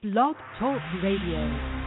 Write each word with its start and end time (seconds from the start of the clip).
Blog 0.00 0.36
Talk 0.60 0.80
Radio. 1.02 1.77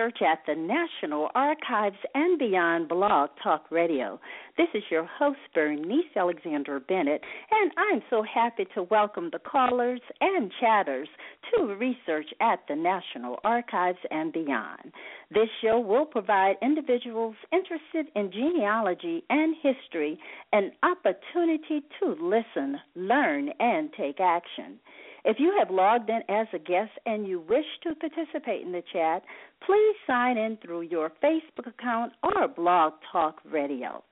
At 0.00 0.38
the 0.46 0.54
National 0.54 1.28
Archives 1.34 1.98
and 2.14 2.38
Beyond 2.38 2.88
Blog 2.88 3.28
Talk 3.42 3.70
Radio. 3.70 4.18
This 4.56 4.68
is 4.72 4.82
your 4.90 5.04
host, 5.04 5.38
Bernice 5.54 6.16
Alexander 6.16 6.80
Bennett, 6.80 7.20
and 7.50 7.70
I'm 7.76 8.02
so 8.08 8.22
happy 8.22 8.66
to 8.74 8.84
welcome 8.84 9.28
the 9.30 9.38
callers 9.38 10.00
and 10.22 10.50
chatters 10.58 11.08
to 11.52 11.74
research 11.74 12.28
at 12.40 12.60
the 12.66 12.76
National 12.76 13.40
Archives 13.44 13.98
and 14.10 14.32
Beyond. 14.32 14.90
This 15.30 15.48
show 15.62 15.78
will 15.78 16.06
provide 16.06 16.56
individuals 16.62 17.36
interested 17.52 18.06
in 18.16 18.32
genealogy 18.32 19.22
and 19.28 19.54
history 19.62 20.18
an 20.54 20.72
opportunity 20.82 21.82
to 22.00 22.16
listen, 22.18 22.78
learn, 22.96 23.50
and 23.60 23.90
take 23.92 24.18
action. 24.18 24.78
If 25.24 25.38
you 25.38 25.54
have 25.58 25.70
logged 25.70 26.08
in 26.08 26.22
as 26.28 26.46
a 26.52 26.58
guest 26.58 26.92
and 27.06 27.26
you 27.26 27.40
wish 27.40 27.66
to 27.82 27.94
participate 27.94 28.62
in 28.62 28.72
the 28.72 28.82
chat, 28.92 29.22
please 29.64 29.96
sign 30.06 30.38
in 30.38 30.56
through 30.56 30.82
your 30.82 31.12
Facebook 31.22 31.66
account 31.66 32.12
or 32.22 32.48
Blog 32.48 32.94
Talk 33.12 33.40
Radio. 33.44 34.02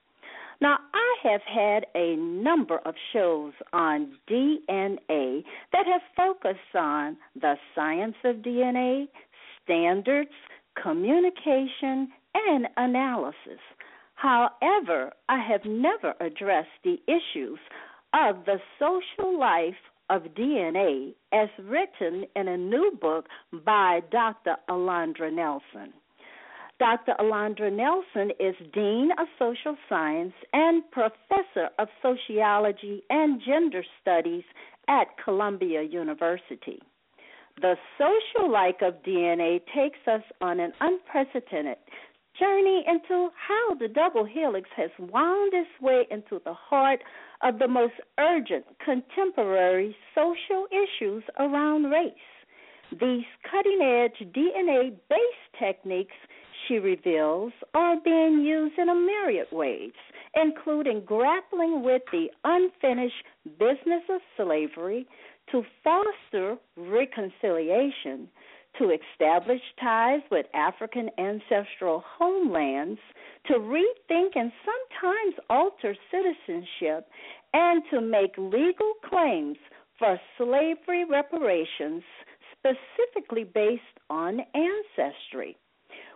Now, 0.61 0.77
I 0.93 1.15
have 1.23 1.41
had 1.41 1.85
a 1.95 2.15
number 2.17 2.79
of 2.79 2.93
shows 3.13 3.53
on 3.71 4.17
DNA 4.29 5.43
that 5.71 5.85
have 5.85 6.01
focused 6.17 6.75
on 6.75 7.17
the 7.39 7.55
science 7.73 8.15
of 8.25 8.37
DNA, 8.37 9.07
standards, 9.63 10.31
communication, 10.81 12.09
and 12.35 12.67
analysis. 12.75 13.59
However, 14.15 15.13
I 15.29 15.39
have 15.39 15.63
never 15.65 16.13
addressed 16.19 16.67
the 16.83 16.97
issues 17.07 17.59
of 18.13 18.43
the 18.45 18.59
social 18.77 19.39
life 19.39 19.75
of 20.09 20.23
DNA 20.37 21.13
as 21.31 21.49
written 21.63 22.25
in 22.35 22.47
a 22.47 22.57
new 22.57 22.97
book 22.99 23.27
by 23.65 24.01
Dr. 24.11 24.55
Alondra 24.69 25.31
Nelson. 25.31 25.93
Dr. 26.79 27.13
Alondra 27.19 27.71
Nelson 27.71 28.31
is 28.39 28.55
Dean 28.73 29.09
of 29.19 29.27
Social 29.37 29.75
Science 29.89 30.33
and 30.53 30.81
Professor 30.91 31.69
of 31.77 31.89
Sociology 32.01 33.03
and 33.09 33.41
Gender 33.45 33.83
Studies 34.01 34.45
at 34.87 35.07
Columbia 35.23 35.83
University. 35.83 36.79
The 37.61 37.75
social 37.97 38.49
life 38.49 38.81
of 38.81 39.03
DNA 39.03 39.59
takes 39.75 39.99
us 40.07 40.23
on 40.39 40.61
an 40.61 40.71
unprecedented 40.79 41.77
journey 42.39 42.83
into 42.87 43.29
how 43.35 43.75
the 43.75 43.87
double 43.87 44.25
helix 44.25 44.69
has 44.75 44.89
wound 44.97 45.53
its 45.53 45.69
way 45.81 46.05
into 46.09 46.41
the 46.45 46.53
heart 46.53 47.01
of 47.43 47.59
the 47.59 47.67
most 47.67 47.93
urgent 48.19 48.65
contemporary 48.83 49.95
social 50.15 50.65
issues 50.71 51.23
around 51.37 51.85
race. 51.85 52.13
These 52.91 53.25
cutting 53.49 53.81
edge 53.81 54.27
DNA 54.33 54.95
based 55.09 55.59
techniques, 55.59 56.15
she 56.67 56.75
reveals, 56.75 57.53
are 57.73 57.97
being 58.03 58.41
used 58.41 58.79
in 58.79 58.89
a 58.89 58.95
myriad 58.95 59.47
ways, 59.51 59.91
including 60.35 61.03
grappling 61.05 61.83
with 61.83 62.01
the 62.11 62.27
unfinished 62.43 63.23
business 63.59 64.03
of 64.09 64.21
slavery 64.37 65.07
to 65.51 65.63
foster 65.83 66.57
reconciliation, 66.77 68.27
to 68.79 68.91
establish 68.91 69.61
ties 69.79 70.21
with 70.31 70.45
African 70.53 71.09
ancestral 71.19 72.03
homelands, 72.17 72.99
to 73.47 73.53
rethink 73.53 74.31
and 74.35 74.51
sometimes 74.65 75.35
alter 75.49 75.95
citizenship, 76.09 77.07
and 77.53 77.83
to 77.91 78.01
make 78.01 78.31
legal 78.37 78.93
claims 79.07 79.57
for 79.97 80.19
slavery 80.37 81.05
reparations 81.05 82.03
specifically 82.57 83.43
based 83.43 83.83
on 84.09 84.39
ancestry. 84.53 85.57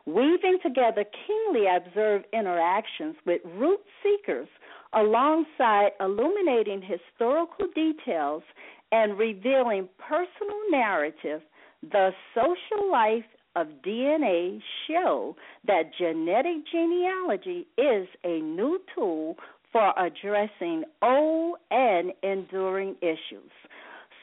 Weaving 0.05 0.59
together 0.61 1.05
keenly 1.25 1.65
observed 1.67 2.25
interactions 2.33 3.15
with 3.25 3.41
root 3.55 3.79
seekers 4.01 4.47
alongside 4.93 5.91
illuminating 5.99 6.81
historical 6.81 7.67
details 7.73 8.43
and 8.91 9.17
revealing 9.17 9.87
personal 9.97 10.59
narrative, 10.69 11.41
the 11.91 12.11
social 12.33 12.91
life 12.91 13.23
of 13.55 13.67
DNA 13.85 14.59
show 14.87 15.35
that 15.67 15.91
genetic 15.97 16.65
genealogy 16.71 17.67
is 17.77 18.07
a 18.23 18.39
new 18.39 18.79
tool 18.95 19.35
for 19.71 19.93
addressing 19.97 20.83
old 21.01 21.57
and 21.71 22.11
enduring 22.23 22.95
issues. 23.01 23.51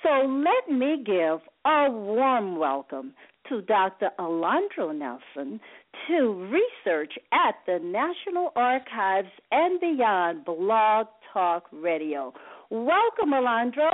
So 0.03 0.27
let 0.27 0.75
me 0.75 1.03
give 1.05 1.41
a 1.67 1.91
warm 1.91 2.59
welcome 2.59 3.13
to 3.49 3.61
Dr. 3.63 4.11
Alondra 4.19 4.97
Nelson 4.97 5.61
to 6.09 6.51
research 6.51 7.13
at 7.33 7.57
the 7.67 7.79
National 7.83 8.53
Archives 8.57 9.29
and 9.51 9.81
Beyond 9.81 10.45
Blog 10.45 11.07
Talk 11.33 11.65
Radio. 11.73 12.33
Welcome, 12.71 13.33
Alondra. 13.33 13.91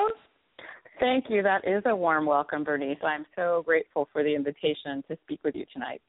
Thank 0.99 1.27
you. 1.29 1.43
That 1.43 1.67
is 1.67 1.83
a 1.87 1.95
warm 1.95 2.27
welcome, 2.27 2.65
Bernice. 2.65 2.99
I'm 3.05 3.27
so 3.35 3.63
grateful 3.67 4.09
for 4.13 4.23
the 4.23 4.35
invitation 4.35 5.05
to 5.09 5.19
speak 5.25 5.41
with 5.45 5.55
you 5.55 5.67
tonight. 5.73 6.01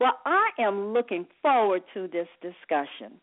Well, 0.00 0.18
I 0.24 0.48
am 0.58 0.92
looking 0.92 1.26
forward 1.42 1.82
to 1.94 2.08
this 2.08 2.28
discussion. 2.40 3.18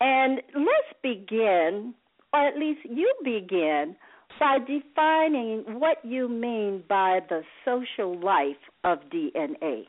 And 0.00 0.40
let's 0.54 1.00
begin, 1.02 1.94
or 2.32 2.46
at 2.48 2.58
least 2.58 2.80
you 2.84 3.12
begin, 3.24 3.96
by 4.40 4.58
defining 4.58 5.64
what 5.78 5.98
you 6.04 6.28
mean 6.28 6.82
by 6.88 7.20
the 7.28 7.42
social 7.64 8.18
life 8.18 8.56
of 8.84 8.98
DNA. 9.12 9.84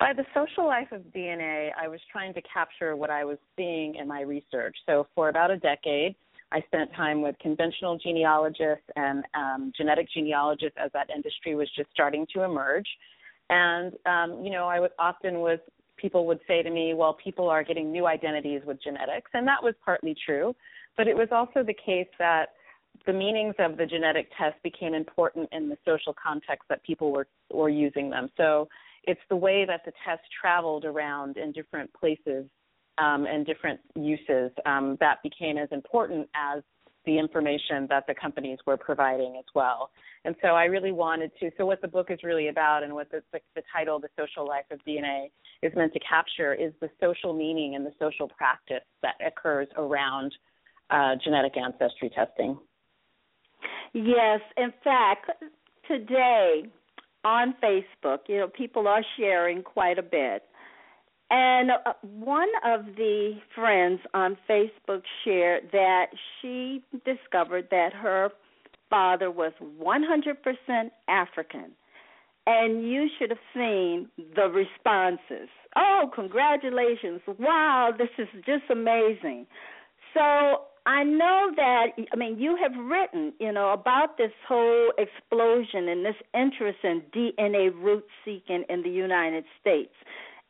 By 0.00 0.12
the 0.14 0.24
social 0.34 0.66
life 0.66 0.92
of 0.92 1.02
DNA, 1.14 1.70
I 1.80 1.88
was 1.88 2.00
trying 2.10 2.34
to 2.34 2.42
capture 2.42 2.96
what 2.96 3.10
I 3.10 3.24
was 3.24 3.38
seeing 3.56 3.96
in 3.96 4.06
my 4.06 4.22
research. 4.22 4.76
So, 4.86 5.06
for 5.14 5.28
about 5.28 5.50
a 5.50 5.56
decade, 5.58 6.14
I 6.50 6.62
spent 6.62 6.92
time 6.94 7.20
with 7.20 7.36
conventional 7.40 7.98
genealogists 7.98 8.84
and 8.96 9.24
um, 9.34 9.72
genetic 9.76 10.08
genealogists 10.12 10.78
as 10.82 10.90
that 10.92 11.10
industry 11.14 11.54
was 11.54 11.68
just 11.76 11.90
starting 11.90 12.26
to 12.34 12.42
emerge. 12.42 12.86
And 13.50 13.92
um, 14.06 14.44
you 14.44 14.50
know, 14.50 14.66
I 14.66 14.80
would 14.80 14.92
often 14.98 15.40
was 15.40 15.58
people 15.96 16.26
would 16.26 16.40
say 16.46 16.62
to 16.62 16.70
me, 16.70 16.94
"Well, 16.94 17.14
people 17.14 17.48
are 17.48 17.62
getting 17.62 17.90
new 17.90 18.06
identities 18.06 18.62
with 18.64 18.82
genetics," 18.82 19.30
and 19.34 19.46
that 19.46 19.62
was 19.62 19.74
partly 19.84 20.14
true. 20.24 20.54
But 20.96 21.06
it 21.06 21.16
was 21.16 21.28
also 21.32 21.62
the 21.62 21.74
case 21.74 22.08
that 22.18 22.50
the 23.06 23.12
meanings 23.12 23.54
of 23.58 23.76
the 23.76 23.86
genetic 23.86 24.28
test 24.36 24.56
became 24.62 24.94
important 24.94 25.48
in 25.52 25.68
the 25.68 25.76
social 25.84 26.14
context 26.22 26.68
that 26.68 26.82
people 26.82 27.12
were 27.12 27.26
were 27.50 27.68
using 27.68 28.10
them. 28.10 28.28
So 28.36 28.68
it's 29.04 29.20
the 29.28 29.36
way 29.36 29.64
that 29.64 29.84
the 29.84 29.92
test 30.04 30.22
traveled 30.40 30.84
around 30.84 31.36
in 31.36 31.52
different 31.52 31.92
places 31.94 32.46
um, 33.00 33.26
and 33.26 33.46
different 33.46 33.80
uses 33.94 34.50
um, 34.66 34.96
that 35.00 35.22
became 35.22 35.58
as 35.58 35.68
important 35.70 36.28
as 36.34 36.62
the 37.06 37.18
information 37.18 37.86
that 37.88 38.06
the 38.06 38.14
companies 38.14 38.58
were 38.66 38.76
providing 38.76 39.36
as 39.38 39.44
well. 39.54 39.90
And 40.24 40.34
so 40.42 40.48
I 40.48 40.64
really 40.64 40.92
wanted 40.92 41.30
to. 41.40 41.50
So 41.56 41.64
what 41.64 41.80
the 41.80 41.88
book 41.88 42.08
is 42.10 42.18
really 42.22 42.48
about, 42.48 42.82
and 42.82 42.92
what 42.92 43.10
the, 43.10 43.22
the, 43.32 43.40
the 43.54 43.62
title, 43.72 43.98
"The 43.98 44.08
Social 44.18 44.46
Life 44.46 44.66
of 44.70 44.78
DNA," 44.86 45.30
is 45.62 45.72
meant 45.74 45.92
to 45.94 46.00
capture, 46.00 46.52
is 46.52 46.72
the 46.80 46.90
social 47.00 47.32
meaning 47.32 47.76
and 47.76 47.86
the 47.86 47.92
social 47.98 48.28
practice 48.28 48.84
that 49.02 49.14
occurs 49.26 49.68
around 49.76 50.34
uh, 50.90 51.14
genetic 51.24 51.56
ancestry 51.56 52.10
testing. 52.10 52.58
Yes, 53.94 54.40
in 54.56 54.72
fact, 54.84 55.30
today 55.86 56.64
on 57.24 57.54
Facebook, 57.62 58.18
you 58.28 58.38
know, 58.38 58.48
people 58.48 58.86
are 58.86 59.02
sharing 59.16 59.62
quite 59.62 59.98
a 59.98 60.02
bit. 60.02 60.42
And 61.30 61.70
uh, 61.70 61.92
one 62.02 62.48
of 62.64 62.86
the 62.96 63.34
friends 63.54 64.00
on 64.14 64.36
Facebook 64.48 65.02
shared 65.24 65.68
that 65.72 66.06
she 66.40 66.82
discovered 67.04 67.68
that 67.70 67.92
her 67.92 68.30
father 68.88 69.30
was 69.30 69.52
100% 69.60 70.90
African. 71.08 71.72
And 72.46 72.88
you 72.90 73.08
should 73.18 73.28
have 73.28 73.38
seen 73.52 74.08
the 74.34 74.48
responses. 74.48 75.50
Oh, 75.76 76.10
congratulations. 76.14 77.20
Wow, 77.38 77.90
this 77.96 78.08
is 78.16 78.28
just 78.46 78.64
amazing. 78.70 79.46
So 80.14 80.62
I 80.86 81.04
know 81.04 81.50
that 81.56 81.88
I 82.10 82.16
mean 82.16 82.38
you 82.38 82.56
have 82.56 82.72
written, 82.86 83.34
you 83.38 83.52
know, 83.52 83.74
about 83.74 84.16
this 84.16 84.32
whole 84.48 84.92
explosion 84.96 85.88
and 85.88 86.02
this 86.06 86.14
interest 86.32 86.78
in 86.82 87.02
DNA 87.14 87.70
root 87.74 88.04
seeking 88.24 88.64
in 88.70 88.82
the 88.82 88.88
United 88.88 89.44
States 89.60 89.92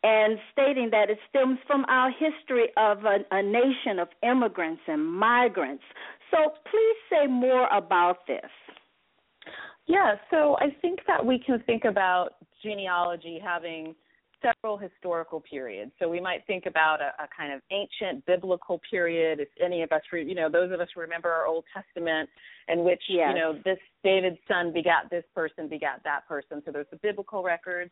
and 0.02 0.38
stating 0.52 0.90
that 0.90 1.10
it 1.10 1.18
stems 1.28 1.58
from 1.66 1.84
our 1.88 2.10
history 2.10 2.68
of 2.76 3.04
a, 3.04 3.18
a 3.30 3.42
nation 3.42 3.98
of 4.00 4.08
immigrants 4.22 4.82
and 4.86 5.04
migrants. 5.04 5.82
So 6.30 6.52
please 6.70 6.96
say 7.10 7.26
more 7.26 7.68
about 7.68 8.26
this. 8.26 8.50
Yeah, 9.86 10.14
so 10.30 10.56
I 10.60 10.76
think 10.82 11.00
that 11.06 11.24
we 11.24 11.38
can 11.44 11.62
think 11.66 11.84
about 11.84 12.34
genealogy 12.62 13.40
having 13.42 13.94
several 14.42 14.76
historical 14.76 15.40
periods. 15.40 15.90
So 15.98 16.08
we 16.08 16.20
might 16.20 16.46
think 16.46 16.66
about 16.66 17.00
a, 17.00 17.12
a 17.22 17.28
kind 17.36 17.52
of 17.52 17.60
ancient 17.70 18.24
biblical 18.26 18.80
period. 18.88 19.40
If 19.40 19.48
any 19.62 19.82
of 19.82 19.90
us, 19.92 20.02
re, 20.12 20.24
you 20.24 20.34
know, 20.34 20.48
those 20.50 20.70
of 20.72 20.80
us 20.80 20.88
who 20.94 21.00
remember 21.00 21.30
our 21.30 21.46
Old 21.46 21.64
Testament, 21.74 22.28
in 22.68 22.84
which 22.84 23.02
yes. 23.08 23.32
you 23.34 23.40
know 23.40 23.58
this 23.64 23.78
David's 24.04 24.38
son 24.46 24.72
begat 24.72 25.10
this 25.10 25.24
person, 25.34 25.68
begat 25.68 26.00
that 26.04 26.28
person. 26.28 26.62
So 26.64 26.70
there's 26.70 26.86
the 26.90 26.98
biblical 26.98 27.42
records. 27.42 27.90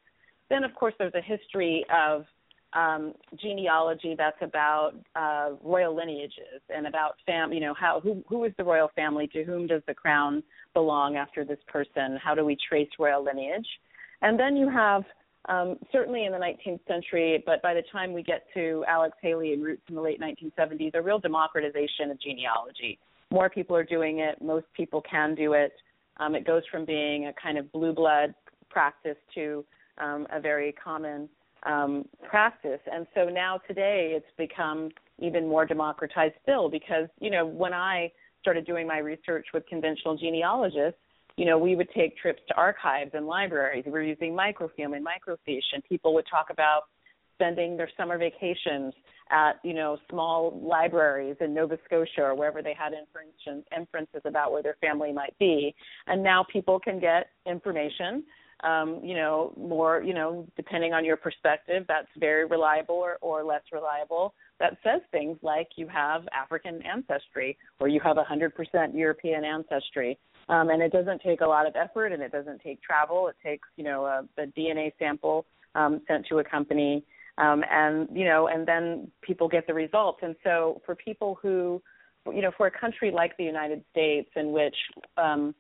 Then 0.50 0.64
of 0.64 0.75
course 0.75 0.94
there's 0.98 1.14
a 1.14 1.20
history 1.20 1.84
of 1.94 2.25
um, 2.72 3.14
genealogy 3.40 4.14
that's 4.16 4.37
about 4.43 4.93
uh, 5.14 5.50
royal 5.62 5.96
lineages 5.96 6.60
and 6.69 6.87
about 6.87 7.14
fam, 7.25 7.52
you 7.52 7.60
know, 7.60 7.75
how 7.75 8.00
who 8.00 8.22
who 8.28 8.44
is 8.44 8.52
the 8.58 8.64
royal 8.64 8.90
family? 8.94 9.26
To 9.28 9.44
whom 9.44 9.66
does 9.66 9.82
the 9.87 9.94
crown 9.94 10.43
belong 10.75 11.16
after 11.16 11.44
this 11.44 11.58
person? 11.69 12.19
How 12.22 12.34
do 12.34 12.44
we 12.44 12.56
trace 12.69 12.88
royal 12.98 13.25
lineage? 13.25 13.66
And 14.22 14.38
then 14.38 14.56
you 14.56 14.69
have 14.69 15.04
um, 15.48 15.78
certainly 15.93 16.25
in 16.25 16.32
the 16.32 16.38
19th 16.38 16.81
century, 16.88 17.42
but 17.46 17.62
by 17.62 17.72
the 17.72 17.82
time 17.92 18.12
we 18.12 18.22
get 18.22 18.46
to 18.54 18.84
Alex 18.88 19.16
Haley 19.22 19.52
and 19.52 19.62
Roots 19.62 19.82
in 19.88 19.94
the 19.94 20.00
late 20.00 20.20
1970s, 20.20 20.94
a 20.94 21.02
real 21.02 21.19
democratization 21.19 22.10
of 22.10 22.20
genealogy. 22.20 22.99
More 23.31 23.49
people 23.49 23.76
are 23.76 23.84
doing 23.84 24.20
it. 24.20 24.42
Most 24.42 24.66
people 24.76 25.02
can 25.08 25.34
do 25.34 25.52
it. 25.52 25.72
Um, 26.19 26.34
it 26.34 26.46
goes 26.46 26.62
from 26.70 26.84
being 26.84 27.26
a 27.26 27.32
kind 27.40 27.58
of 27.58 27.70
blue 27.72 27.92
blood 27.92 28.34
practice 28.70 29.16
to 29.34 29.64
um, 29.98 30.26
a 30.31 30.40
very 30.40 30.72
common 30.72 31.28
um, 31.64 32.04
practice. 32.28 32.81
And 32.93 33.06
so 33.14 33.28
now 33.28 33.58
today 33.66 34.12
it's 34.14 34.26
become 34.37 34.90
even 35.19 35.48
more 35.48 35.66
democratized 35.66 36.34
still 36.43 36.69
because, 36.69 37.08
you 37.20 37.31
know, 37.31 37.46
when 37.46 37.72
I 37.72 38.12
started 38.40 38.66
doing 38.66 38.87
my 38.87 38.98
research 38.98 39.46
with 39.52 39.66
conventional 39.66 40.16
genealogists, 40.16 41.00
you 41.37 41.44
know, 41.44 41.58
we 41.58 41.76
would 41.76 41.88
take 41.90 42.16
trips 42.16 42.40
to 42.48 42.54
archives 42.54 43.10
and 43.14 43.26
libraries. 43.26 43.84
We 43.84 43.93
were 43.93 44.02
using 44.02 44.34
microfilm 44.34 44.94
and 44.94 45.04
microfiche, 45.04 45.75
and 45.75 45.84
people 45.84 46.14
would 46.14 46.26
talk 46.31 46.46
about 46.50 46.82
spending 47.34 47.76
their 47.76 47.90
summer 47.96 48.16
vacations 48.16 48.94
at, 49.31 49.54
you 49.62 49.75
know, 49.75 49.99
small 50.08 50.58
libraries 50.62 51.37
in 51.40 51.52
Nova 51.52 51.78
Scotia 51.84 52.22
or 52.22 52.34
wherever 52.34 52.62
they 52.62 52.75
had 52.75 52.92
inferences 53.76 54.22
about 54.25 54.52
where 54.52 54.62
their 54.62 54.76
family 54.81 55.12
might 55.12 55.37
be. 55.38 55.75
And 56.06 56.22
now 56.22 56.46
people 56.50 56.78
can 56.78 57.00
get 57.00 57.26
information, 57.44 58.25
um, 58.64 59.00
you 59.02 59.14
know, 59.14 59.52
more, 59.56 60.02
you 60.02 60.14
know, 60.14 60.46
depending 60.56 60.92
on 60.92 61.04
your 61.04 61.16
perspective, 61.16 61.84
that's 61.88 62.08
very 62.18 62.46
reliable 62.46 62.94
or, 62.94 63.18
or 63.20 63.44
less 63.44 63.62
reliable. 63.72 64.34
That 64.60 64.78
says 64.82 65.02
things 65.10 65.36
like 65.42 65.68
you 65.76 65.86
have 65.88 66.22
African 66.32 66.80
ancestry 66.82 67.58
or 67.78 67.88
you 67.88 68.00
have 68.00 68.16
100% 68.16 68.50
European 68.94 69.44
ancestry 69.44 70.18
um, 70.48 70.70
and 70.70 70.82
it 70.82 70.92
doesn't 70.92 71.22
take 71.22 71.40
a 71.40 71.46
lot 71.46 71.66
of 71.66 71.74
effort 71.76 72.12
and 72.12 72.22
it 72.22 72.30
doesn't 72.30 72.60
take 72.60 72.80
travel. 72.82 73.28
It 73.28 73.36
takes 73.42 73.68
you 73.76 73.84
know 73.84 74.04
a, 74.04 74.24
a 74.38 74.46
DNA 74.46 74.92
sample 74.98 75.46
um, 75.74 76.00
sent 76.06 76.26
to 76.26 76.38
a 76.38 76.44
company, 76.44 77.04
um, 77.38 77.64
and 77.70 78.08
you 78.12 78.24
know, 78.24 78.48
and 78.48 78.66
then 78.66 79.10
people 79.22 79.48
get 79.48 79.66
the 79.66 79.74
results. 79.74 80.20
And 80.22 80.36
so 80.44 80.80
for 80.86 80.94
people 80.94 81.38
who, 81.42 81.82
you 82.32 82.42
know, 82.42 82.52
for 82.56 82.66
a 82.66 82.70
country 82.70 83.10
like 83.10 83.36
the 83.36 83.44
United 83.44 83.84
States, 83.90 84.30
in 84.36 84.52
which 84.52 84.76
um, 85.16 85.54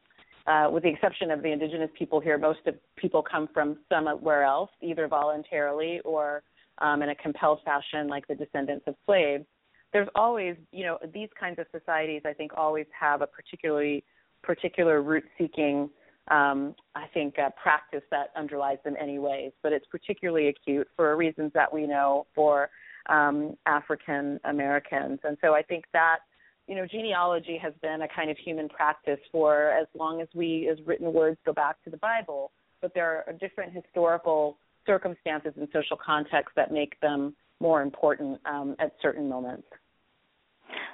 uh, 0.46 0.68
with 0.70 0.82
the 0.82 0.88
exception 0.88 1.30
of 1.30 1.42
the 1.42 1.50
indigenous 1.50 1.90
people 1.98 2.20
here, 2.20 2.38
most 2.38 2.60
of 2.66 2.74
people 2.96 3.22
come 3.22 3.48
from 3.52 3.78
somewhere 3.88 4.44
else, 4.44 4.70
either 4.80 5.08
voluntarily 5.08 6.00
or 6.04 6.42
um, 6.78 7.02
in 7.02 7.08
a 7.08 7.14
compelled 7.14 7.60
fashion, 7.64 8.08
like 8.08 8.26
the 8.28 8.34
descendants 8.34 8.84
of 8.86 8.94
slaves. 9.06 9.44
There's 9.92 10.08
always, 10.14 10.56
you 10.72 10.84
know, 10.84 10.98
these 11.12 11.28
kinds 11.38 11.58
of 11.58 11.66
societies. 11.72 12.22
I 12.24 12.32
think 12.32 12.52
always 12.56 12.86
have 12.98 13.22
a 13.22 13.26
particularly 13.26 14.04
particular 14.42 15.02
root 15.02 15.24
seeking 15.38 15.90
um, 16.28 16.74
I 16.94 17.06
think 17.14 17.38
uh, 17.38 17.50
practice 17.60 18.02
that 18.10 18.30
underlies 18.36 18.78
them 18.84 18.96
anyways, 19.00 19.52
but 19.62 19.72
it's 19.72 19.86
particularly 19.86 20.48
acute 20.48 20.88
for 20.96 21.16
reasons 21.16 21.52
that 21.54 21.72
we 21.72 21.86
know 21.86 22.26
for 22.34 22.68
um, 23.08 23.56
African 23.66 24.40
Americans. 24.44 25.20
And 25.22 25.36
so 25.40 25.54
I 25.54 25.62
think 25.62 25.84
that 25.92 26.18
you 26.66 26.74
know 26.74 26.86
genealogy 26.86 27.58
has 27.62 27.72
been 27.82 28.02
a 28.02 28.08
kind 28.08 28.30
of 28.30 28.36
human 28.38 28.68
practice 28.68 29.20
for 29.32 29.70
as 29.70 29.86
long 29.98 30.20
as 30.20 30.28
we 30.34 30.68
as 30.70 30.78
written 30.86 31.12
words 31.12 31.38
go 31.46 31.52
back 31.52 31.82
to 31.84 31.90
the 31.90 31.96
Bible, 31.98 32.50
but 32.80 32.92
there 32.94 33.24
are 33.26 33.32
different 33.34 33.72
historical 33.72 34.58
circumstances 34.86 35.52
and 35.56 35.68
social 35.72 35.96
contexts 35.96 36.52
that 36.56 36.72
make 36.72 36.98
them 37.00 37.34
more 37.60 37.82
important 37.82 38.40
um, 38.46 38.76
at 38.78 38.92
certain 39.02 39.28
moments. 39.28 39.66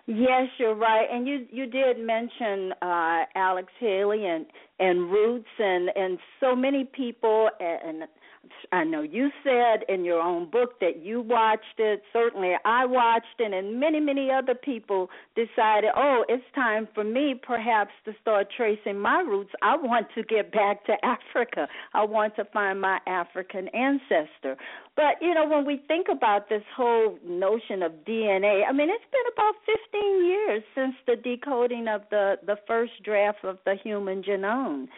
Yes, 0.07 0.49
you're 0.59 0.75
right, 0.75 1.07
and 1.11 1.27
you 1.27 1.47
you 1.51 1.67
did 1.67 1.99
mention 1.99 2.73
uh, 2.83 3.25
Alex 3.35 3.69
Haley 3.79 4.27
and 4.27 4.47
and 4.81 5.11
Roots 5.11 5.47
and 5.59 5.91
and 5.95 6.19
so 6.41 6.57
many 6.57 6.85
people 6.85 7.49
and 7.61 8.03
I 8.73 8.85
know 8.85 9.03
you 9.03 9.31
said 9.45 9.85
in 9.89 10.05
your 10.05 10.21
own 10.21 10.51
book 10.51 10.81
that 10.81 11.05
you 11.05 11.21
watched 11.21 11.79
it. 11.79 12.03
Certainly, 12.13 12.55
I 12.65 12.87
watched 12.87 13.39
it, 13.39 13.53
and 13.53 13.79
many, 13.79 14.01
many 14.01 14.31
other 14.31 14.55
people 14.55 15.11
decided, 15.37 15.91
oh, 15.95 16.25
it's 16.29 16.45
time 16.55 16.89
for 16.95 17.05
me 17.05 17.35
perhaps 17.41 17.93
to 18.05 18.13
start 18.21 18.49
tracing 18.57 18.99
my 18.99 19.21
roots. 19.21 19.51
I 19.63 19.77
want 19.77 20.09
to 20.15 20.23
get 20.23 20.53
back 20.53 20.85
to 20.87 20.95
Africa. 21.05 21.69
I 21.95 22.05
want 22.05 22.35
to 22.37 22.45
find 22.47 22.81
my 22.81 22.99
African 23.07 23.69
ancestor. 23.69 24.57
But, 24.97 25.21
you 25.21 25.35
know, 25.35 25.47
when 25.47 25.65
we 25.65 25.83
think 25.89 26.09
about 26.11 26.49
this 26.49 26.65
whole 26.77 27.19
notion 27.27 27.83
of 27.83 27.93
DNA, 28.07 28.63
I 28.69 28.73
mean, 28.73 28.89
it's 28.91 29.05
been 29.11 29.33
about 29.33 29.55
15 29.93 30.25
years 30.25 30.63
since 30.75 30.95
the 31.07 31.17
decoding 31.17 31.89
of 31.89 32.03
the, 32.11 32.37
the 32.45 32.57
first 32.67 32.93
draft 33.05 33.45
of 33.45 33.59
the 33.65 33.77
human 33.83 34.23
genome. 34.23 34.89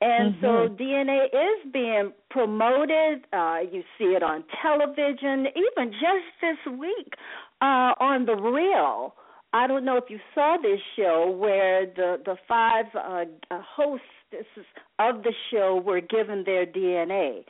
And 0.00 0.34
mm-hmm. 0.34 0.44
so 0.44 0.82
DNA 0.82 1.26
is 1.26 1.72
being 1.72 2.12
promoted. 2.30 3.26
Uh, 3.32 3.58
you 3.70 3.82
see 3.98 4.14
it 4.14 4.22
on 4.22 4.44
television, 4.62 5.46
even 5.56 5.92
just 5.92 6.26
this 6.40 6.78
week 6.78 7.14
uh, 7.60 7.94
on 8.00 8.26
The 8.26 8.36
Real. 8.36 9.14
I 9.52 9.66
don't 9.66 9.84
know 9.84 9.96
if 9.96 10.04
you 10.08 10.18
saw 10.34 10.56
this 10.62 10.78
show 10.94 11.34
where 11.36 11.86
the 11.86 12.20
the 12.24 12.36
five 12.46 12.84
uh, 12.94 13.24
hosts 13.50 14.04
of 14.98 15.22
the 15.22 15.32
show 15.50 15.82
were 15.84 16.00
given 16.00 16.44
their 16.44 16.66
DNA. 16.66 17.44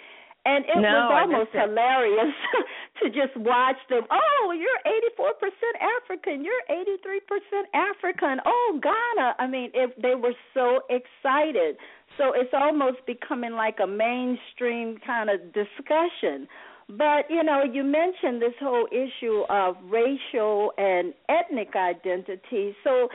And 0.48 0.64
it 0.64 0.80
no, 0.80 0.88
was 0.88 1.12
almost 1.12 1.52
hilarious 1.52 2.32
to 3.04 3.12
just 3.12 3.36
watch 3.36 3.76
them. 3.92 4.08
Oh, 4.08 4.56
you're 4.56 4.80
84% 5.20 5.28
African. 6.00 6.40
You're 6.40 6.64
83% 6.72 7.68
African. 7.76 8.40
Oh, 8.46 8.80
Ghana. 8.80 9.36
I 9.38 9.46
mean, 9.46 9.70
it, 9.74 10.00
they 10.00 10.14
were 10.14 10.32
so 10.54 10.80
excited 10.88 11.76
so 12.18 12.32
it's 12.34 12.52
almost 12.52 12.98
becoming 13.06 13.52
like 13.52 13.78
a 13.82 13.86
mainstream 13.86 14.98
kind 15.06 15.30
of 15.30 15.40
discussion. 15.54 16.48
But, 16.88 17.30
you 17.30 17.42
know, 17.42 17.62
you 17.62 17.84
mentioned 17.84 18.42
this 18.42 18.54
whole 18.60 18.88
issue 18.90 19.42
of 19.48 19.76
racial 19.84 20.72
and 20.78 21.14
ethnic 21.28 21.76
identity. 21.76 22.74
So 22.82 23.08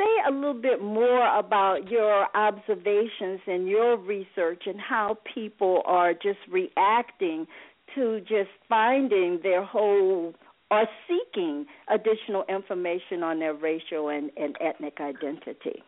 say 0.00 0.28
a 0.28 0.32
little 0.32 0.60
bit 0.60 0.82
more 0.82 1.38
about 1.38 1.90
your 1.90 2.26
observations 2.34 3.40
and 3.46 3.68
your 3.68 3.96
research 3.98 4.62
and 4.66 4.80
how 4.80 5.18
people 5.34 5.82
are 5.84 6.14
just 6.14 6.38
reacting 6.50 7.46
to 7.94 8.20
just 8.20 8.50
finding 8.68 9.40
their 9.42 9.64
whole 9.64 10.34
or 10.70 10.84
seeking 11.08 11.66
additional 11.92 12.44
information 12.48 13.22
on 13.22 13.40
their 13.40 13.54
racial 13.54 14.08
and, 14.08 14.30
and 14.36 14.56
ethnic 14.60 14.98
identity. 15.00 15.82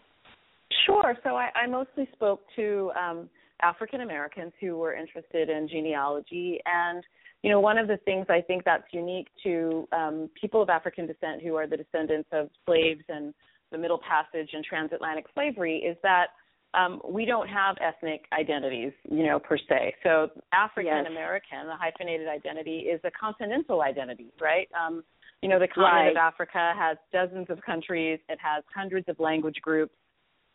Sure. 0.87 1.16
So 1.23 1.37
I, 1.37 1.50
I 1.54 1.66
mostly 1.69 2.09
spoke 2.12 2.40
to 2.57 2.90
um, 3.00 3.31
African 3.62 4.00
Americans 4.00 4.52
who 4.61 4.76
were 4.76 4.95
interested 4.95 5.49
in 5.49 5.69
genealogy, 5.69 6.59
and 6.66 7.04
you 7.42 7.50
know, 7.50 7.61
one 7.61 7.78
of 7.78 7.88
the 7.88 7.97
things 7.99 8.26
I 8.28 8.40
think 8.40 8.64
that's 8.64 8.85
unique 8.92 9.28
to 9.45 9.87
um, 9.92 10.31
people 10.40 10.62
of 10.62 10.69
African 10.69 11.07
descent 11.07 11.42
who 11.42 11.54
are 11.57 11.66
the 11.66 11.76
descendants 11.76 12.28
of 12.33 12.49
slaves 12.66 13.02
and 13.09 13.35
the 13.73 13.79
Middle 13.79 14.00
Passage 14.07 14.50
and 14.52 14.64
transatlantic 14.64 15.26
slavery 15.35 15.79
is 15.79 15.97
that 16.02 16.26
um, 16.75 17.00
we 17.07 17.25
don't 17.25 17.49
have 17.49 17.76
ethnic 17.81 18.25
identities, 18.33 18.93
you 19.11 19.26
know, 19.26 19.38
per 19.38 19.59
se. 19.59 19.95
So 20.02 20.29
African 20.55 21.07
American, 21.07 21.59
yes. 21.64 21.67
the 21.67 21.76
hyphenated 21.76 22.29
identity, 22.29 22.79
is 22.81 23.00
a 23.05 23.11
continental 23.11 23.83
identity, 23.83 24.33
right? 24.41 24.69
Um, 24.73 25.05
you 25.43 25.49
know, 25.49 25.59
the 25.59 25.69
continent 25.69 25.93
right. 26.05 26.11
of 26.12 26.17
Africa 26.17 26.73
has 26.76 26.97
dozens 27.12 27.49
of 27.50 27.61
countries. 27.62 28.21
It 28.29 28.38
has 28.41 28.64
hundreds 28.75 29.09
of 29.09 29.19
language 29.21 29.57
groups. 29.61 29.95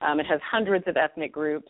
Um, 0.02 0.20
it 0.20 0.26
has 0.26 0.40
hundreds 0.50 0.88
of 0.88 0.98
ethnic 0.98 1.32
groups. 1.32 1.68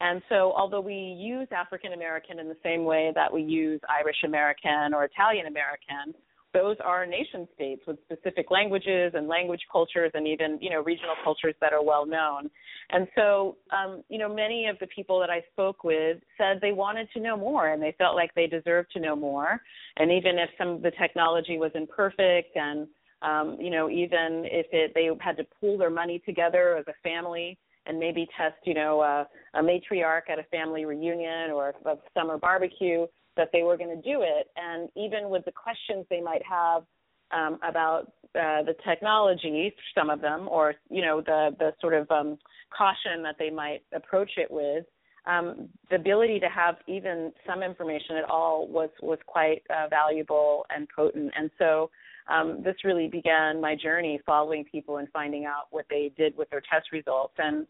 And 0.00 0.22
so, 0.28 0.52
although 0.56 0.80
we 0.80 0.94
use 0.94 1.48
African 1.54 1.92
American 1.92 2.38
in 2.38 2.48
the 2.48 2.56
same 2.62 2.84
way 2.84 3.12
that 3.14 3.32
we 3.32 3.42
use 3.42 3.80
Irish 3.88 4.24
American 4.24 4.94
or 4.94 5.04
Italian 5.04 5.46
American, 5.46 6.14
those 6.52 6.76
are 6.84 7.06
nation 7.06 7.48
states 7.54 7.82
with 7.86 7.98
specific 8.04 8.50
languages 8.50 9.12
and 9.14 9.26
language 9.28 9.62
cultures 9.70 10.10
and 10.14 10.26
even 10.26 10.58
you 10.60 10.70
know 10.70 10.82
regional 10.82 11.14
cultures 11.24 11.54
that 11.60 11.72
are 11.72 11.82
well 11.82 12.06
known. 12.06 12.50
And 12.90 13.06
so 13.16 13.56
um, 13.70 14.02
you 14.08 14.18
know 14.18 14.32
many 14.32 14.66
of 14.66 14.78
the 14.78 14.86
people 14.88 15.18
that 15.20 15.30
i 15.30 15.42
spoke 15.52 15.84
with 15.84 16.18
said 16.38 16.58
they 16.60 16.72
wanted 16.72 17.08
to 17.14 17.20
know 17.20 17.36
more 17.36 17.68
and 17.68 17.82
they 17.82 17.94
felt 17.98 18.16
like 18.16 18.34
they 18.34 18.46
deserved 18.46 18.90
to 18.92 19.00
know 19.00 19.16
more. 19.16 19.60
And 19.96 20.10
even 20.10 20.38
if 20.38 20.50
some 20.58 20.68
of 20.68 20.82
the 20.82 20.92
technology 20.92 21.58
was 21.58 21.72
imperfect 21.74 22.56
and 22.56 22.86
um, 23.22 23.56
you 23.60 23.70
know 23.70 23.88
even 23.88 24.44
if 24.44 24.66
it 24.72 24.92
they 24.94 25.08
had 25.20 25.36
to 25.38 25.44
pool 25.60 25.78
their 25.78 25.90
money 25.90 26.22
together 26.24 26.76
as 26.76 26.84
a 26.88 27.08
family 27.08 27.58
and 27.86 27.98
maybe 27.98 28.26
test 28.36 28.56
you 28.64 28.74
know 28.74 29.00
a, 29.00 29.26
a 29.54 29.62
matriarch 29.62 30.28
at 30.30 30.38
a 30.38 30.44
family 30.44 30.84
reunion 30.84 31.50
or 31.50 31.74
a 31.86 31.96
summer 32.14 32.38
barbecue 32.38 33.06
that 33.36 33.50
they 33.52 33.62
were 33.62 33.76
going 33.76 33.94
to 33.94 34.02
do 34.02 34.22
it. 34.22 34.48
And 34.56 34.88
even 34.96 35.30
with 35.30 35.44
the 35.44 35.52
questions 35.52 36.06
they 36.10 36.20
might 36.20 36.42
have 36.44 36.84
um, 37.32 37.58
about 37.66 38.12
uh, 38.34 38.62
the 38.62 38.74
technology, 38.86 39.74
some 39.94 40.10
of 40.10 40.20
them, 40.20 40.48
or 40.48 40.74
you 40.90 41.02
know 41.02 41.20
the 41.20 41.54
the 41.58 41.72
sort 41.80 41.94
of 41.94 42.10
um, 42.10 42.38
caution 42.76 43.22
that 43.22 43.36
they 43.38 43.50
might 43.50 43.82
approach 43.94 44.32
it 44.36 44.50
with, 44.50 44.84
um, 45.26 45.68
the 45.90 45.96
ability 45.96 46.40
to 46.40 46.48
have 46.48 46.76
even 46.86 47.32
some 47.46 47.62
information 47.62 48.16
at 48.16 48.24
all 48.24 48.68
was 48.68 48.90
was 49.00 49.18
quite 49.26 49.62
uh, 49.70 49.88
valuable 49.88 50.66
and 50.74 50.88
potent. 50.94 51.32
And 51.36 51.50
so 51.58 51.90
um, 52.28 52.62
this 52.64 52.76
really 52.84 53.08
began 53.08 53.60
my 53.60 53.74
journey 53.74 54.20
following 54.24 54.64
people 54.64 54.98
and 54.98 55.08
finding 55.12 55.44
out 55.44 55.64
what 55.70 55.86
they 55.90 56.12
did 56.16 56.36
with 56.36 56.50
their 56.50 56.62
test 56.62 56.92
results. 56.92 57.34
And 57.38 57.66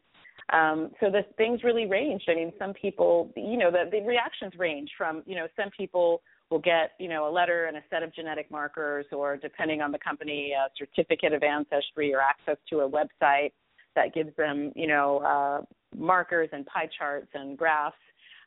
um, 0.53 0.91
so 1.01 1.11
the 1.11 1.23
things 1.37 1.63
really 1.65 1.87
ranged. 1.87 2.29
I 2.29 2.35
mean, 2.35 2.53
some 2.59 2.75
people, 2.75 3.33
you 3.37 3.57
know, 3.57 3.71
the, 3.71 3.89
the 3.91 4.01
reactions 4.07 4.53
range 4.59 4.91
from, 4.99 5.23
you 5.27 5.35
know, 5.35 5.47
some 5.57 5.71
people 5.77 6.23
will 6.51 6.59
get, 6.59 6.93
you 6.99 7.09
know, 7.09 7.29
a 7.29 7.33
letter 7.33 7.67
and 7.67 7.77
a 7.77 7.81
set 7.89 8.03
of 8.03 8.15
genetic 8.15 8.51
markers, 8.51 9.07
or 9.13 9.37
depending 9.37 9.81
on 9.81 9.91
the 9.91 9.99
company, 9.99 10.53
a 10.53 10.69
certificate 10.77 11.33
of 11.33 11.43
ancestry 11.43 12.13
or 12.13 12.21
access 12.21 12.59
to 12.69 12.81
a 12.81 12.89
website 12.89 13.53
that 13.95 14.15
gives 14.15 14.35
them, 14.37 14.73
you 14.75 14.87
know, 14.87 15.19
uh, 15.19 15.63
markers 15.97 16.51
and 16.53 16.67
pie 16.67 16.89
charts 16.99 17.29
and 17.35 17.57
graphs, 17.57 17.97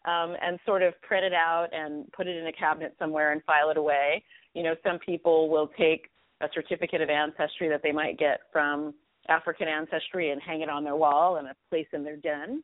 um, 0.06 0.36
and 0.42 0.60
sort 0.66 0.84
of 0.84 0.94
print 1.02 1.26
it 1.26 1.34
out 1.34 1.68
and 1.72 2.12
put 2.12 2.28
it 2.28 2.38
in 2.38 2.46
a 2.48 2.54
cabinet 2.54 2.96
somewhere 3.00 3.32
and 3.32 3.44
file 3.44 3.72
it 3.72 3.78
away. 3.78 4.24
You 4.54 4.64
know, 4.64 4.76
some 4.86 5.00
people 5.00 5.50
will 5.50 5.70
take 5.78 6.10
a 6.42 6.48
certificate 6.54 7.02
of 7.02 7.10
ancestry 7.10 7.70
that 7.70 7.82
they 7.82 7.92
might 7.92 8.20
get 8.20 8.42
from 8.52 8.94
African 9.30 9.68
ancestry 9.68 10.32
and 10.32 10.42
hang 10.42 10.62
it 10.62 10.70
on 10.70 10.84
their 10.84 10.96
wall 10.96 11.38
and 11.38 11.48
a 11.48 11.56
place 11.70 11.88
in 11.94 12.04
their 12.04 12.18
den. 12.18 12.64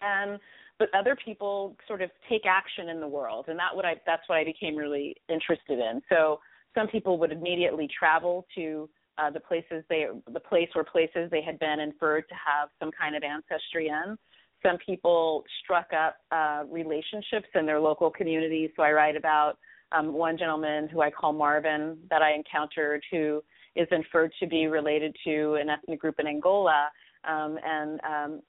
And 0.00 0.38
but 0.78 0.88
other 0.94 1.14
people 1.22 1.76
sort 1.86 2.00
of 2.00 2.10
take 2.28 2.46
action 2.46 2.88
in 2.88 3.00
the 3.00 3.06
world, 3.06 3.46
and 3.48 3.58
that 3.58 3.74
what 3.74 3.84
I 3.84 3.96
that's 4.06 4.26
what 4.28 4.38
I 4.38 4.44
became 4.44 4.76
really 4.76 5.14
interested 5.28 5.78
in. 5.78 6.00
So 6.08 6.40
some 6.74 6.88
people 6.88 7.18
would 7.18 7.32
immediately 7.32 7.88
travel 7.98 8.46
to 8.54 8.88
uh, 9.18 9.30
the 9.30 9.40
places 9.40 9.84
they 9.90 10.06
the 10.32 10.40
place 10.40 10.70
or 10.74 10.84
places 10.84 11.30
they 11.30 11.42
had 11.42 11.58
been 11.58 11.80
inferred 11.80 12.28
to 12.28 12.34
have 12.34 12.70
some 12.78 12.90
kind 12.98 13.14
of 13.14 13.22
ancestry 13.22 13.88
in. 13.88 14.16
Some 14.64 14.78
people 14.84 15.44
struck 15.62 15.88
up 15.92 16.16
uh, 16.30 16.64
relationships 16.70 17.48
in 17.54 17.66
their 17.66 17.80
local 17.80 18.10
communities. 18.10 18.70
So 18.76 18.82
I 18.82 18.92
write 18.92 19.16
about 19.16 19.58
um, 19.92 20.12
one 20.12 20.38
gentleman 20.38 20.88
who 20.88 21.00
I 21.00 21.10
call 21.10 21.32
Marvin 21.32 21.98
that 22.10 22.22
I 22.22 22.34
encountered 22.34 23.02
who 23.10 23.42
is 23.76 23.88
inferred 23.90 24.32
to 24.40 24.46
be 24.46 24.66
related 24.66 25.14
to 25.24 25.54
an 25.54 25.68
ethnic 25.70 26.00
group 26.00 26.16
in 26.18 26.26
Angola, 26.26 26.88
um, 27.28 27.58
and 27.64 28.00
um, 28.04 28.42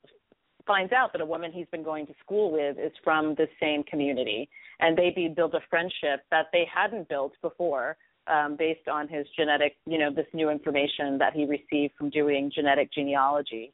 finds 0.65 0.93
out 0.93 1.11
that 1.13 1.21
a 1.21 1.25
woman 1.25 1.51
he's 1.51 1.67
been 1.71 1.83
going 1.83 2.05
to 2.07 2.13
school 2.23 2.51
with 2.51 2.77
is 2.77 2.91
from 3.03 3.35
the 3.35 3.47
same 3.59 3.83
community, 3.83 4.49
and 4.79 4.97
they 4.97 5.09
build 5.35 5.53
a 5.55 5.61
friendship 5.69 6.21
that 6.31 6.47
they 6.53 6.65
hadn't 6.73 7.07
built 7.09 7.33
before. 7.41 7.97
Um, 8.27 8.55
based 8.55 8.87
on 8.87 9.07
his 9.07 9.25
genetic, 9.35 9.77
you 9.87 9.97
know, 9.97 10.13
this 10.13 10.27
new 10.31 10.51
information 10.51 11.17
that 11.17 11.33
he 11.33 11.45
received 11.45 11.95
from 11.97 12.11
doing 12.11 12.51
genetic 12.53 12.93
genealogy. 12.93 13.73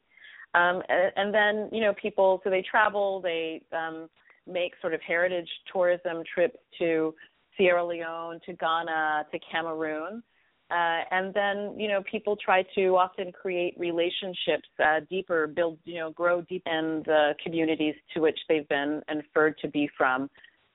Um, 0.54 0.82
and, 0.88 1.12
and 1.16 1.34
then, 1.34 1.68
you 1.70 1.82
know, 1.82 1.92
people, 2.00 2.40
so 2.42 2.48
they 2.48 2.62
travel, 2.62 3.20
they 3.20 3.60
um, 3.72 4.08
make 4.46 4.72
sort 4.80 4.94
of 4.94 5.02
heritage 5.02 5.48
tourism 5.70 6.22
trips 6.34 6.56
to 6.78 7.14
Sierra 7.56 7.84
Leone, 7.84 8.40
to 8.46 8.54
Ghana, 8.54 9.26
to 9.30 9.38
Cameroon. 9.52 10.22
Uh, 10.70 11.00
and 11.10 11.32
then, 11.32 11.74
you 11.78 11.88
know, 11.88 12.02
people 12.10 12.36
try 12.36 12.62
to 12.74 12.96
often 12.96 13.32
create 13.32 13.74
relationships 13.78 14.68
uh, 14.84 15.00
deeper, 15.08 15.46
build, 15.46 15.78
you 15.84 15.94
know, 15.94 16.10
grow 16.10 16.42
deep 16.42 16.62
in 16.66 17.02
the 17.06 17.34
communities 17.42 17.94
to 18.12 18.20
which 18.20 18.38
they've 18.48 18.68
been 18.68 19.00
inferred 19.10 19.56
to 19.58 19.68
be 19.68 19.88
from. 19.96 20.28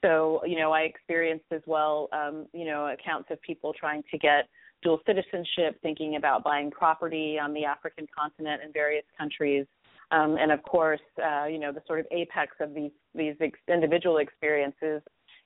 So, 0.04 0.42
you 0.46 0.58
know, 0.58 0.72
I 0.72 0.82
experienced 0.82 1.46
as 1.52 1.62
well, 1.68 2.10
um, 2.12 2.48
you 2.54 2.66
know, 2.66 2.88
accounts 2.88 3.30
of 3.32 3.42
people 3.42 3.72
trying 3.72 4.04
to 4.10 4.18
get 4.18 4.50
dual 4.82 5.00
citizenship, 5.06 5.80
thinking 5.82 6.16
about 6.16 6.44
buying 6.44 6.72
property 6.72 7.38
on 7.40 7.54
the 7.54 7.64
African 7.64 8.08
continent 8.18 8.62
in 8.66 8.74
various 8.74 9.06
countries. 9.18 9.66
Um, 10.12 10.38
and 10.38 10.52
of 10.52 10.62
course, 10.64 11.00
uh, 11.24 11.46
you 11.46 11.58
know, 11.58 11.72
the 11.72 11.82
sort 11.88 12.00
of 12.00 12.08
apex 12.12 12.56
of 12.60 12.74
these 12.74 12.92
these 13.16 13.36
ex- 13.40 13.60
individual 13.68 14.18
experiences 14.18 15.02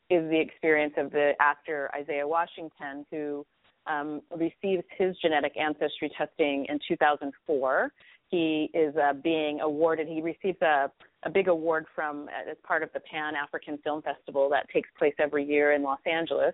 is 0.09 0.29
the 0.29 0.39
experience 0.39 0.93
of 0.97 1.11
the 1.11 1.33
actor 1.39 1.91
Isaiah 1.95 2.27
Washington, 2.27 3.05
who 3.11 3.45
um, 3.87 4.21
received 4.35 4.83
his 4.97 5.15
genetic 5.21 5.53
ancestry 5.57 6.11
testing 6.17 6.65
in 6.69 6.79
2004. 6.87 7.91
He 8.29 8.69
is 8.73 8.93
uh, 8.97 9.13
being 9.13 9.61
awarded. 9.61 10.07
He 10.07 10.21
receives 10.21 10.61
a, 10.61 10.91
a 11.23 11.29
big 11.29 11.47
award 11.47 11.85
from 11.95 12.27
as 12.29 12.57
part 12.63 12.83
of 12.83 12.89
the 12.93 12.99
Pan 12.99 13.35
African 13.35 13.77
Film 13.83 14.01
Festival 14.01 14.49
that 14.49 14.69
takes 14.73 14.89
place 14.99 15.13
every 15.19 15.45
year 15.45 15.73
in 15.73 15.83
Los 15.83 15.99
Angeles. 16.05 16.53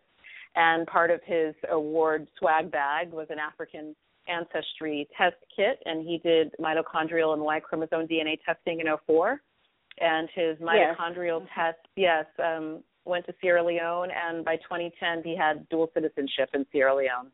And 0.56 0.86
part 0.86 1.10
of 1.10 1.20
his 1.26 1.56
award 1.72 2.28
swag 2.38 2.72
bag 2.72 3.12
was 3.12 3.28
an 3.32 3.40
African 3.40 3.96
ancestry 4.28 5.08
test 5.18 5.36
kit, 5.56 5.80
and 5.86 6.06
he 6.06 6.20
did 6.20 6.54
mitochondrial 6.60 7.34
and 7.34 7.42
Y 7.42 7.60
chromosome 7.60 8.08
DNA 8.08 8.38
testing 8.46 8.80
in 8.80 8.88
04. 9.08 9.42
And 10.00 10.30
his 10.34 10.58
mitochondrial 10.58 11.42
yes. 11.42 11.50
test, 11.56 11.88
yes, 11.96 12.26
um, 12.44 12.84
went 13.06 13.26
to 13.26 13.34
Sierra 13.42 13.64
Leone, 13.64 14.10
and 14.12 14.46
by 14.46 14.56
2010 14.58 15.24
he 15.24 15.36
had 15.36 15.68
dual 15.70 15.90
citizenship 15.94 16.50
in 16.54 16.66
Sierra 16.72 16.96
Leone. 16.96 17.32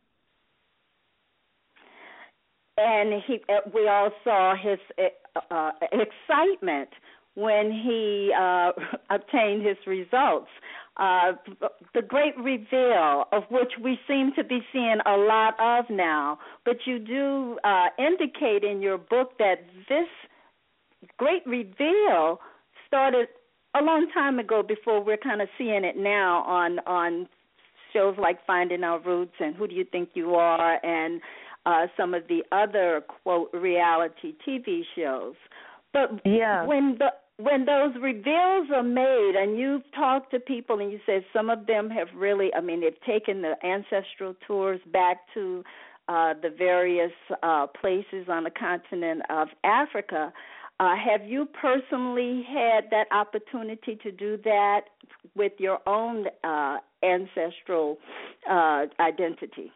And 2.78 3.22
he, 3.28 3.42
uh, 3.50 3.70
we 3.74 3.88
all 3.88 4.10
saw 4.24 4.56
his 4.56 4.80
uh, 4.98 5.40
uh, 5.52 5.72
excitement 5.92 6.90
when 7.36 7.72
he 7.72 8.32
uh, 8.38 8.72
obtained 9.10 9.66
his 9.66 9.78
results. 9.86 10.50
Uh, 10.98 11.34
the 11.94 12.02
great 12.02 12.38
reveal, 12.38 13.26
of 13.32 13.44
which 13.50 13.72
we 13.82 13.98
seem 14.08 14.32
to 14.36 14.44
be 14.44 14.60
seeing 14.74 14.98
a 15.06 15.16
lot 15.16 15.54
of 15.60 15.86
now, 15.90 16.38
but 16.66 16.76
you 16.86 17.00
do 17.00 17.58
uh, 17.64 17.88
indicate 17.98 18.64
in 18.64 18.82
your 18.82 18.98
book 18.98 19.38
that 19.40 19.66
this 19.88 20.08
great 21.18 21.46
reveal 21.46 22.42
started 22.86 23.30
a 23.76 23.84
long 23.84 24.08
time 24.14 24.40
ago 24.40 24.64
before 24.64 25.04
we're 25.04 25.18
kind 25.18 25.42
of 25.42 25.48
seeing 25.58 25.84
it 25.84 25.98
now 25.98 26.44
on 26.44 26.80
on 26.80 27.28
shows 27.94 28.16
like 28.20 28.46
Finding 28.46 28.84
Our 28.84 29.00
Roots 29.00 29.34
and 29.40 29.56
Who 29.56 29.68
Do 29.68 29.76
You 29.76 29.86
Think 29.86 30.10
You 30.14 30.36
Are 30.36 30.84
and 30.86 31.22
uh 31.66 31.88
some 31.98 32.14
of 32.14 32.24
the 32.28 32.44
other 32.52 33.02
quote 33.24 33.50
reality 33.54 34.34
TV 34.48 34.82
shows. 34.96 35.36
But 35.94 36.22
yeah. 36.26 36.66
when 36.66 36.98
the 37.00 37.10
when 37.38 37.66
those 37.66 37.94
reveals 38.02 38.68
are 38.76 38.84
made 38.84 39.34
and 39.38 39.58
you've 39.58 39.90
talked 39.96 40.32
to 40.32 40.40
people 40.40 40.80
and 40.80 40.92
you 40.92 41.00
said 41.06 41.24
some 41.32 41.50
of 41.50 41.68
them 41.68 41.90
have 41.90 42.08
really 42.16 42.54
I 42.54 42.62
mean 42.62 42.82
they've 42.82 43.02
taken 43.06 43.42
the 43.42 43.54
ancestral 43.66 44.36
tours 44.46 44.80
back 44.92 45.18
to 45.36 45.64
uh 46.08 46.34
the 46.42 46.50
various 46.50 47.12
uh 47.44 47.68
places 47.80 48.28
on 48.30 48.44
the 48.44 48.52
continent 48.52 49.22
of 49.30 49.50
Africa 49.64 50.34
uh, 50.80 50.96
have 50.96 51.28
you 51.28 51.46
personally 51.62 52.46
had 52.48 52.86
that 52.92 53.06
opportunity 53.12 53.98
to 54.02 54.12
do 54.12 54.38
that 54.44 54.82
with 55.36 55.52
your 55.58 55.80
own 55.88 56.26
uh, 56.44 56.78
ancestral 57.04 57.98
uh, 58.50 58.86
identity? 59.00 59.72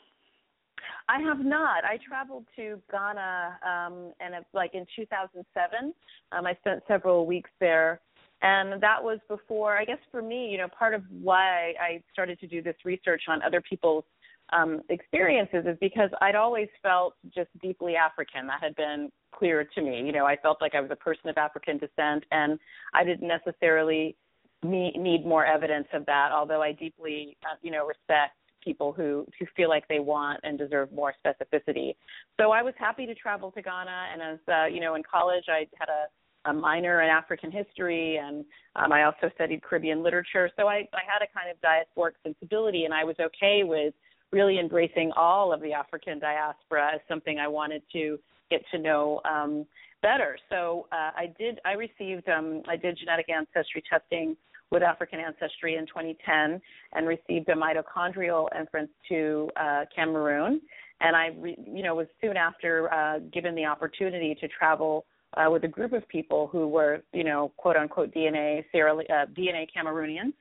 I 1.09 1.19
have 1.19 1.39
not. 1.39 1.83
I 1.83 1.97
traveled 2.07 2.45
to 2.55 2.79
Ghana, 2.89 3.59
um, 3.65 4.13
and 4.21 4.33
it, 4.35 4.45
like 4.53 4.73
in 4.73 4.85
2007, 4.95 5.93
um, 6.31 6.45
I 6.45 6.53
spent 6.61 6.81
several 6.87 7.25
weeks 7.25 7.49
there, 7.59 7.99
and 8.41 8.81
that 8.81 9.03
was 9.03 9.19
before. 9.27 9.77
I 9.77 9.83
guess 9.83 9.97
for 10.11 10.21
me, 10.21 10.47
you 10.49 10.57
know, 10.57 10.67
part 10.67 10.93
of 10.93 11.03
why 11.21 11.73
I 11.81 12.01
started 12.13 12.39
to 12.39 12.47
do 12.47 12.61
this 12.61 12.75
research 12.85 13.23
on 13.27 13.41
other 13.41 13.61
people's 13.61 14.05
um, 14.53 14.81
experiences 14.89 15.65
is 15.65 15.77
because 15.81 16.09
I'd 16.21 16.35
always 16.35 16.69
felt 16.81 17.15
just 17.35 17.49
deeply 17.61 17.95
African. 17.97 18.47
That 18.47 18.61
had 18.61 18.75
been 18.75 19.11
clear 19.37 19.63
to 19.63 19.81
me. 19.81 20.01
You 20.05 20.11
know, 20.11 20.25
I 20.25 20.35
felt 20.37 20.61
like 20.61 20.75
I 20.75 20.81
was 20.81 20.91
a 20.91 20.95
person 20.95 21.29
of 21.29 21.37
African 21.37 21.77
descent, 21.77 22.23
and 22.31 22.59
I 22.93 23.03
didn't 23.03 23.27
necessarily 23.27 24.15
need 24.63 25.25
more 25.25 25.45
evidence 25.45 25.87
of 25.93 26.05
that. 26.05 26.31
Although 26.31 26.61
I 26.61 26.71
deeply, 26.71 27.37
uh, 27.43 27.55
you 27.61 27.71
know, 27.71 27.85
respect 27.85 28.35
people 28.63 28.93
who 28.93 29.25
who 29.37 29.45
feel 29.55 29.69
like 29.69 29.87
they 29.87 29.99
want 29.99 30.39
and 30.43 30.57
deserve 30.57 30.91
more 30.91 31.13
specificity. 31.25 31.95
So 32.39 32.51
I 32.51 32.61
was 32.61 32.73
happy 32.77 33.05
to 33.05 33.15
travel 33.15 33.51
to 33.51 33.61
Ghana, 33.61 34.07
and 34.13 34.21
as 34.21 34.39
uh, 34.47 34.65
you 34.65 34.79
know, 34.79 34.95
in 34.95 35.03
college 35.03 35.45
I 35.47 35.67
had 35.79 35.89
a 35.89 36.05
a 36.45 36.53
minor 36.53 37.01
in 37.01 37.09
African 37.09 37.51
history, 37.51 38.17
and 38.17 38.43
um, 38.75 38.91
I 38.91 39.03
also 39.03 39.29
studied 39.35 39.63
Caribbean 39.63 40.03
literature. 40.03 40.49
So 40.57 40.67
I, 40.67 40.87
I 40.93 41.01
had 41.07 41.21
a 41.21 41.27
kind 41.33 41.49
of 41.49 41.57
diasporic 41.61 42.13
sensibility, 42.23 42.83
and 42.83 42.93
I 42.93 43.03
was 43.03 43.15
okay 43.19 43.61
with 43.63 43.93
really 44.31 44.59
embracing 44.59 45.11
all 45.15 45.53
of 45.53 45.61
the 45.61 45.71
African 45.71 46.19
diaspora 46.19 46.95
as 46.95 47.01
something 47.07 47.39
I 47.39 47.47
wanted 47.47 47.81
to 47.93 48.19
get 48.49 48.61
to 48.71 48.79
know 48.79 49.21
um, 49.29 49.65
better. 50.01 50.37
So 50.49 50.87
uh, 50.91 51.11
I 51.15 51.33
did. 51.37 51.59
I 51.65 51.73
received. 51.73 52.27
Um, 52.29 52.61
I 52.67 52.75
did 52.75 52.97
genetic 52.97 53.29
ancestry 53.29 53.83
testing 53.89 54.35
with 54.71 54.83
African 54.83 55.19
ancestry 55.19 55.75
in 55.75 55.85
2010, 55.85 56.59
and 56.93 57.07
received 57.07 57.47
a 57.49 57.53
mitochondrial 57.53 58.47
inference 58.59 58.89
to 59.07 59.49
uh, 59.55 59.85
Cameroon. 59.95 60.59
And 60.99 61.15
I, 61.15 61.27
re, 61.37 61.55
you 61.65 61.83
know, 61.83 61.95
was 61.95 62.07
soon 62.21 62.37
after 62.37 62.91
uh, 62.91 63.19
given 63.31 63.55
the 63.55 63.65
opportunity 63.65 64.35
to 64.41 64.47
travel 64.47 65.05
uh, 65.37 65.49
with 65.49 65.63
a 65.63 65.67
group 65.67 65.93
of 65.93 66.07
people 66.07 66.47
who 66.47 66.67
were, 66.67 67.03
you 67.13 67.23
know, 67.23 67.51
quote 67.57 67.75
unquote 67.75 68.13
DNA 68.13 68.63
Sierra 68.71 68.95
uh, 68.95 69.25
DNA 69.37 69.67
Cameroonians, 69.75 70.33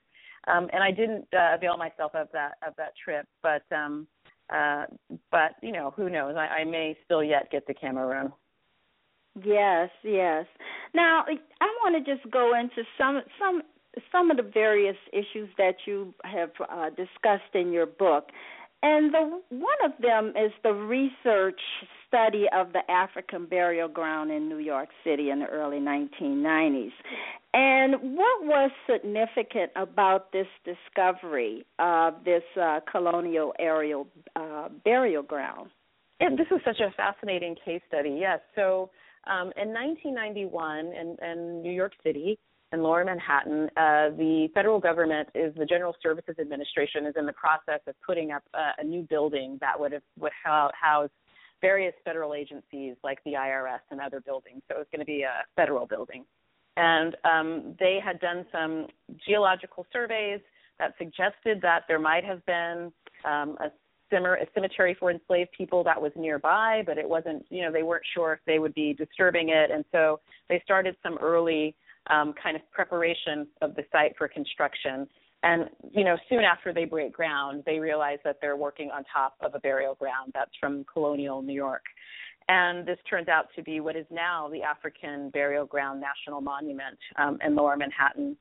um, 0.49 0.69
and 0.73 0.83
I 0.83 0.91
didn't 0.91 1.27
uh, 1.35 1.55
avail 1.55 1.77
myself 1.77 2.15
of 2.15 2.29
that 2.33 2.55
of 2.67 2.75
that 2.77 2.93
trip. 3.03 3.27
But 3.43 3.63
um, 3.75 4.07
uh, 4.51 4.85
but 5.31 5.53
you 5.63 5.73
know, 5.73 5.93
who 5.97 6.09
knows? 6.09 6.35
I, 6.37 6.61
I 6.61 6.65
may 6.65 6.97
still 7.05 7.23
yet 7.23 7.51
get 7.51 7.67
to 7.67 7.75
Cameroon. 7.75 8.33
Yes, 9.45 9.91
yes. 10.05 10.47
Now 10.95 11.25
I 11.27 11.67
want 11.83 12.05
to 12.05 12.15
just 12.15 12.31
go 12.31 12.59
into 12.59 12.83
some 12.99 13.23
some 13.39 13.63
some 14.11 14.31
of 14.31 14.37
the 14.37 14.43
various 14.43 14.97
issues 15.13 15.49
that 15.59 15.75
you 15.87 16.15
have 16.25 16.51
uh, 16.71 16.91
discussed 16.91 17.55
in 17.55 17.73
your 17.73 17.87
book. 17.87 18.31
And 18.83 19.15
the 19.15 19.41
one 19.51 19.79
of 19.85 19.93
them 20.01 20.31
is 20.31 20.51
the 20.65 20.73
research 20.73 21.61
study 22.09 22.47
of 22.53 22.73
the 22.73 22.81
African 22.91 23.47
burial 23.47 23.89
ground 23.89 24.31
in 24.31 24.49
New 24.49 24.59
York 24.59 24.89
City 25.05 25.31
in 25.31 25.39
the 25.39 25.47
early 25.47 25.79
1990s. 25.79 26.91
And 27.55 28.17
what 28.17 28.45
was 28.45 28.71
significant 28.91 29.71
about 29.77 30.33
this 30.33 30.47
discovery 30.65 31.65
of 31.79 32.25
this 32.25 32.43
uh, 32.61 32.81
colonial 32.91 33.55
aerial 33.59 34.09
uh, 34.35 34.69
burial 34.85 35.23
ground? 35.23 35.71
This 36.19 36.47
is 36.51 36.61
such 36.65 36.81
a 36.81 36.91
fascinating 36.97 37.57
case 37.65 37.83
study. 37.89 38.17
Yes. 38.21 38.41
So 38.55 38.91
um, 39.27 39.53
in 39.57 39.73
1991 39.73 40.87
in, 40.87 41.17
in 41.23 41.63
New 41.63 41.73
York 41.73 41.93
City, 42.03 42.39
in 42.73 42.83
Lower 42.83 43.05
Manhattan, 43.05 43.69
uh, 43.77 44.11
the 44.17 44.49
federal 44.55 44.81
government 44.81 45.29
is 45.35 45.55
the 45.55 45.67
General 45.67 45.95
Services 46.03 46.37
Administration 46.41 47.07
is 47.07 47.15
in 47.17 47.27
the 47.27 47.33
process 47.33 47.81
of 47.87 47.95
putting 48.05 48.33
up 48.33 48.43
a, 48.55 48.81
a 48.81 48.85
new 48.85 49.03
building 49.03 49.59
that 49.61 49.79
would 49.79 49.93
have, 49.93 50.03
would 50.19 50.33
house 50.33 51.11
various 51.61 51.95
federal 52.05 52.35
agencies 52.35 52.97
like 53.05 53.19
the 53.25 53.33
IRS 53.33 53.81
and 53.91 54.01
other 54.01 54.21
buildings. 54.21 54.63
So 54.69 54.77
it 54.77 54.79
was 54.79 54.87
going 54.91 55.01
to 55.01 55.07
be 55.07 55.23
a 55.23 55.45
federal 55.55 55.87
building, 55.87 56.25
and 56.77 57.17
um, 57.25 57.77
they 57.79 57.99
had 58.03 58.19
done 58.21 58.47
some 58.51 58.87
geological 59.27 59.87
surveys 59.93 60.41
that 60.79 60.95
suggested 60.99 61.61
that 61.63 61.83
there 61.87 61.99
might 62.01 62.25
have 62.25 62.45
been 62.47 62.91
um, 63.25 63.57
a 63.61 63.71
a 64.15 64.47
cemetery 64.55 64.95
for 64.99 65.11
enslaved 65.11 65.51
people 65.57 65.83
that 65.83 66.01
was 66.01 66.13
nearby, 66.15 66.83
but 66.85 66.99
it 66.99 67.09
wasn't, 67.09 67.45
you 67.49 67.63
know, 67.63 67.73
they 67.73 67.83
weren't 67.83 68.05
sure 68.13 68.35
if 68.35 68.41
they 68.47 68.59
would 68.59 68.75
be 68.75 68.93
disturbing 68.93 69.49
it. 69.49 69.71
And 69.71 69.87
so 69.91 70.21
they 70.51 70.61
started 70.65 70.97
some 71.03 71.17
early 71.19 71.75
um, 72.11 72.35
kind 72.41 72.57
of 72.57 72.63
preparation 72.71 73.47
of 73.61 73.75
the 73.75 73.85
site 73.93 74.15
for 74.17 74.29
construction. 74.29 75.07
And 75.43 75.69
you 75.93 76.05
know, 76.05 76.17
soon 76.29 76.41
after 76.41 76.73
they 76.73 76.85
break 76.85 77.13
ground, 77.13 77.65
they 77.67 77.79
realize 77.79 78.19
that 78.25 78.39
they're 78.41 78.57
working 78.57 78.91
on 78.91 79.05
top 79.13 79.35
of 79.41 79.55
a 79.55 79.59
burial 79.59 79.95
ground 79.95 80.33
that's 80.35 80.53
from 80.61 80.85
colonial 80.93 81.43
New 81.43 81.55
York. 81.55 81.83
And 82.49 82.87
this 82.87 82.99
turns 83.09 83.29
out 83.29 83.47
to 83.57 83.63
be 83.63 83.81
what 83.81 83.97
is 83.97 84.07
now 84.11 84.49
the 84.49 84.63
African 84.63 85.31
Burial 85.31 85.65
Ground 85.65 86.01
National 86.01 86.41
Monument 86.41 86.99
um, 87.17 87.39
in 87.45 87.55
Lower 87.55 87.77
Manhattan. 87.77 88.37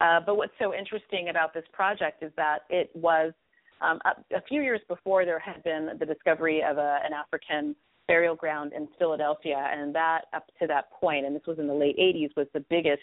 Uh, 0.00 0.20
but 0.24 0.36
what's 0.36 0.52
so 0.58 0.74
interesting 0.74 1.28
about 1.30 1.54
this 1.54 1.64
project 1.72 2.22
is 2.22 2.32
that 2.36 2.60
it 2.68 2.90
was 2.94 3.32
um, 3.80 3.98
a, 4.04 4.36
a, 4.36 4.42
few 4.42 4.62
years 4.62 4.80
before 4.88 5.24
there 5.24 5.38
had 5.38 5.62
been 5.62 5.90
the 5.98 6.04
discovery 6.04 6.62
of 6.62 6.76
a, 6.76 6.98
an 7.04 7.12
African 7.14 7.74
burial 8.10 8.34
ground 8.34 8.72
in 8.72 8.88
Philadelphia, 8.98 9.70
and 9.72 9.94
that 9.94 10.22
up 10.34 10.46
to 10.58 10.66
that 10.66 10.90
point, 10.90 11.24
and 11.24 11.36
this 11.36 11.46
was 11.46 11.60
in 11.60 11.68
the 11.68 11.74
late 11.74 11.96
80s, 11.96 12.30
was 12.36 12.48
the 12.52 12.64
biggest 12.68 13.02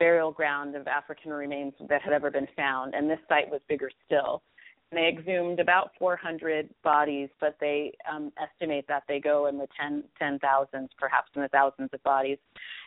burial 0.00 0.32
ground 0.32 0.74
of 0.74 0.88
African 0.88 1.32
remains 1.32 1.74
that 1.88 2.02
had 2.02 2.12
ever 2.12 2.28
been 2.28 2.48
found, 2.56 2.92
and 2.92 3.08
this 3.08 3.20
site 3.28 3.48
was 3.48 3.60
bigger 3.68 3.88
still. 4.04 4.42
And 4.90 4.98
they 4.98 5.06
exhumed 5.06 5.60
about 5.60 5.92
400 5.96 6.68
bodies, 6.82 7.28
but 7.40 7.56
they 7.60 7.92
um, 8.12 8.32
estimate 8.42 8.86
that 8.88 9.04
they 9.06 9.20
go 9.20 9.46
in 9.46 9.58
the 9.58 9.68
10 9.80 10.02
ten 10.18 10.40
thousands, 10.40 10.88
perhaps 10.98 11.28
in 11.36 11.42
the 11.42 11.48
thousands 11.48 11.90
of 11.92 12.02
bodies. 12.02 12.38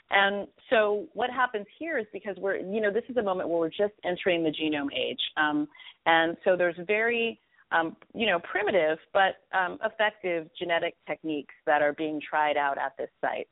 And 0.10 0.48
so 0.70 1.06
what 1.14 1.30
happens 1.30 1.68
here 1.80 1.98
is 1.98 2.06
because 2.12 2.36
we're, 2.38 2.58
you 2.58 2.82
know, 2.82 2.92
this 2.92 3.06
is 3.08 3.16
a 3.16 3.24
moment 3.24 3.48
where 3.48 3.60
we're 3.60 3.70
just 3.70 3.94
entering 4.04 4.44
the 4.44 4.50
genome 4.50 4.92
age, 4.94 5.22
um, 5.38 5.70
and 6.06 6.36
so 6.44 6.58
there's 6.58 6.76
very 6.86 7.40
um, 7.72 7.96
you 8.14 8.26
know, 8.26 8.40
primitive 8.40 8.98
but 9.14 9.36
um, 9.58 9.78
effective 9.84 10.48
genetic 10.58 10.96
techniques 11.08 11.54
that 11.66 11.82
are 11.82 11.94
being 11.94 12.20
tried 12.28 12.58
out 12.58 12.78
at 12.78 12.94
this 12.98 13.10
site. 13.22 13.48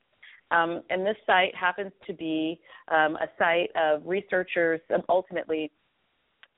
Um, 0.52 0.82
and 0.90 1.06
this 1.06 1.18
site 1.26 1.56
happens 1.56 1.92
to 2.08 2.14
be 2.14 2.60
um, 2.90 3.16
a 3.18 3.28
site 3.38 3.70
of 3.76 4.02
researchers. 4.06 4.82
Um, 4.94 5.04
ultimately, 5.08 5.72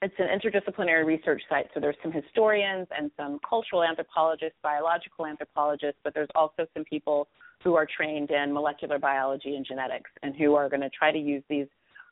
it's 0.01 0.15
an 0.17 0.27
interdisciplinary 0.27 1.05
research 1.05 1.41
site. 1.49 1.67
So 1.73 1.79
there's 1.79 1.97
some 2.01 2.11
historians 2.11 2.87
and 2.97 3.11
some 3.17 3.39
cultural 3.47 3.83
anthropologists, 3.83 4.57
biological 4.63 5.27
anthropologists, 5.27 5.99
but 6.03 6.13
there's 6.13 6.29
also 6.33 6.65
some 6.73 6.83
people 6.85 7.27
who 7.63 7.75
are 7.75 7.85
trained 7.85 8.31
in 8.31 8.51
molecular 8.51 8.97
biology 8.97 9.55
and 9.55 9.65
genetics 9.65 10.09
and 10.23 10.35
who 10.35 10.55
are 10.55 10.69
going 10.69 10.81
to 10.81 10.89
try 10.89 11.11
to 11.11 11.19
use 11.19 11.43
these 11.49 11.67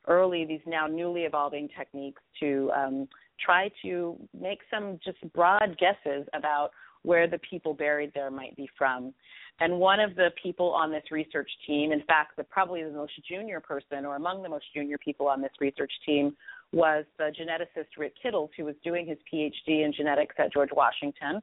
early, 0.08 0.46
these 0.46 0.62
now 0.68 0.86
newly 0.86 1.22
evolving 1.22 1.68
techniques 1.78 2.22
to 2.40 2.72
um, 2.76 3.08
try 3.44 3.70
to 3.84 4.18
make 4.40 4.60
some 4.72 5.00
just 5.04 5.18
broad 5.34 5.78
guesses 5.78 6.28
about 6.34 6.72
where 7.04 7.28
the 7.28 7.40
people 7.50 7.74
buried 7.74 8.12
there 8.14 8.30
might 8.30 8.56
be 8.56 8.70
from. 8.78 9.14
And 9.62 9.80
one 9.80 10.00
of 10.00 10.16
the 10.16 10.30
people 10.42 10.72
on 10.72 10.92
this 10.92 11.04
research 11.12 11.50
team, 11.68 11.92
in 11.92 12.02
fact, 12.04 12.38
the, 12.38 12.44
probably 12.44 12.84
the 12.84 12.92
most 12.92 13.14
junior 13.28 13.60
person 13.60 14.06
or 14.06 14.16
among 14.16 14.42
the 14.42 14.50
most 14.50 14.66
junior 14.74 14.98
people 14.98 15.28
on 15.28 15.42
this 15.42 15.52
research 15.60 15.92
team, 16.06 16.36
was 16.72 17.04
the 17.18 17.32
geneticist 17.40 17.88
Rick 17.98 18.14
Kittles, 18.22 18.52
who 18.56 18.64
was 18.66 18.76
doing 18.84 19.08
his 19.08 19.18
PhD 19.32 19.86
in 19.86 19.94
genetics 19.96 20.36
at 20.38 20.54
George 20.54 20.70
Washington 20.72 21.42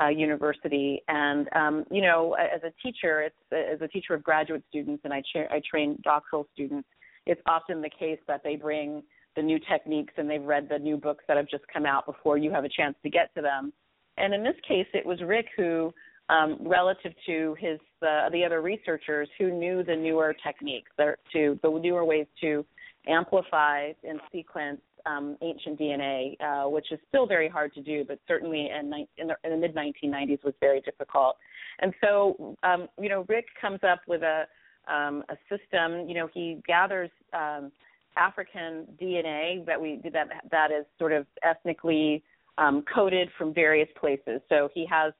uh, 0.00 0.08
University. 0.08 1.02
And 1.08 1.48
um, 1.54 1.84
you 1.90 2.02
know, 2.02 2.34
as 2.34 2.62
a 2.62 2.72
teacher, 2.82 3.22
it's 3.22 3.36
as 3.52 3.80
a 3.82 3.88
teacher 3.88 4.14
of 4.14 4.22
graduate 4.22 4.62
students, 4.68 5.02
and 5.04 5.12
I, 5.12 5.22
cha- 5.32 5.52
I 5.52 5.60
train 5.68 5.98
doctoral 6.04 6.46
students. 6.54 6.88
It's 7.26 7.40
often 7.46 7.82
the 7.82 7.90
case 7.90 8.20
that 8.28 8.42
they 8.44 8.56
bring 8.56 9.02
the 9.38 9.42
new 9.42 9.60
techniques 9.70 10.12
and 10.16 10.28
they've 10.28 10.42
read 10.42 10.68
the 10.68 10.80
new 10.80 10.96
books 10.96 11.22
that 11.28 11.36
have 11.36 11.48
just 11.48 11.62
come 11.72 11.86
out 11.86 12.04
before 12.06 12.36
you 12.36 12.50
have 12.50 12.64
a 12.64 12.68
chance 12.68 12.96
to 13.04 13.08
get 13.08 13.32
to 13.36 13.40
them. 13.40 13.72
And 14.16 14.34
in 14.34 14.42
this 14.42 14.56
case, 14.66 14.88
it 14.92 15.06
was 15.06 15.20
Rick 15.24 15.46
who, 15.56 15.94
um, 16.28 16.58
relative 16.60 17.12
to 17.26 17.56
his 17.60 17.78
the 18.00 18.42
other 18.44 18.60
researchers 18.60 19.28
who 19.38 19.52
knew 19.52 19.84
the 19.84 19.94
newer 19.94 20.34
techniques, 20.44 20.90
to 20.98 21.58
the 21.62 21.70
newer 21.70 22.04
ways 22.04 22.26
to 22.40 22.66
amplify 23.06 23.92
and 24.02 24.20
sequence 24.32 24.80
um, 25.06 25.36
ancient 25.40 25.78
DNA, 25.78 26.34
uh, 26.40 26.68
which 26.68 26.90
is 26.90 26.98
still 27.08 27.26
very 27.26 27.48
hard 27.48 27.72
to 27.74 27.80
do, 27.80 28.04
but 28.06 28.18
certainly 28.26 28.68
in, 28.76 28.92
in 29.18 29.28
the, 29.28 29.36
the 29.44 29.56
mid 29.56 29.72
1990s 29.74 30.42
was 30.44 30.54
very 30.58 30.80
difficult. 30.80 31.36
And 31.78 31.94
so, 32.02 32.56
um, 32.64 32.88
you 33.00 33.08
know, 33.08 33.24
Rick 33.28 33.46
comes 33.60 33.78
up 33.88 34.00
with 34.08 34.22
a 34.22 34.46
um, 34.92 35.22
a 35.28 35.36
system. 35.48 36.08
You 36.08 36.14
know, 36.14 36.28
he 36.34 36.60
gathers 36.66 37.10
um, 37.32 37.70
African 38.16 38.86
DNA 39.00 39.64
that 39.66 39.80
we 39.80 40.00
that 40.12 40.28
that 40.50 40.70
is 40.70 40.84
sort 40.98 41.12
of 41.12 41.26
ethnically 41.42 42.22
um, 42.58 42.84
coded 42.92 43.28
from 43.38 43.54
various 43.54 43.88
places. 43.98 44.40
So 44.48 44.68
he 44.74 44.86
has 44.86 45.12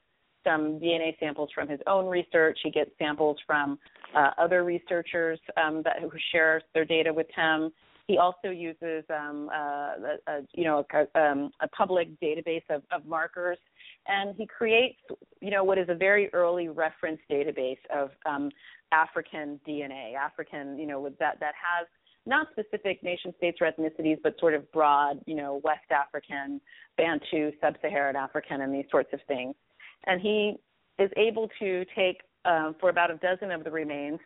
some 0.45 0.79
DNA 0.81 1.19
samples 1.21 1.51
from 1.55 1.69
his 1.69 1.81
own 1.87 2.07
research. 2.07 2.59
He 2.63 2.71
gets 2.71 2.91
samples 2.99 3.37
from 3.47 3.79
uh, 4.15 4.31
other 4.39 4.65
researchers 4.65 5.39
um, 5.57 5.83
that 5.85 6.01
who 6.01 6.11
share 6.33 6.63
their 6.75 6.85
data 6.85 7.13
with 7.13 7.27
him. 7.35 7.71
He 8.07 8.17
also 8.17 8.49
uses, 8.49 9.05
um, 9.11 9.51
uh, 9.53 10.17
a, 10.27 10.41
you 10.55 10.65
know, 10.65 10.83
a, 10.95 11.21
um, 11.21 11.51
a 11.61 11.69
public 11.69 12.09
database 12.21 12.63
of, 12.71 12.83
of, 12.91 13.05
markers, 13.05 13.59
and 14.07 14.35
he 14.35 14.47
creates, 14.47 14.99
you 15.43 15.51
know, 15.51 15.63
what 15.63 15.77
is 15.77 15.91
a 15.91 15.95
very 15.95 16.33
early 16.33 16.69
reference 16.69 17.21
database 17.31 17.77
of 17.95 18.11
um, 18.25 18.51
African 18.93 19.61
DNA, 19.69 20.15
African, 20.15 20.79
you 20.79 20.87
know, 20.87 21.07
that 21.21 21.39
that 21.41 21.53
has 21.55 21.87
not 22.29 22.49
specific 22.53 23.03
nation 23.03 23.35
states 23.39 23.59
or 23.61 23.71
ethnicities, 23.71 24.19
but 24.23 24.39
sort 24.39 24.55
of 24.55 24.71
broad, 24.71 25.21
you 25.27 25.35
know, 25.35 25.61
West 25.65 25.91
African, 25.91 26.61
Bantu, 26.97 27.53
Sub-Saharan 27.61 28.17
African, 28.17 28.61
and 28.61 28.73
these 28.73 28.85
sorts 28.91 29.11
of 29.13 29.21
things. 29.27 29.55
And 30.07 30.21
he 30.21 30.57
is 30.99 31.11
able 31.17 31.49
to 31.59 31.85
take 31.97 32.21
uh, 32.45 32.73
for 32.81 32.91
about 32.91 33.11
a 33.11 33.17
dozen 33.17 33.51
of 33.51 33.65
the 33.65 33.71
remains, 33.71 34.21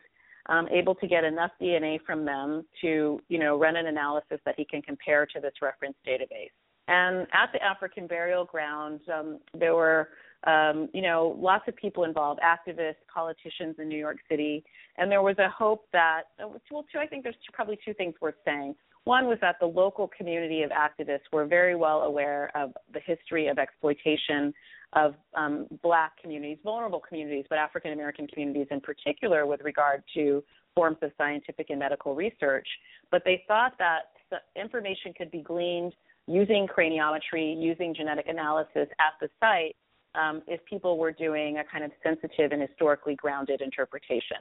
um, 0.48 0.68
able 0.68 0.94
to 0.96 1.06
get 1.06 1.24
enough 1.24 1.50
DNA 1.60 1.98
from 2.04 2.24
them 2.24 2.64
to, 2.80 3.20
you 3.28 3.38
know, 3.38 3.58
run 3.58 3.76
an 3.76 3.86
analysis 3.86 4.38
that 4.44 4.54
he 4.56 4.64
can 4.64 4.82
compare 4.82 5.24
to 5.26 5.40
this 5.40 5.52
reference 5.62 5.96
database. 6.06 6.50
And 6.88 7.26
at 7.32 7.50
the 7.52 7.62
African 7.62 8.06
burial 8.06 8.44
ground, 8.44 9.00
um, 9.12 9.38
there 9.58 9.74
were, 9.74 10.08
um, 10.44 10.88
you 10.92 11.02
know, 11.02 11.36
lots 11.38 11.68
of 11.68 11.76
people 11.76 12.04
involved, 12.04 12.40
activists, 12.40 12.96
politicians 13.12 13.76
in 13.78 13.88
New 13.88 13.98
York 13.98 14.18
City, 14.28 14.64
and 14.98 15.10
there 15.10 15.22
was 15.22 15.38
a 15.38 15.48
hope 15.48 15.86
that, 15.92 16.22
well, 16.38 16.84
two, 16.92 16.98
I 16.98 17.06
think 17.06 17.22
there's 17.22 17.36
two, 17.36 17.52
probably 17.52 17.78
two 17.84 17.94
things 17.94 18.14
worth 18.20 18.34
saying. 18.44 18.74
One 19.04 19.26
was 19.26 19.38
that 19.40 19.56
the 19.60 19.66
local 19.66 20.08
community 20.16 20.62
of 20.62 20.70
activists 20.70 21.22
were 21.32 21.44
very 21.44 21.74
well 21.74 22.02
aware 22.02 22.50
of 22.54 22.72
the 22.92 23.00
history 23.04 23.48
of 23.48 23.58
exploitation 23.58 24.54
of 24.92 25.14
um, 25.34 25.66
black 25.82 26.20
communities, 26.20 26.58
vulnerable 26.62 27.00
communities, 27.00 27.44
but 27.48 27.58
African 27.58 27.92
American 27.92 28.26
communities 28.26 28.66
in 28.70 28.80
particular 28.80 29.46
with 29.46 29.60
regard 29.62 30.02
to 30.14 30.44
forms 30.74 30.98
of 31.02 31.10
scientific 31.18 31.70
and 31.70 31.78
medical 31.78 32.14
research. 32.14 32.68
But 33.10 33.22
they 33.24 33.42
thought 33.48 33.72
that 33.78 34.12
information 34.54 35.12
could 35.16 35.30
be 35.30 35.42
gleaned 35.42 35.94
using 36.26 36.68
craniometry, 36.68 37.60
using 37.60 37.94
genetic 37.94 38.26
analysis 38.28 38.88
at 39.00 39.14
the 39.20 39.28
site 39.40 39.76
um, 40.14 40.42
if 40.46 40.64
people 40.64 40.98
were 40.98 41.12
doing 41.12 41.58
a 41.58 41.64
kind 41.64 41.84
of 41.84 41.90
sensitive 42.02 42.52
and 42.52 42.62
historically 42.62 43.14
grounded 43.14 43.60
interpretation. 43.60 44.38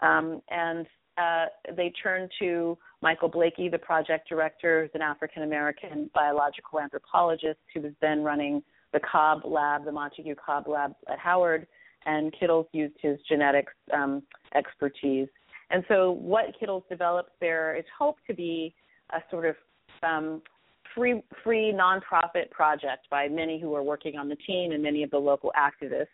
Um, 0.00 0.40
and 0.50 0.86
uh, 1.18 1.46
they 1.76 1.92
turned 2.02 2.30
to 2.40 2.78
Michael 3.02 3.28
Blakey, 3.28 3.68
the 3.68 3.78
project 3.78 4.28
director, 4.28 4.82
who's 4.82 4.90
an 4.94 5.02
African 5.02 5.42
American 5.42 6.10
biological 6.14 6.80
anthropologist 6.80 7.58
who 7.74 7.82
was 7.82 7.92
then 8.00 8.22
running 8.22 8.62
the 8.92 9.00
Cobb 9.00 9.42
lab, 9.44 9.84
the 9.84 9.92
Montague 9.92 10.34
Cobb 10.34 10.68
lab 10.68 10.94
at 11.10 11.18
Howard, 11.18 11.66
and 12.06 12.34
Kittles 12.38 12.66
used 12.72 12.94
his 13.00 13.18
genetics 13.28 13.72
um, 13.92 14.22
expertise. 14.54 15.28
And 15.70 15.84
so, 15.88 16.12
what 16.12 16.46
Kittles 16.58 16.84
developed 16.88 17.32
there 17.40 17.76
is 17.76 17.84
hoped 17.98 18.20
to 18.26 18.34
be 18.34 18.74
a 19.10 19.18
sort 19.30 19.46
of 19.46 19.56
um, 20.02 20.42
free, 20.94 21.22
free 21.42 21.72
nonprofit 21.72 22.50
project 22.50 23.08
by 23.10 23.28
many 23.28 23.60
who 23.60 23.74
are 23.74 23.82
working 23.82 24.16
on 24.16 24.28
the 24.28 24.36
team 24.36 24.72
and 24.72 24.82
many 24.82 25.02
of 25.02 25.10
the 25.10 25.18
local 25.18 25.52
activists. 25.56 26.06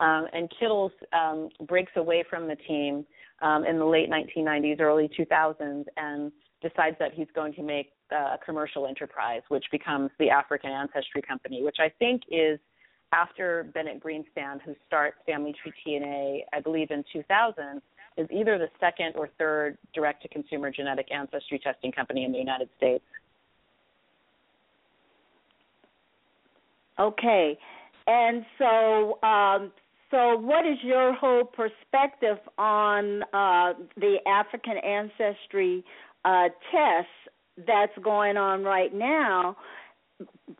Um, 0.00 0.26
and 0.32 0.50
Kittles 0.58 0.92
um, 1.12 1.50
breaks 1.66 1.92
away 1.96 2.24
from 2.28 2.48
the 2.48 2.56
team 2.56 3.04
um, 3.42 3.64
in 3.64 3.78
the 3.78 3.84
late 3.84 4.10
1990s, 4.10 4.80
early 4.80 5.10
2000s, 5.18 5.84
and 5.96 6.32
decides 6.62 6.96
that 6.98 7.12
he's 7.14 7.28
going 7.34 7.54
to 7.54 7.62
make 7.62 7.92
a 8.10 8.38
commercial 8.44 8.86
enterprise, 8.86 9.42
which 9.48 9.64
becomes 9.70 10.10
the 10.18 10.30
African 10.30 10.70
Ancestry 10.70 11.22
Company, 11.22 11.62
which 11.62 11.76
I 11.78 11.90
think 11.98 12.22
is 12.30 12.58
after 13.12 13.70
Bennett 13.74 14.02
Greenspan, 14.02 14.60
who 14.64 14.74
starts 14.86 15.16
Family 15.26 15.54
Tree 15.62 15.72
DNA, 15.86 16.40
I 16.52 16.60
believe 16.60 16.90
in 16.90 17.04
2000, 17.12 17.82
is 18.16 18.28
either 18.30 18.58
the 18.58 18.68
second 18.78 19.14
or 19.16 19.28
third 19.38 19.78
direct 19.94 20.22
to 20.22 20.28
consumer 20.28 20.70
genetic 20.70 21.08
ancestry 21.12 21.58
testing 21.58 21.92
company 21.92 22.24
in 22.24 22.32
the 22.32 22.38
United 22.38 22.68
States. 22.76 23.04
Okay. 27.00 27.58
And 28.06 28.44
so, 28.58 29.18
um, 29.22 29.72
so 30.10 30.36
what 30.36 30.66
is 30.66 30.78
your 30.82 31.14
whole 31.14 31.44
perspective 31.44 32.38
on 32.58 33.22
uh, 33.32 33.74
the 33.96 34.16
African 34.26 34.76
ancestry 34.78 35.84
uh, 36.24 36.48
tests 36.70 37.10
that's 37.66 37.96
going 38.02 38.36
on 38.36 38.64
right 38.64 38.92
now 38.94 39.56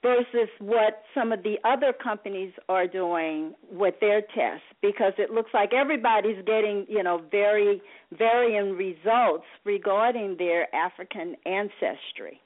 versus 0.03 0.49
what 0.61 1.03
some 1.15 1.33
of 1.33 1.43
the 1.43 1.57
other 1.65 1.93
companies 1.93 2.53
are 2.69 2.87
doing 2.87 3.55
with 3.71 3.95
their 4.01 4.23
tests 4.23 4.65
because 4.81 5.13
it 5.19 5.31
looks 5.31 5.51
like 5.53 5.75
everybody's 5.75 6.43
getting 6.47 6.87
you 6.89 7.03
know 7.03 7.23
very 7.31 7.83
varying 8.17 8.75
results 8.77 9.45
regarding 9.65 10.37
their 10.39 10.75
african 10.75 11.37
ancestry 11.45 12.41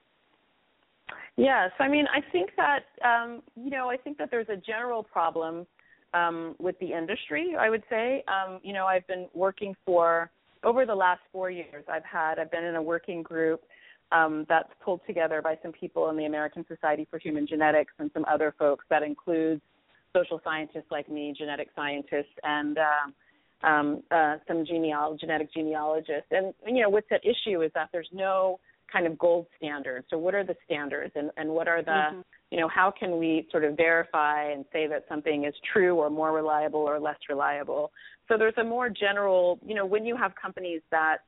yes 1.36 1.70
i 1.78 1.88
mean 1.88 2.06
i 2.14 2.20
think 2.32 2.50
that 2.56 2.84
um 3.04 3.42
you 3.56 3.70
know 3.70 3.90
i 3.90 3.96
think 3.96 4.18
that 4.18 4.30
there's 4.30 4.48
a 4.48 4.56
general 4.56 5.02
problem 5.02 5.66
um 6.14 6.54
with 6.58 6.78
the 6.80 6.92
industry 6.92 7.54
i 7.58 7.68
would 7.68 7.82
say 7.90 8.22
um 8.28 8.60
you 8.62 8.72
know 8.72 8.86
i've 8.86 9.06
been 9.06 9.26
working 9.34 9.74
for 9.84 10.30
over 10.62 10.86
the 10.86 10.94
last 10.94 11.20
4 11.32 11.50
years 11.50 11.84
i've 11.88 12.04
had 12.04 12.38
i've 12.38 12.50
been 12.50 12.64
in 12.64 12.76
a 12.76 12.82
working 12.82 13.22
group 13.22 13.62
um, 14.12 14.46
that's 14.48 14.68
pulled 14.84 15.00
together 15.06 15.42
by 15.42 15.58
some 15.62 15.72
people 15.72 16.08
in 16.10 16.16
the 16.16 16.24
American 16.24 16.64
Society 16.68 17.06
for 17.10 17.18
Human 17.18 17.46
Genetics 17.46 17.92
and 17.98 18.10
some 18.14 18.24
other 18.26 18.54
folks 18.58 18.84
that 18.90 19.02
includes 19.02 19.60
social 20.14 20.40
scientists 20.44 20.90
like 20.90 21.08
me, 21.10 21.34
genetic 21.36 21.68
scientists, 21.74 22.34
and 22.44 22.78
uh, 22.78 23.66
um, 23.66 24.02
uh, 24.10 24.36
some 24.46 24.64
geneal- 24.64 25.18
genetic 25.18 25.52
genealogists. 25.52 26.28
And 26.30 26.54
you 26.66 26.82
know, 26.82 26.88
what's 26.88 27.08
at 27.10 27.22
issue 27.24 27.62
is 27.62 27.72
that 27.74 27.88
there's 27.92 28.08
no 28.12 28.60
kind 28.94 29.06
of 29.06 29.18
gold 29.18 29.46
standards. 29.56 30.06
So, 30.08 30.18
what 30.18 30.34
are 30.34 30.44
the 30.44 30.54
standards, 30.64 31.12
and, 31.16 31.30
and 31.36 31.50
what 31.50 31.66
are 31.68 31.82
the 31.82 31.90
mm-hmm. 31.90 32.20
you 32.50 32.60
know, 32.60 32.68
how 32.68 32.92
can 32.98 33.18
we 33.18 33.48
sort 33.50 33.64
of 33.64 33.76
verify 33.76 34.52
and 34.52 34.64
say 34.72 34.86
that 34.86 35.04
something 35.08 35.44
is 35.44 35.54
true 35.72 35.96
or 35.96 36.08
more 36.08 36.32
reliable 36.32 36.80
or 36.80 37.00
less 37.00 37.18
reliable? 37.28 37.90
So, 38.28 38.38
there's 38.38 38.54
a 38.58 38.64
more 38.64 38.88
general, 38.88 39.58
you 39.66 39.74
know, 39.74 39.84
when 39.84 40.06
you 40.06 40.16
have 40.16 40.32
companies 40.40 40.80
that 40.90 41.18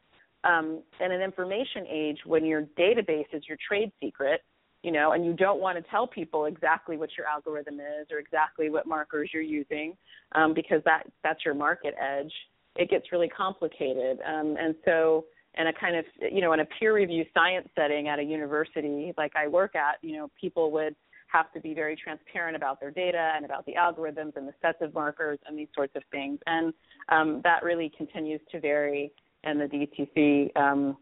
um, 0.44 0.82
in 1.04 1.10
an 1.10 1.20
information 1.20 1.84
age 1.90 2.18
when 2.24 2.44
your 2.44 2.62
database 2.78 3.26
is 3.32 3.42
your 3.48 3.58
trade 3.68 3.90
secret, 4.00 4.42
you 4.82 4.92
know, 4.92 5.12
and 5.12 5.24
you 5.24 5.32
don't 5.32 5.60
want 5.60 5.76
to 5.82 5.90
tell 5.90 6.06
people 6.06 6.44
exactly 6.44 6.96
what 6.96 7.10
your 7.18 7.26
algorithm 7.26 7.80
is 7.80 8.06
or 8.12 8.18
exactly 8.18 8.70
what 8.70 8.86
markers 8.86 9.30
you're 9.34 9.42
using, 9.42 9.96
um, 10.36 10.54
because 10.54 10.80
that 10.84 11.02
that's 11.24 11.44
your 11.44 11.54
market 11.54 11.94
edge. 12.00 12.32
It 12.76 12.90
gets 12.90 13.10
really 13.10 13.28
complicated, 13.28 14.18
um, 14.24 14.56
and 14.58 14.74
so 14.84 15.24
in 15.58 15.68
a 15.68 15.72
kind 15.72 15.96
of 15.96 16.04
you 16.20 16.40
know 16.40 16.52
in 16.52 16.60
a 16.60 16.64
peer 16.64 16.94
review 16.94 17.24
science 17.34 17.68
setting 17.74 18.08
at 18.08 18.18
a 18.18 18.22
university 18.22 19.12
like 19.16 19.32
I 19.36 19.48
work 19.48 19.74
at, 19.74 19.96
you 20.02 20.16
know, 20.16 20.30
people 20.40 20.70
would 20.72 20.94
have 21.28 21.52
to 21.52 21.60
be 21.60 21.74
very 21.74 21.96
transparent 21.96 22.56
about 22.56 22.80
their 22.80 22.90
data 22.90 23.32
and 23.34 23.44
about 23.44 23.66
the 23.66 23.74
algorithms 23.74 24.36
and 24.36 24.46
the 24.46 24.54
sets 24.62 24.78
of 24.80 24.94
markers 24.94 25.38
and 25.46 25.58
these 25.58 25.68
sorts 25.74 25.94
of 25.96 26.02
things, 26.10 26.38
and 26.46 26.72
um, 27.08 27.40
that 27.44 27.62
really 27.62 27.90
continues 27.96 28.40
to 28.52 28.60
vary 28.60 29.12
in 29.44 29.58
the 29.58 29.64
DTC 29.66 30.56
um, 30.56 30.96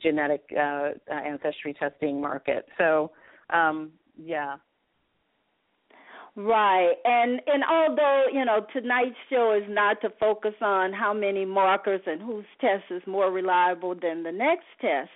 genetic 0.00 0.42
uh, 0.58 0.90
ancestry 1.10 1.74
testing 1.74 2.20
market. 2.20 2.66
So, 2.78 3.12
um, 3.50 3.90
yeah. 4.16 4.56
Right. 6.34 6.94
And 7.04 7.40
and 7.46 7.62
although, 7.70 8.24
you 8.32 8.44
know, 8.44 8.64
tonight's 8.72 9.16
show 9.28 9.52
is 9.52 9.68
not 9.68 10.00
to 10.00 10.10
focus 10.18 10.54
on 10.62 10.92
how 10.92 11.12
many 11.12 11.44
markers 11.44 12.00
and 12.06 12.22
whose 12.22 12.46
test 12.60 12.84
is 12.90 13.02
more 13.06 13.30
reliable 13.30 13.94
than 13.94 14.22
the 14.22 14.32
next 14.32 14.64
test, 14.80 15.10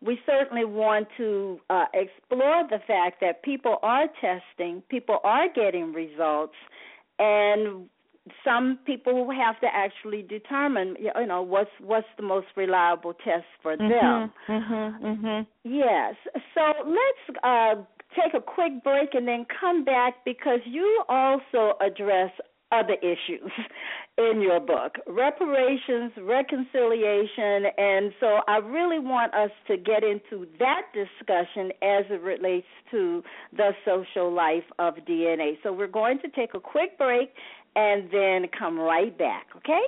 we 0.00 0.18
certainly 0.24 0.64
want 0.64 1.08
to 1.16 1.60
uh, 1.70 1.86
explore 1.92 2.66
the 2.70 2.78
fact 2.86 3.20
that 3.20 3.42
people 3.42 3.78
are 3.82 4.06
testing, 4.20 4.82
people 4.88 5.18
are 5.24 5.46
getting 5.52 5.92
results, 5.92 6.54
and 7.18 7.88
some 8.44 8.78
people 8.86 9.28
have 9.30 9.58
to 9.60 9.66
actually 9.72 10.22
determine 10.22 10.94
you 11.00 11.26
know 11.26 11.42
what's 11.42 11.70
what's 11.80 12.06
the 12.16 12.22
most 12.22 12.46
reliable 12.56 13.12
test 13.12 13.44
for 13.62 13.76
mm-hmm, 13.76 13.88
them 13.88 14.32
mm-hmm, 14.48 15.06
mm-hmm. 15.06 15.68
yes 15.68 16.14
so 16.54 16.72
let's 16.86 17.38
uh 17.42 17.74
take 18.14 18.34
a 18.34 18.40
quick 18.40 18.82
break 18.82 19.14
and 19.14 19.26
then 19.26 19.46
come 19.60 19.84
back 19.84 20.24
because 20.24 20.60
you 20.64 21.02
also 21.08 21.74
address 21.80 22.30
other 22.72 22.94
issues 23.02 23.50
in 24.18 24.40
your 24.40 24.60
book 24.60 24.94
reparations 25.08 26.12
reconciliation 26.22 27.64
and 27.76 28.12
so 28.20 28.38
i 28.46 28.58
really 28.58 29.00
want 29.00 29.34
us 29.34 29.50
to 29.66 29.76
get 29.76 30.04
into 30.04 30.46
that 30.60 30.82
discussion 30.94 31.72
as 31.82 32.04
it 32.10 32.20
relates 32.22 32.66
to 32.88 33.24
the 33.56 33.70
social 33.84 34.32
life 34.32 34.62
of 34.78 34.94
dna 35.08 35.54
so 35.64 35.72
we're 35.72 35.88
going 35.88 36.16
to 36.20 36.28
take 36.28 36.54
a 36.54 36.60
quick 36.60 36.96
break 36.96 37.30
and 37.76 38.10
then 38.10 38.46
come 38.58 38.78
right 38.78 39.16
back, 39.16 39.46
okay? 39.56 39.82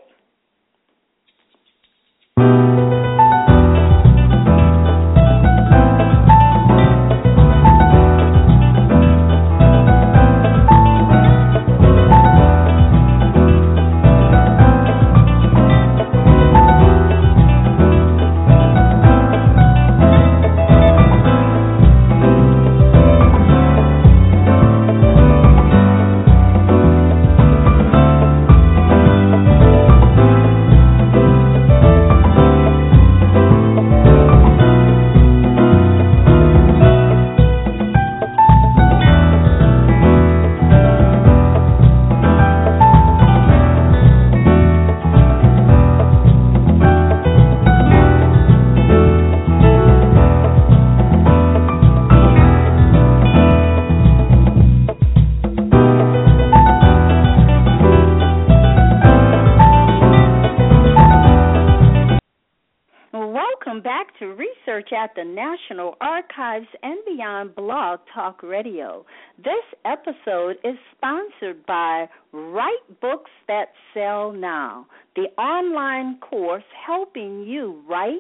At 64.93 65.15
the 65.15 65.25
National 65.25 65.97
Archives 66.01 66.67
and 66.83 66.99
Beyond 67.07 67.55
Blog 67.55 68.01
Talk 68.15 68.43
Radio. 68.43 69.07
This 69.39 69.65
episode 69.85 70.57
is 70.65 70.77
sponsored 70.97 71.65
by 71.67 72.09
Write 72.33 73.01
Books 73.01 73.31
That 73.49 73.73
Sell 73.95 74.33
Now, 74.33 74.87
the 75.17 75.29
online 75.41 76.19
course 76.21 76.65
helping 76.87 77.45
you 77.45 77.83
write, 77.89 78.19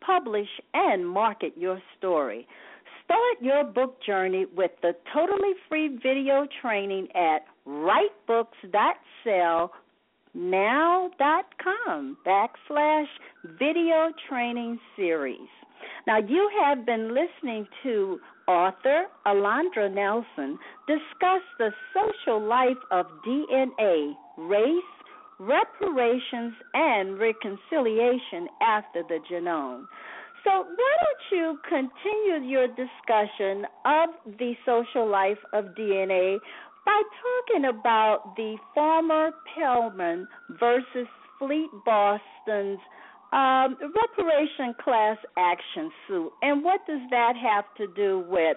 publish, 0.00 0.48
and 0.74 1.08
market 1.08 1.52
your 1.56 1.80
story. 1.96 2.46
Start 3.04 3.36
your 3.40 3.62
book 3.64 3.98
journey 4.04 4.46
with 4.56 4.72
the 4.82 4.94
totally 5.14 5.52
free 5.68 5.98
video 6.02 6.46
training 6.60 7.06
at 7.14 7.44
writebooks.sell 7.66 9.72
now.com 10.34 12.16
backslash 12.26 13.06
video 13.58 14.12
training 14.28 14.78
series. 14.96 15.48
Now, 16.06 16.18
you 16.18 16.50
have 16.62 16.86
been 16.86 17.14
listening 17.14 17.66
to 17.82 18.18
author 18.46 19.04
Alondra 19.26 19.92
Nelson 19.92 20.58
discuss 20.86 21.42
the 21.58 21.70
social 21.92 22.40
life 22.40 22.78
of 22.90 23.06
DNA, 23.26 24.14
race, 24.38 24.92
reparations, 25.38 26.54
and 26.74 27.18
reconciliation 27.18 28.48
after 28.62 29.02
the 29.08 29.18
genome. 29.30 29.84
So, 30.44 30.50
why 30.64 30.94
don't 31.00 31.38
you 31.38 31.58
continue 31.68 32.48
your 32.48 32.68
discussion 32.68 33.66
of 33.84 34.10
the 34.38 34.54
social 34.64 35.06
life 35.06 35.38
of 35.52 35.66
DNA 35.78 36.38
by 36.86 37.02
talking 37.22 37.66
about 37.66 38.34
the 38.36 38.56
former 38.72 39.30
Pelman 39.54 40.26
versus 40.58 41.06
Fleet 41.38 41.68
Boston's 41.84 42.78
um, 43.32 43.76
reparation 43.80 44.74
class 44.82 45.18
action 45.36 45.90
suit, 46.06 46.32
and 46.42 46.64
what 46.64 46.80
does 46.86 47.00
that 47.10 47.34
have 47.36 47.64
to 47.76 47.86
do 47.94 48.24
with 48.28 48.56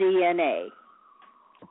DNA? 0.00 0.68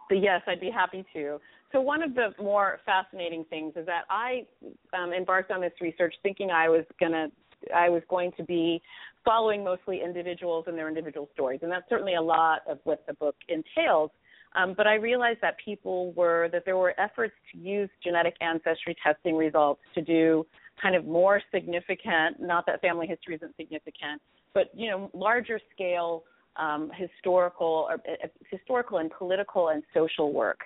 Yes, 0.10 0.42
I'd 0.48 0.60
be 0.60 0.70
happy 0.70 1.06
to. 1.14 1.40
So 1.72 1.80
one 1.80 2.04
of 2.04 2.14
the 2.16 2.30
more 2.42 2.80
fascinating 2.86 3.46
things 3.50 3.74
is 3.78 3.86
that 3.86 4.04
I 4.10 4.46
um, 4.94 5.14
embarked 5.14 5.52
on 5.52 5.62
this 5.62 5.72
research 5.80 6.14
thinking 6.22 6.52
I 6.52 6.68
was 6.68 6.84
gonna 7.00 7.28
I 7.74 7.90
was 7.90 8.02
going 8.10 8.32
to 8.38 8.44
be 8.44 8.82
following 9.24 9.64
mostly 9.64 10.02
individuals 10.04 10.66
and 10.68 10.78
their 10.78 10.88
individual 10.88 11.30
stories, 11.34 11.60
and 11.64 11.72
that's 11.72 11.88
certainly 11.90 12.16
a 12.16 12.22
lot 12.22 12.62
of 12.68 12.80
what 12.84 13.06
the 13.08 13.14
book 13.14 13.36
entails. 13.48 14.12
Um, 14.54 14.74
but 14.76 14.86
I 14.86 14.96
realized 14.96 15.40
that 15.42 15.56
people 15.64 16.12
were 16.14 16.50
that 16.52 16.66
there 16.66 16.76
were 16.76 17.00
efforts 17.00 17.34
to 17.54 17.58
use 17.58 17.90
genetic 18.04 18.36
ancestry 18.42 18.96
testing 19.02 19.38
results 19.38 19.82
to 19.96 20.02
do 20.02 20.46
kind 20.82 20.96
of 20.96 21.06
more 21.06 21.42
significant, 21.54 22.40
not 22.40 22.66
that 22.66 22.82
family 22.82 23.08
history 23.08 23.36
isn't 23.36 23.56
significant, 23.56 24.22
but 24.54 24.72
you 24.74 24.90
know 24.90 25.10
larger 25.14 25.60
scale 25.74 26.24
um, 26.58 26.92
historical, 26.96 27.88
or, 27.90 27.94
uh, 27.94 28.28
historical 28.50 28.98
and 28.98 29.12
political 29.12 29.70
and 29.70 29.84
social 29.94 30.34
work. 30.34 30.60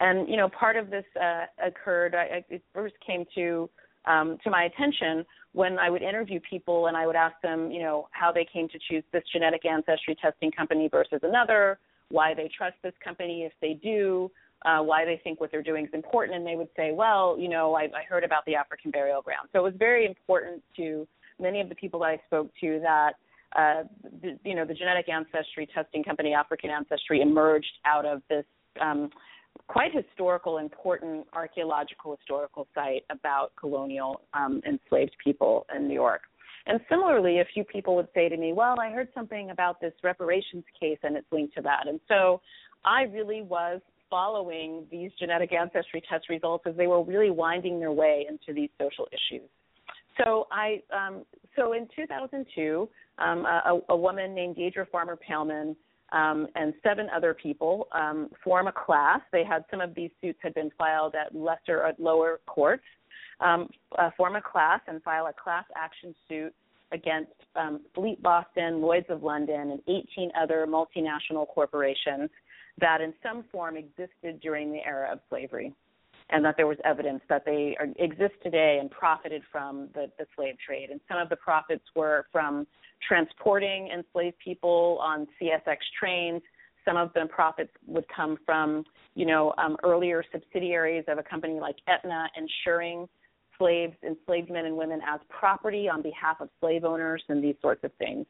And 0.00 0.28
you 0.28 0.36
know 0.36 0.48
part 0.48 0.76
of 0.76 0.90
this 0.90 1.04
uh, 1.20 1.46
occurred. 1.64 2.14
I, 2.14 2.44
it 2.48 2.62
first 2.72 2.94
came 3.06 3.24
to 3.34 3.68
um, 4.06 4.38
to 4.44 4.50
my 4.50 4.64
attention 4.64 5.24
when 5.52 5.78
I 5.78 5.90
would 5.90 6.02
interview 6.02 6.38
people 6.48 6.86
and 6.86 6.96
I 6.96 7.06
would 7.06 7.16
ask 7.16 7.34
them, 7.42 7.70
you 7.70 7.80
know, 7.80 8.08
how 8.12 8.30
they 8.30 8.46
came 8.50 8.68
to 8.68 8.78
choose 8.88 9.02
this 9.12 9.22
genetic 9.32 9.64
ancestry 9.64 10.16
testing 10.20 10.50
company 10.52 10.88
versus 10.90 11.20
another 11.22 11.78
why 12.10 12.34
they 12.34 12.48
trust 12.56 12.76
this 12.82 12.92
company 13.02 13.42
if 13.42 13.52
they 13.60 13.74
do, 13.82 14.30
uh, 14.64 14.80
why 14.80 15.04
they 15.04 15.20
think 15.22 15.40
what 15.40 15.50
they're 15.50 15.62
doing 15.62 15.84
is 15.84 15.90
important, 15.92 16.36
and 16.36 16.46
they 16.46 16.56
would 16.56 16.68
say, 16.76 16.92
well, 16.92 17.36
you 17.38 17.48
know, 17.48 17.74
I, 17.74 17.82
I 17.82 18.02
heard 18.08 18.24
about 18.24 18.44
the 18.46 18.54
African 18.54 18.90
burial 18.90 19.22
ground. 19.22 19.48
So 19.52 19.60
it 19.60 19.62
was 19.62 19.74
very 19.78 20.06
important 20.06 20.62
to 20.76 21.06
many 21.40 21.60
of 21.60 21.68
the 21.68 21.74
people 21.74 22.00
that 22.00 22.06
I 22.06 22.20
spoke 22.26 22.50
to 22.60 22.80
that 22.82 23.12
uh, 23.56 23.84
the, 24.22 24.38
you 24.44 24.54
know 24.54 24.64
the 24.64 24.74
genetic 24.74 25.08
ancestry 25.08 25.68
testing 25.72 26.02
company 26.02 26.34
African 26.34 26.70
Ancestry 26.70 27.20
emerged 27.20 27.72
out 27.84 28.04
of 28.04 28.22
this 28.28 28.44
um, 28.80 29.10
quite 29.68 29.92
historical, 29.94 30.58
important 30.58 31.26
archaeological 31.32 32.16
historical 32.16 32.66
site 32.74 33.04
about 33.10 33.52
colonial 33.58 34.20
um, 34.34 34.60
enslaved 34.66 35.14
people 35.22 35.66
in 35.74 35.88
New 35.88 35.94
York. 35.94 36.22
And 36.66 36.80
similarly, 36.88 37.38
a 37.38 37.44
few 37.54 37.64
people 37.64 37.94
would 37.96 38.08
say 38.14 38.28
to 38.28 38.36
me, 38.36 38.52
Well, 38.52 38.76
I 38.80 38.90
heard 38.90 39.08
something 39.14 39.50
about 39.50 39.80
this 39.80 39.92
reparations 40.02 40.64
case 40.78 40.98
and 41.02 41.16
it's 41.16 41.30
linked 41.30 41.54
to 41.56 41.62
that. 41.62 41.86
And 41.86 42.00
so 42.08 42.40
I 42.84 43.02
really 43.02 43.42
was 43.42 43.80
following 44.16 44.86
these 44.90 45.10
genetic 45.18 45.52
ancestry 45.52 46.02
test 46.08 46.30
results 46.30 46.64
as 46.66 46.74
they 46.74 46.86
were 46.86 47.04
really 47.04 47.28
winding 47.28 47.78
their 47.78 47.92
way 47.92 48.24
into 48.26 48.54
these 48.58 48.70
social 48.80 49.06
issues. 49.12 49.46
So 50.16 50.46
I, 50.50 50.82
um, 50.90 51.26
so 51.54 51.74
in 51.74 51.86
2002, 51.94 52.88
um, 53.18 53.44
a, 53.44 53.78
a, 53.90 53.96
woman 53.96 54.34
named 54.34 54.56
Deidre 54.56 54.88
Farmer-Paellmann 54.90 55.76
um, 56.12 56.46
and 56.54 56.72
seven 56.82 57.08
other 57.14 57.34
people 57.34 57.88
um, 57.92 58.30
form 58.42 58.68
a 58.68 58.72
class. 58.72 59.20
They 59.32 59.44
had 59.44 59.66
some 59.70 59.82
of 59.82 59.94
these 59.94 60.10
suits 60.22 60.38
had 60.42 60.54
been 60.54 60.70
filed 60.78 61.14
at 61.14 61.34
lesser, 61.34 61.82
at 61.82 62.00
lower 62.00 62.40
courts, 62.46 62.84
um, 63.40 63.68
uh, 63.98 64.08
form 64.16 64.36
a 64.36 64.40
class 64.40 64.80
and 64.88 65.02
file 65.02 65.26
a 65.26 65.34
class 65.34 65.64
action 65.76 66.14
suit 66.26 66.54
against 66.90 67.32
um, 67.54 67.82
Fleet 67.94 68.22
Boston, 68.22 68.80
Lloyd's 68.80 69.10
of 69.10 69.22
London, 69.22 69.72
and 69.72 69.80
18 69.86 70.30
other 70.40 70.66
multinational 70.66 71.46
corporations 71.46 72.30
that 72.80 73.00
in 73.00 73.14
some 73.22 73.44
form 73.50 73.76
existed 73.76 74.40
during 74.40 74.72
the 74.72 74.84
era 74.84 75.10
of 75.12 75.20
slavery, 75.28 75.74
and 76.30 76.44
that 76.44 76.56
there 76.56 76.66
was 76.66 76.76
evidence 76.84 77.20
that 77.28 77.44
they 77.44 77.76
are, 77.78 77.86
exist 77.98 78.34
today 78.42 78.78
and 78.80 78.90
profited 78.90 79.42
from 79.50 79.88
the, 79.94 80.10
the 80.18 80.26
slave 80.34 80.56
trade. 80.64 80.90
And 80.90 81.00
some 81.08 81.18
of 81.18 81.28
the 81.28 81.36
profits 81.36 81.84
were 81.94 82.26
from 82.32 82.66
transporting 83.06 83.88
enslaved 83.88 84.36
people 84.42 84.98
on 85.00 85.26
CSX 85.40 85.76
trains. 85.98 86.42
Some 86.84 86.96
of 86.96 87.12
the 87.14 87.26
profits 87.26 87.70
would 87.86 88.06
come 88.14 88.38
from, 88.44 88.84
you 89.14 89.26
know, 89.26 89.54
um, 89.58 89.76
earlier 89.84 90.24
subsidiaries 90.32 91.04
of 91.08 91.18
a 91.18 91.22
company 91.22 91.60
like 91.60 91.76
Aetna 91.86 92.28
insuring 92.36 93.08
slaves, 93.58 93.94
enslaved 94.02 94.50
men 94.50 94.66
and 94.66 94.76
women 94.76 95.00
as 95.08 95.20
property 95.28 95.88
on 95.88 96.02
behalf 96.02 96.40
of 96.40 96.48
slave 96.60 96.84
owners 96.84 97.22
and 97.28 97.42
these 97.42 97.56
sorts 97.62 97.82
of 97.84 97.92
things. 97.94 98.26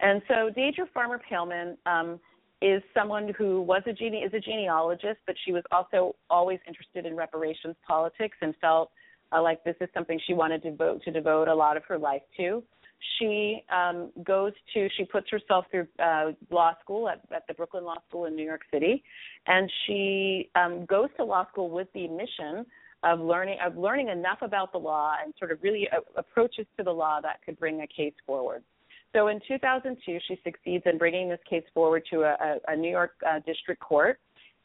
And 0.00 0.22
so 0.28 0.50
Deidre 0.56 0.88
Farmer 0.92 1.20
Pailman 1.30 1.76
um, 1.86 2.20
is 2.64 2.82
someone 2.94 3.30
who 3.36 3.60
was 3.60 3.82
a 3.86 3.92
gene- 3.92 4.14
is 4.14 4.32
a 4.32 4.40
genealogist, 4.40 5.20
but 5.26 5.36
she 5.44 5.52
was 5.52 5.62
also 5.70 6.16
always 6.30 6.58
interested 6.66 7.04
in 7.04 7.14
reparations 7.14 7.76
politics 7.86 8.38
and 8.40 8.54
felt 8.56 8.90
uh, 9.32 9.42
like 9.42 9.62
this 9.64 9.76
is 9.82 9.88
something 9.92 10.18
she 10.26 10.32
wanted 10.32 10.62
to 10.62 10.70
devote 10.70 11.02
to 11.02 11.10
devote 11.10 11.48
a 11.48 11.54
lot 11.54 11.76
of 11.76 11.84
her 11.84 11.98
life 11.98 12.22
to. 12.38 12.62
She 13.18 13.62
um, 13.70 14.10
goes 14.24 14.52
to 14.72 14.88
she 14.96 15.04
puts 15.04 15.28
herself 15.30 15.66
through 15.70 15.86
uh, 16.02 16.32
law 16.50 16.72
school 16.80 17.06
at, 17.06 17.20
at 17.36 17.46
the 17.46 17.52
Brooklyn 17.52 17.84
Law 17.84 17.98
School 18.08 18.24
in 18.24 18.34
New 18.34 18.46
York 18.46 18.62
City, 18.72 19.04
and 19.46 19.70
she 19.86 20.48
um, 20.54 20.86
goes 20.86 21.10
to 21.18 21.24
law 21.24 21.46
school 21.48 21.68
with 21.68 21.88
the 21.92 22.08
mission 22.08 22.64
of 23.02 23.20
learning 23.20 23.58
of 23.62 23.76
learning 23.76 24.08
enough 24.08 24.38
about 24.40 24.72
the 24.72 24.78
law 24.78 25.16
and 25.22 25.34
sort 25.38 25.52
of 25.52 25.58
really 25.62 25.86
uh, 25.90 26.00
approaches 26.16 26.66
to 26.78 26.82
the 26.82 26.90
law 26.90 27.20
that 27.20 27.40
could 27.44 27.58
bring 27.58 27.82
a 27.82 27.86
case 27.86 28.14
forward. 28.26 28.62
So 29.14 29.28
in 29.28 29.40
2002, 29.46 30.18
she 30.26 30.40
succeeds 30.42 30.82
in 30.86 30.98
bringing 30.98 31.28
this 31.28 31.38
case 31.48 31.62
forward 31.72 32.02
to 32.10 32.22
a, 32.22 32.58
a, 32.68 32.76
New 32.76 32.90
York 32.90 33.12
uh, 33.26 33.38
district 33.46 33.80
court. 33.80 34.18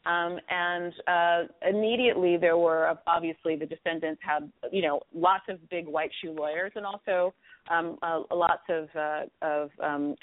Um, 0.06 0.38
and 0.48 0.92
uh, 1.06 1.42
immediately 1.68 2.36
there 2.36 2.56
were 2.56 2.96
obviously 3.06 3.54
the 3.54 3.66
defendants 3.66 4.20
had 4.24 4.50
you 4.72 4.80
know 4.80 5.02
lots 5.14 5.44
of 5.50 5.58
big 5.68 5.86
white 5.86 6.10
shoe 6.22 6.32
lawyers 6.32 6.72
and 6.74 6.86
also 6.86 7.34
um, 7.70 7.98
uh, 8.00 8.22
lots 8.34 8.62
of 8.70 8.88
uh, 8.96 9.24
of 9.42 9.70
um, 9.82 10.16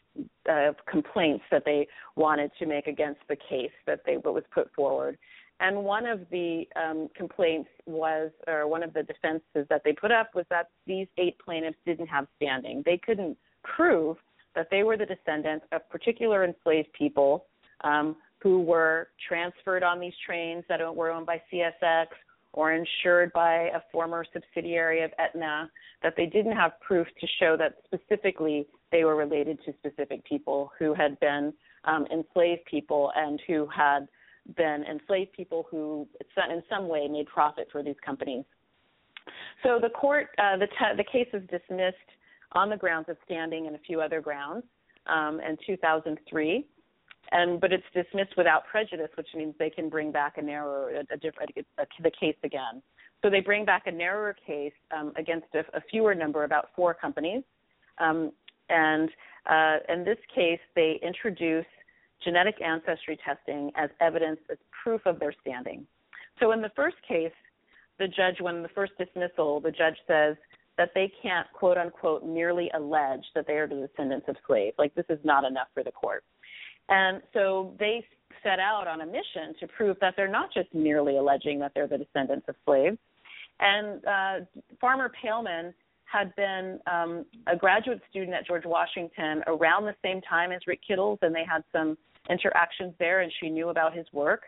complaints 0.89 1.43
that 1.51 1.61
they 1.63 1.87
wanted 2.15 2.49
to 2.57 2.65
make 2.65 2.87
against 2.87 3.21
the 3.29 3.35
case 3.35 3.71
that 3.85 3.99
they 4.03 4.15
what 4.15 4.33
was 4.33 4.43
put 4.51 4.73
forward. 4.73 5.15
And 5.59 5.83
one 5.83 6.05
of 6.05 6.21
the 6.31 6.65
um, 6.75 7.07
complaints 7.15 7.69
was, 7.85 8.31
or 8.47 8.67
one 8.67 8.83
of 8.83 8.93
the 8.93 9.03
defenses 9.03 9.67
that 9.69 9.81
they 9.83 9.93
put 9.93 10.11
up 10.11 10.35
was 10.35 10.45
that 10.49 10.69
these 10.85 11.07
eight 11.17 11.37
plaintiffs 11.43 11.77
didn't 11.85 12.07
have 12.07 12.27
standing. 12.35 12.83
They 12.85 12.99
couldn't 13.03 13.37
prove 13.75 14.17
that 14.55 14.67
they 14.71 14.83
were 14.83 14.97
the 14.97 15.05
descendants 15.05 15.65
of 15.71 15.87
particular 15.89 16.43
enslaved 16.43 16.91
people 16.97 17.45
um, 17.83 18.15
who 18.41 18.61
were 18.61 19.09
transferred 19.27 19.83
on 19.83 19.99
these 19.99 20.13
trains 20.25 20.63
that 20.69 20.79
were 20.95 21.11
owned 21.11 21.25
by 21.25 21.41
CSX 21.51 22.07
or 22.53 22.73
insured 22.73 23.31
by 23.33 23.69
a 23.75 23.81
former 23.91 24.25
subsidiary 24.33 25.03
of 25.03 25.11
Aetna, 25.19 25.69
that 26.01 26.13
they 26.17 26.25
didn't 26.25 26.55
have 26.55 26.71
proof 26.81 27.07
to 27.19 27.27
show 27.39 27.55
that 27.57 27.75
specifically 27.85 28.67
they 28.91 29.03
were 29.03 29.15
related 29.15 29.59
to 29.65 29.73
specific 29.73 30.23
people 30.25 30.71
who 30.79 30.93
had 30.93 31.19
been 31.19 31.53
um, 31.85 32.05
enslaved 32.11 32.65
people 32.65 33.11
and 33.15 33.39
who 33.47 33.67
had 33.67 34.07
been 34.55 34.83
enslaved 34.89 35.33
people 35.33 35.67
who, 35.69 36.07
in 36.49 36.63
some 36.69 36.87
way, 36.87 37.07
made 37.07 37.27
profit 37.27 37.67
for 37.71 37.83
these 37.83 37.95
companies. 38.03 38.45
So 39.63 39.79
the 39.81 39.89
court, 39.89 40.29
uh, 40.37 40.57
the, 40.57 40.67
te- 40.67 40.95
the 40.95 41.03
case 41.03 41.27
is 41.33 41.41
dismissed 41.49 41.97
on 42.57 42.69
the 42.71 42.77
grounds 42.77 43.07
of 43.07 43.17
standing 43.23 43.67
and 43.67 43.75
a 43.75 43.79
few 43.79 44.01
other 44.01 44.19
grounds 44.19 44.63
um, 45.05 45.39
in 45.47 45.55
2003. 45.65 46.65
And 47.31 47.61
but 47.61 47.71
it's 47.71 47.83
dismissed 47.93 48.33
without 48.35 48.65
prejudice, 48.65 49.09
which 49.15 49.27
means 49.35 49.53
they 49.59 49.69
can 49.69 49.89
bring 49.89 50.11
back 50.11 50.37
a 50.37 50.41
narrower, 50.41 50.89
a, 50.89 51.13
a 51.13 51.17
different, 51.17 51.51
a, 51.55 51.81
a, 51.81 51.85
the 52.01 52.11
case 52.19 52.37
again. 52.43 52.81
So 53.21 53.29
they 53.29 53.41
bring 53.41 53.63
back 53.63 53.83
a 53.85 53.91
narrower 53.91 54.35
case 54.45 54.73
um, 54.97 55.13
against 55.17 55.47
a, 55.53 55.59
a, 55.77 55.81
fewer 55.91 56.15
number, 56.15 56.45
about 56.45 56.69
four 56.75 56.93
companies. 56.93 57.43
Um, 57.99 58.31
and 58.69 59.09
uh, 59.49 59.77
in 59.93 60.03
this 60.03 60.17
case, 60.33 60.59
they 60.75 60.99
introduce 61.03 61.65
genetic 62.23 62.55
ancestry 62.61 63.19
testing 63.23 63.71
as 63.75 63.89
evidence, 63.99 64.39
as 64.49 64.57
proof 64.83 65.01
of 65.05 65.19
their 65.19 65.33
standing. 65.41 65.85
So 66.39 66.53
in 66.53 66.61
the 66.61 66.71
first 66.75 66.97
case, 67.07 67.31
the 67.99 68.07
judge, 68.07 68.39
when 68.39 68.63
the 68.63 68.69
first 68.69 68.93
dismissal, 68.97 69.59
the 69.59 69.71
judge 69.71 69.97
says 70.07 70.35
that 70.77 70.91
they 70.93 71.11
can't, 71.21 71.47
quote 71.53 71.77
unquote, 71.77 72.25
merely 72.25 72.69
allege 72.73 73.23
that 73.35 73.47
they 73.47 73.53
are 73.53 73.67
the 73.67 73.87
descendants 73.87 74.27
of 74.27 74.35
slaves. 74.45 74.75
Like 74.77 74.93
this 74.95 75.05
is 75.09 75.19
not 75.23 75.43
enough 75.43 75.67
for 75.73 75.83
the 75.83 75.91
court. 75.91 76.23
And 76.89 77.21
so 77.33 77.73
they 77.79 78.05
set 78.43 78.59
out 78.59 78.87
on 78.87 79.01
a 79.01 79.05
mission 79.05 79.53
to 79.59 79.67
prove 79.67 79.97
that 80.01 80.13
they're 80.15 80.27
not 80.27 80.53
just 80.53 80.73
merely 80.73 81.17
alleging 81.17 81.59
that 81.59 81.71
they're 81.73 81.87
the 81.87 81.97
descendants 81.97 82.45
of 82.47 82.55
slaves. 82.65 82.97
And 83.59 84.05
uh, 84.05 84.45
Farmer 84.79 85.11
Pailman 85.21 85.73
had 86.05 86.33
been 86.35 86.79
um, 86.89 87.25
a 87.47 87.55
graduate 87.55 88.01
student 88.09 88.33
at 88.33 88.47
George 88.47 88.65
Washington 88.65 89.43
around 89.47 89.85
the 89.85 89.95
same 90.03 90.21
time 90.21 90.51
as 90.51 90.61
Rick 90.67 90.81
Kittles, 90.87 91.19
and 91.21 91.35
they 91.35 91.43
had 91.43 91.63
some 91.71 91.97
interactions 92.29 92.93
there, 92.99 93.21
and 93.21 93.31
she 93.39 93.49
knew 93.49 93.69
about 93.69 93.93
his 93.93 94.05
work. 94.13 94.43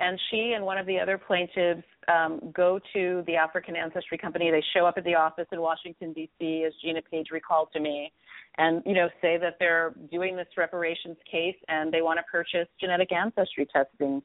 And 0.00 0.18
she 0.30 0.54
and 0.56 0.64
one 0.64 0.78
of 0.78 0.86
the 0.86 0.98
other 0.98 1.18
plaintiffs 1.18 1.84
um, 2.08 2.40
go 2.54 2.80
to 2.94 3.22
the 3.26 3.36
African 3.36 3.76
Ancestry 3.76 4.16
Company. 4.16 4.50
They 4.50 4.64
show 4.74 4.86
up 4.86 4.94
at 4.96 5.04
the 5.04 5.14
office 5.14 5.46
in 5.52 5.60
Washington 5.60 6.14
D.C., 6.14 6.64
as 6.66 6.72
Gina 6.82 7.02
Page 7.02 7.26
recalled 7.30 7.68
to 7.74 7.80
me, 7.80 8.10
and 8.56 8.82
you 8.86 8.94
know 8.94 9.10
say 9.20 9.36
that 9.36 9.56
they're 9.60 9.92
doing 10.10 10.36
this 10.36 10.48
reparations 10.56 11.18
case 11.30 11.56
and 11.68 11.92
they 11.92 12.00
want 12.00 12.18
to 12.18 12.22
purchase 12.32 12.66
genetic 12.80 13.12
ancestry 13.12 13.66
testing. 13.66 14.22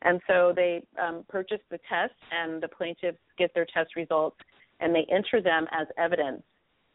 And 0.00 0.20
so 0.26 0.52
they 0.56 0.82
um, 1.00 1.24
purchase 1.28 1.60
the 1.70 1.78
test, 1.88 2.14
and 2.32 2.62
the 2.62 2.68
plaintiffs 2.68 3.18
get 3.36 3.52
their 3.54 3.66
test 3.66 3.96
results, 3.96 4.38
and 4.80 4.94
they 4.94 5.06
enter 5.10 5.42
them 5.42 5.66
as 5.72 5.88
evidence 5.98 6.42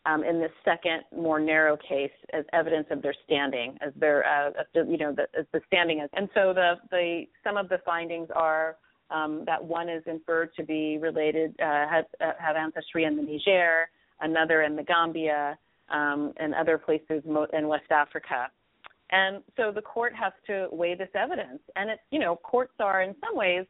um, 0.06 0.24
in 0.24 0.40
this 0.40 0.52
second, 0.66 1.04
more 1.16 1.40
narrow 1.40 1.78
case 1.78 2.12
as 2.34 2.44
evidence 2.52 2.88
of 2.92 3.02
their 3.02 3.16
standing, 3.26 3.78
as 3.82 3.94
their, 3.96 4.26
uh, 4.26 4.52
you 4.76 4.98
know, 4.98 5.14
the, 5.14 5.24
as 5.38 5.46
the 5.54 5.62
standing 5.68 6.00
is. 6.00 6.10
And 6.14 6.28
so 6.34 6.54
the, 6.54 6.76
the 6.92 7.24
some 7.44 7.56
of 7.58 7.70
the 7.70 7.80
findings 7.86 8.28
are 8.36 8.76
um, 9.12 9.44
that 9.46 9.64
one 9.64 9.90
is 9.90 10.04
inferred 10.06 10.54
to 10.56 10.64
be 10.64 10.98
related, 10.98 11.56
uh, 11.62 11.88
have, 11.88 12.06
uh, 12.20 12.32
have 12.40 12.56
ancestry 12.56 13.06
in 13.06 13.16
the 13.16 13.22
Niger, 13.22 13.90
another 14.22 14.64
in 14.64 14.76
the 14.76 14.84
Gambia, 14.84 15.58
um, 15.90 16.34
and 16.38 16.54
other 16.56 16.78
places 16.78 17.24
in 17.54 17.68
West 17.68 17.92
Africa. 17.92 18.48
And 19.12 19.44
so 19.58 19.72
the 19.72 19.82
court 19.82 20.14
has 20.16 20.34
to 20.48 20.68
weigh 20.72 20.96
this 20.96 21.10
evidence. 21.14 21.60
And 21.76 21.92
it's, 21.92 22.02
you 22.10 22.20
know, 22.20 22.36
courts 22.38 22.74
are 22.80 23.04
in 23.04 23.14
some 23.24 23.38
ways 23.38 23.66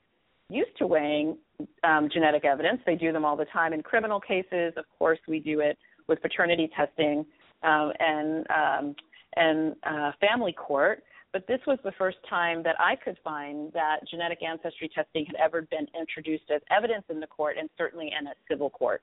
used 0.49 0.77
to 0.77 0.87
weighing 0.87 1.37
um, 1.83 2.09
genetic 2.13 2.45
evidence. 2.45 2.79
They 2.85 2.95
do 2.95 3.11
them 3.11 3.25
all 3.25 3.35
the 3.35 3.45
time 3.45 3.73
in 3.73 3.81
criminal 3.81 4.21
cases. 4.21 4.73
Of 4.77 4.85
course, 4.97 5.19
we 5.27 5.39
do 5.39 5.59
it 5.59 5.77
with 6.07 6.21
paternity 6.21 6.69
testing 6.75 7.25
um, 7.63 7.91
and 7.99 8.47
um, 8.49 8.95
and 9.35 9.75
uh, 9.83 10.11
family 10.19 10.53
court. 10.53 11.03
But 11.31 11.47
this 11.47 11.59
was 11.65 11.79
the 11.83 11.91
first 11.97 12.17
time 12.29 12.61
that 12.61 12.75
I 12.79 12.95
could 12.95 13.17
find 13.23 13.73
that 13.73 14.01
genetic 14.09 14.43
ancestry 14.43 14.89
testing 14.93 15.25
had 15.25 15.35
ever 15.43 15.63
been 15.63 15.87
introduced 15.99 16.43
as 16.53 16.61
evidence 16.69 17.05
in 17.09 17.19
the 17.19 17.25
court, 17.27 17.55
and 17.59 17.69
certainly 17.75 18.11
in 18.17 18.27
a 18.27 18.33
civil 18.47 18.69
court 18.69 19.01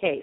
case. 0.00 0.22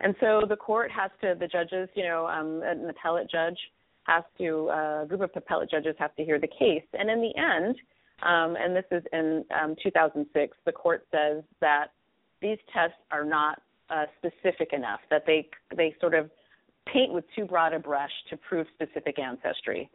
And 0.00 0.16
so 0.18 0.42
the 0.48 0.56
court 0.56 0.90
has 0.90 1.12
to, 1.20 1.36
the 1.38 1.46
judges, 1.46 1.88
you 1.94 2.02
know, 2.02 2.26
um, 2.26 2.62
an 2.64 2.88
appellate 2.90 3.30
judge 3.30 3.58
has 4.04 4.24
to, 4.38 4.68
uh, 4.70 5.02
a 5.02 5.06
group 5.06 5.20
of 5.20 5.30
appellate 5.36 5.70
judges 5.70 5.94
have 6.00 6.16
to 6.16 6.24
hear 6.24 6.40
the 6.40 6.48
case. 6.48 6.82
And 6.92 7.08
in 7.08 7.20
the 7.20 7.32
end, 7.36 7.76
um, 8.22 8.56
and 8.58 8.74
this 8.74 8.84
is 8.90 9.04
in 9.12 9.44
um, 9.62 9.76
2006, 9.82 10.56
the 10.66 10.72
court 10.72 11.06
says 11.12 11.44
that 11.60 11.92
these 12.40 12.58
tests 12.72 12.98
are 13.12 13.24
not 13.24 13.62
uh, 13.90 14.04
specific 14.18 14.72
enough, 14.72 15.00
that 15.10 15.24
they 15.26 15.48
they 15.76 15.94
sort 16.00 16.14
of 16.14 16.30
paint 16.92 17.12
with 17.12 17.24
too 17.36 17.44
broad 17.44 17.72
a 17.72 17.78
brush 17.78 18.10
to 18.30 18.36
prove 18.36 18.66
specific 18.74 19.18
ancestry. 19.18 19.90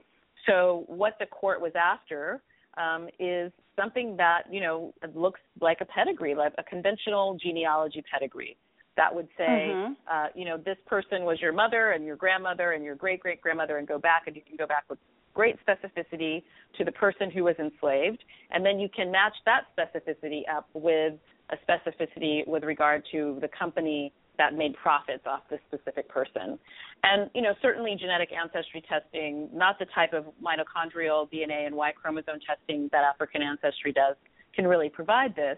So 0.47 0.84
what 0.88 1.15
the 1.19 1.25
court 1.25 1.62
was 1.62 1.71
after 1.75 2.41
um, 2.77 3.08
is 3.19 3.51
something 3.75 4.17
that 4.17 4.43
you 4.51 4.62
know 4.62 4.93
looks 5.15 5.41
like 5.62 5.79
a 5.82 5.86
pedigree, 5.86 6.36
like 6.36 6.53
a 6.58 6.63
conventional 6.63 7.38
genealogy 7.41 8.03
pedigree 8.12 8.58
that 8.95 9.13
would 9.13 9.27
say, 9.38 9.71
mm-hmm. 9.71 9.93
uh, 10.12 10.27
you 10.36 10.45
know, 10.45 10.58
this 10.58 10.77
person 10.86 11.23
was 11.23 11.41
your 11.41 11.51
mother 11.51 11.91
and 11.91 12.06
your 12.06 12.15
grandmother 12.15 12.73
and 12.73 12.84
your 12.84 12.95
great 12.95 13.19
great 13.19 13.41
grandmother, 13.41 13.77
and 13.77 13.88
go 13.88 13.97
back, 13.97 14.23
and 14.27 14.36
you 14.36 14.41
can 14.47 14.56
go 14.56 14.67
back 14.67 14.84
with 14.89 14.99
great 15.34 15.58
specificity 15.65 16.43
to 16.77 16.84
the 16.84 16.91
person 16.91 17.32
who 17.32 17.43
was 17.43 17.56
enslaved, 17.58 18.23
and 18.51 18.65
then 18.65 18.79
you 18.79 18.88
can 18.95 19.12
match 19.12 19.34
that 19.45 19.63
specificity 19.75 20.41
up 20.51 20.69
with 20.73 21.13
a 21.49 21.58
specificity 21.65 22.47
with 22.47 22.63
regard 22.63 23.03
to 23.12 23.38
the 23.41 23.47
company 23.47 24.13
that 24.38 24.56
made 24.56 24.75
profits 24.82 25.23
off 25.25 25.41
this 25.49 25.60
specific 25.67 26.10
person. 26.10 26.58
And, 27.03 27.29
you 27.36 27.41
know, 27.41 27.53
certainly 27.62 27.95
genetic 27.99 28.29
ancestry 28.32 28.84
testing, 28.88 29.49
not 29.53 29.77
the 29.77 29.86
type 29.93 30.13
of 30.13 30.25
mitochondrial 30.41 31.29
DNA 31.32 31.67
and 31.67 31.75
Y 31.75 31.91
chromosome 31.91 32.39
testing 32.45 32.89
that 32.91 33.03
African 33.03 33.41
ancestry 33.43 33.91
does, 33.91 34.15
can 34.56 34.65
really 34.65 34.89
provide 34.89 35.36
this. 35.36 35.58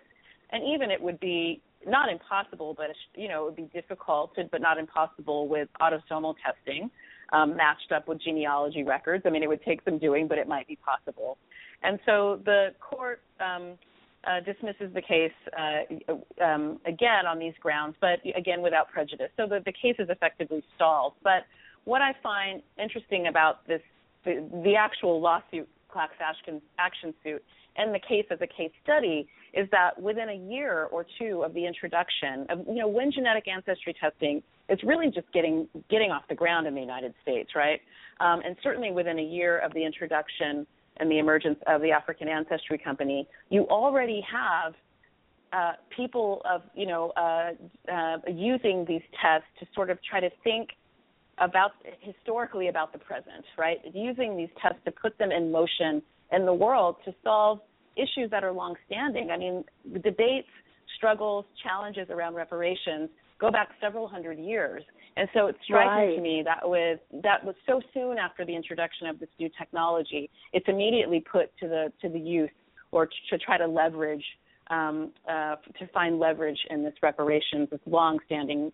And 0.51 0.63
even 0.63 0.91
it 0.91 1.01
would 1.01 1.19
be 1.19 1.61
not 1.87 2.09
impossible, 2.09 2.73
but 2.75 2.87
you 3.15 3.29
know, 3.29 3.43
it 3.43 3.45
would 3.45 3.55
be 3.55 3.69
difficult, 3.73 4.35
but 4.51 4.61
not 4.61 4.77
impossible 4.77 5.47
with 5.47 5.69
autosomal 5.81 6.35
testing 6.43 6.89
um, 7.31 7.55
matched 7.55 7.91
up 7.93 8.07
with 8.07 8.21
genealogy 8.21 8.83
records. 8.83 9.23
I 9.25 9.29
mean, 9.29 9.43
it 9.43 9.49
would 9.49 9.63
take 9.63 9.81
some 9.83 9.99
doing, 9.99 10.27
but 10.27 10.37
it 10.37 10.47
might 10.47 10.67
be 10.67 10.77
possible. 10.77 11.37
And 11.83 11.99
so 12.05 12.41
the 12.45 12.69
court 12.79 13.21
um, 13.39 13.77
uh, 14.27 14.39
dismisses 14.41 14.93
the 14.93 15.01
case 15.01 15.31
uh, 15.57 16.43
um, 16.43 16.79
again 16.85 17.25
on 17.27 17.39
these 17.39 17.53
grounds, 17.61 17.95
but 18.01 18.19
again 18.37 18.61
without 18.61 18.89
prejudice. 18.89 19.29
So 19.37 19.47
the, 19.47 19.61
the 19.65 19.73
case 19.73 19.95
is 19.99 20.09
effectively 20.09 20.63
stalled. 20.75 21.13
But 21.23 21.43
what 21.85 22.01
I 22.01 22.13
find 22.21 22.61
interesting 22.81 23.27
about 23.27 23.65
this, 23.67 23.81
the, 24.23 24.47
the 24.63 24.75
actual 24.75 25.21
lawsuit, 25.21 25.67
class 25.89 26.09
action, 26.19 26.61
action 26.79 27.13
suit, 27.23 27.43
and 27.77 27.93
the 27.93 27.99
case 27.99 28.25
as 28.31 28.39
a 28.41 28.47
case 28.47 28.71
study 28.83 29.27
is 29.53 29.67
that 29.71 29.99
within 30.01 30.29
a 30.29 30.51
year 30.51 30.85
or 30.91 31.05
two 31.19 31.43
of 31.43 31.53
the 31.53 31.65
introduction 31.65 32.45
of 32.49 32.59
you 32.67 32.75
know 32.75 32.87
when 32.87 33.11
genetic 33.11 33.47
ancestry 33.47 33.93
testing 33.99 34.41
is 34.69 34.79
really 34.83 35.07
just 35.07 35.31
getting 35.33 35.67
getting 35.89 36.11
off 36.11 36.23
the 36.27 36.35
ground 36.35 36.67
in 36.67 36.73
the 36.73 36.81
United 36.81 37.13
States, 37.21 37.51
right? 37.55 37.79
Um, 38.19 38.41
and 38.45 38.55
certainly 38.63 38.91
within 38.91 39.19
a 39.19 39.23
year 39.23 39.59
of 39.59 39.73
the 39.73 39.85
introduction 39.85 40.65
and 40.97 41.11
the 41.11 41.19
emergence 41.19 41.59
of 41.67 41.81
the 41.81 41.91
African 41.91 42.27
Ancestry 42.27 42.77
Company, 42.77 43.27
you 43.49 43.63
already 43.63 44.23
have 44.31 44.73
uh, 45.53 45.73
people 45.95 46.41
of 46.49 46.61
you 46.73 46.85
know 46.85 47.11
uh, 47.11 47.51
uh, 47.91 48.17
using 48.27 48.85
these 48.87 49.01
tests 49.21 49.47
to 49.59 49.67
sort 49.73 49.89
of 49.89 49.97
try 50.03 50.19
to 50.19 50.29
think 50.43 50.69
about 51.37 51.71
historically 51.99 52.67
about 52.69 52.93
the 52.93 52.99
present, 52.99 53.45
right? 53.57 53.79
Using 53.93 54.37
these 54.37 54.49
tests 54.61 54.79
to 54.85 54.91
put 54.91 55.17
them 55.17 55.31
in 55.31 55.51
motion 55.51 56.01
in 56.31 56.45
the 56.45 56.53
world 56.53 56.95
to 57.05 57.13
solve 57.23 57.59
issues 57.95 58.31
that 58.31 58.43
are 58.43 58.51
long-standing. 58.51 59.31
I 59.31 59.37
mean, 59.37 59.63
debates, 60.03 60.47
struggles, 60.97 61.45
challenges 61.63 62.09
around 62.09 62.35
reparations 62.35 63.09
go 63.39 63.51
back 63.51 63.69
several 63.81 64.07
hundred 64.07 64.39
years. 64.39 64.83
And 65.17 65.29
so 65.33 65.47
it's 65.47 65.57
striking 65.63 66.09
right. 66.09 66.15
to 66.15 66.21
me 66.21 66.43
that 66.43 66.59
with 66.63 66.99
that 67.23 67.43
was 67.43 67.55
so 67.65 67.81
soon 67.93 68.17
after 68.17 68.45
the 68.45 68.55
introduction 68.55 69.07
of 69.07 69.19
this 69.19 69.29
new 69.39 69.49
technology, 69.57 70.29
it's 70.51 70.65
immediately 70.67 71.21
put 71.21 71.55
to 71.59 71.67
the 71.67 71.91
to 72.01 72.09
the 72.09 72.19
use 72.19 72.49
or 72.91 73.07
to 73.29 73.37
try 73.37 73.57
to 73.57 73.67
leverage 73.67 74.23
um, 74.69 75.11
uh, 75.29 75.55
to 75.79 75.87
find 75.93 76.19
leverage 76.19 76.59
in 76.69 76.83
this 76.83 76.93
reparations, 77.01 77.69
this 77.69 77.79
long-standing, 77.85 78.71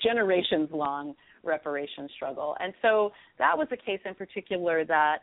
generations-long 0.00 1.14
reparation 1.42 2.08
struggle. 2.14 2.56
And 2.60 2.72
so 2.80 3.12
that 3.38 3.56
was 3.56 3.66
a 3.72 3.76
case 3.76 4.00
in 4.04 4.14
particular 4.14 4.84
that 4.84 5.18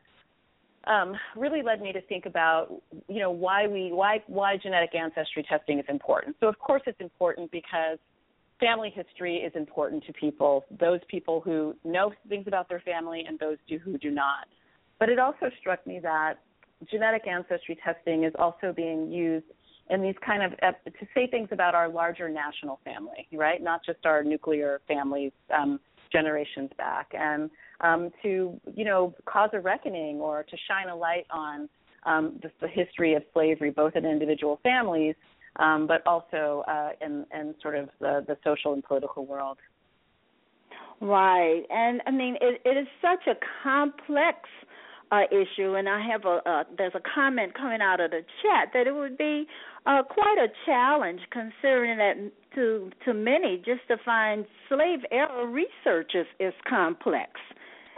um, 0.86 1.16
really 1.36 1.61
led 1.61 1.82
me 1.82 1.93
to 1.93 2.01
think 2.01 2.26
about, 2.26 2.68
you 3.07 3.20
know, 3.20 3.32
why 3.32 3.68
we 3.68 3.91
why 3.91 4.24
why 4.28 4.57
genetic 4.57 4.95
ancestry 4.95 5.43
testing 5.47 5.80
is 5.80 5.86
important. 5.89 6.36
So 6.39 6.47
of 6.47 6.57
course 6.59 6.82
it's 6.86 6.99
important 6.99 7.51
because 7.51 7.97
family 8.60 8.91
history 8.93 9.38
is 9.38 9.51
important 9.55 10.05
to 10.05 10.14
people, 10.14 10.66
those 10.80 10.99
people 11.07 11.41
who 11.41 11.76
know 11.84 12.12
things 12.28 12.45
about 12.47 12.70
their 12.70 12.82
family 12.82 13.24
and 13.28 13.39
those 13.39 13.57
do, 13.68 13.78
who 13.80 13.97
do 13.97 14.12
not. 14.12 14.47
But 14.99 15.10
it 15.10 15.20
also 15.20 15.49
struck 15.60 15.86
me 15.88 15.99
that 15.99 16.36
genetic 16.89 17.28
ancestry 17.28 17.78
testing 17.84 18.24
is 18.24 18.34
also 18.38 18.74
being 18.76 19.12
used 19.12 19.45
in 19.89 20.01
these 20.01 20.16
kind 20.24 20.43
of 20.43 20.51
to 20.60 21.07
say 21.16 21.28
things 21.28 21.49
about 21.51 21.74
our 21.74 21.89
larger 21.89 22.30
national 22.30 22.80
family, 22.84 23.28
right? 23.34 23.62
Not 23.62 23.84
just 23.86 24.05
our 24.05 24.24
nuclear 24.24 24.82
families 24.88 25.32
um, 25.57 25.80
generations 26.12 26.70
back, 26.78 27.07
and 27.14 27.49
um, 27.82 28.12
to 28.22 28.60
you 28.76 28.86
know 28.86 29.16
cause 29.26 29.49
a 29.53 29.60
reckoning 29.60 30.18
or 30.18 30.43
to 30.43 30.57
shine 30.68 30.89
a 30.89 30.95
light 30.95 31.26
on 31.32 31.70
um, 32.05 32.39
the, 32.41 32.51
the 32.62 32.68
history 32.68 33.16
of 33.16 33.24
slavery, 33.34 33.72
both 33.72 33.95
in 33.95 34.05
individual 34.05 34.60
families, 34.64 35.16
um, 35.60 35.86
but 35.88 36.05
also 36.07 36.64
uh, 36.68 36.89
in, 37.01 37.26
in 37.38 37.53
sort 37.62 37.76
of 37.76 37.89
the, 37.99 38.24
the 38.28 38.38
social 38.43 38.74
and 38.74 38.84
political 38.84 39.26
world. 39.26 39.57
Right, 41.01 41.64
and 41.70 42.01
I 42.05 42.12
mean 42.12 42.36
it, 42.41 42.62
it 42.66 42.78
is 42.78 42.88
such 43.01 43.28
a 43.28 43.36
complex 43.64 44.39
uh, 45.12 45.22
issue, 45.32 45.76
and 45.76 45.88
I 45.88 46.05
have 46.05 46.26
a 46.26 46.41
uh, 46.45 46.64
there's 46.78 46.93
a 46.95 47.01
comment 47.16 47.53
coming 47.55 47.82
out 47.82 47.99
of 47.99 48.12
the 48.12 48.22
chat 48.41 48.70
that 48.74 48.86
it 48.86 48.93
would 48.93 49.18
be 49.18 49.45
uh, 49.86 50.03
quite 50.03 50.38
a 50.38 50.47
challenge, 50.66 51.22
considering 51.32 51.97
that 51.97 52.32
to 52.55 52.91
to 53.05 53.14
many 53.14 53.57
just 53.57 53.88
to 53.88 53.97
find 54.03 54.45
slave 54.68 54.99
era 55.12 55.45
research 55.45 56.12
is, 56.16 56.28
is 56.39 56.53
complex. 56.68 57.32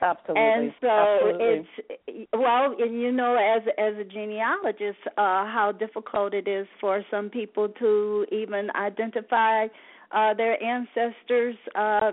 Absolutely. 0.02 0.44
And 0.44 0.74
so 0.82 0.88
Absolutely. 0.88 1.66
it's 2.08 2.28
well, 2.34 2.76
and 2.80 3.00
you 3.00 3.12
know, 3.12 3.36
as 3.36 3.62
as 3.78 3.94
a 4.00 4.04
genealogist, 4.04 4.98
uh, 5.18 5.46
how 5.46 5.72
difficult 5.78 6.34
it 6.34 6.48
is 6.48 6.68
for 6.80 7.04
some 7.12 7.30
people 7.30 7.70
to 7.80 8.26
even 8.32 8.70
identify 8.76 9.68
uh, 10.12 10.34
their 10.34 10.62
ancestors 10.62 11.56
uh, 11.76 12.12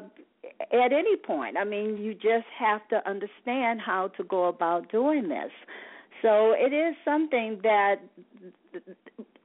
at 0.72 0.93
any 0.93 1.16
point. 1.16 1.57
I 1.57 1.64
mean, 1.64 1.97
you 1.97 2.12
just 2.12 2.47
have 2.59 2.86
to 2.89 3.09
understand 3.09 3.80
how 3.80 4.09
to 4.16 4.24
go 4.24 4.47
about 4.47 4.91
doing 4.93 5.28
this. 5.28 5.51
So 6.20 6.53
it 6.53 6.74
is 6.74 6.95
something 7.05 7.61
that, 7.62 7.97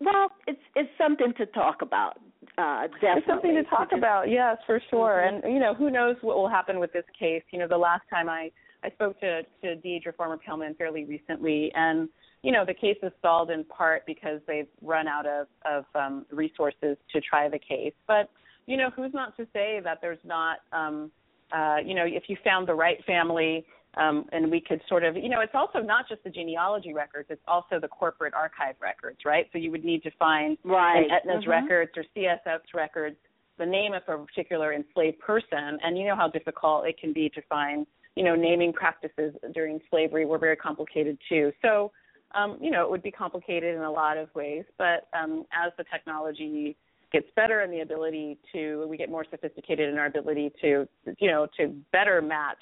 well, 0.02 0.32
it's 0.48 0.60
it's 0.76 0.90
something 0.98 1.34
to 1.38 1.46
talk 1.46 1.82
about. 1.82 2.20
Uh, 2.58 2.84
definitely. 3.02 3.10
It's 3.18 3.28
something 3.28 3.56
to 3.56 3.64
talk 3.64 3.90
about, 3.98 4.30
yes, 4.30 4.58
for 4.66 4.82
sure. 4.90 5.24
Mm-hmm. 5.26 5.46
And 5.46 5.54
you 5.54 5.60
know, 5.60 5.74
who 5.74 5.90
knows 5.90 6.16
what 6.22 6.38
will 6.38 6.50
happen 6.50 6.80
with 6.80 6.94
this 6.94 7.06
case? 7.18 7.44
You 7.52 7.60
know, 7.60 7.68
the 7.68 7.78
last 7.78 8.04
time 8.10 8.30
I 8.30 8.52
I 8.84 8.90
spoke 8.92 9.20
to 9.22 9.44
to 9.44 9.76
Deidre 9.78 10.16
Farmer-Paellmann 10.16 10.78
fairly 10.78 11.06
recently, 11.06 11.72
and 11.76 12.10
you 12.44 12.52
know, 12.52 12.66
the 12.66 12.74
case 12.74 12.98
is 13.02 13.12
stalled 13.20 13.50
in 13.50 13.64
part 13.64 14.06
because 14.06 14.42
they've 14.48 14.68
run 14.82 15.08
out 15.08 15.26
of 15.26 15.48
of 15.66 15.86
um, 15.96 16.26
resources 16.32 16.98
to 17.12 17.22
try 17.22 17.50
the 17.50 17.60
case. 17.60 17.94
But 18.08 18.30
you 18.66 18.78
know, 18.78 18.90
who's 18.96 19.14
not 19.14 19.36
to 19.38 19.48
say 19.54 19.82
that 19.84 20.00
there's 20.02 20.24
not, 20.24 20.60
um, 20.72 21.12
uh, 21.52 21.78
you 21.84 21.94
know, 21.94 22.06
if 22.06 22.24
you 22.28 22.38
found 22.44 22.68
the 22.68 22.74
right 22.74 23.04
family 23.06 23.66
um, 23.96 24.26
and 24.32 24.50
we 24.50 24.60
could 24.60 24.82
sort 24.90 25.04
of, 25.04 25.16
you 25.16 25.30
know, 25.30 25.42
it's 25.42 25.54
also 25.54 25.80
not 25.80 26.08
just 26.10 26.24
the 26.24 26.30
genealogy 26.30 26.94
records; 26.94 27.28
it's 27.30 27.42
also 27.48 27.80
the 27.80 27.88
corporate 27.88 28.34
archive 28.34 28.76
records, 28.82 29.20
right? 29.26 29.48
So 29.52 29.58
you 29.58 29.72
would 29.72 29.86
need 29.86 30.04
to 30.04 30.12
find 30.18 30.58
right. 30.64 31.06
in 31.06 31.12
Aetna's 31.12 31.44
mm-hmm. 31.44 31.52
records 31.52 31.92
or 31.96 32.04
CSX's 32.16 32.74
records 32.74 33.18
the 33.60 33.66
name 33.66 33.94
of 33.94 34.02
a 34.08 34.26
particular 34.26 34.74
enslaved 34.74 35.20
person, 35.20 35.78
and 35.84 35.98
you 35.98 36.06
know 36.06 36.16
how 36.16 36.28
difficult 36.28 36.88
it 36.88 36.98
can 37.00 37.14
be 37.14 37.30
to 37.30 37.42
find, 37.44 37.86
you 38.16 38.24
know, 38.24 38.36
naming 38.36 38.74
practices 38.74 39.34
during 39.54 39.80
slavery 39.90 40.26
were 40.26 40.40
very 40.40 40.56
complicated 40.56 41.18
too. 41.30 41.52
So, 41.62 41.92
um, 42.34 42.58
you 42.60 42.72
know, 42.72 42.84
it 42.84 42.90
would 42.90 43.04
be 43.04 43.12
complicated 43.12 43.76
in 43.76 43.82
a 43.82 43.92
lot 43.92 44.18
of 44.18 44.34
ways, 44.34 44.66
but 44.78 45.08
um, 45.14 45.46
as 45.54 45.72
the 45.78 45.84
technology 45.92 46.76
gets 47.12 47.28
better 47.36 47.60
and 47.60 47.72
the 47.72 47.82
ability 47.82 48.40
to 48.52 48.88
we 48.90 48.98
get 48.98 49.10
more 49.10 49.26
sophisticated 49.30 49.88
in 49.88 50.00
our 50.00 50.08
ability 50.08 50.52
to 50.60 50.88
you 51.20 51.30
know 51.30 51.48
to 51.56 51.68
better 51.92 52.24
match 52.24 52.58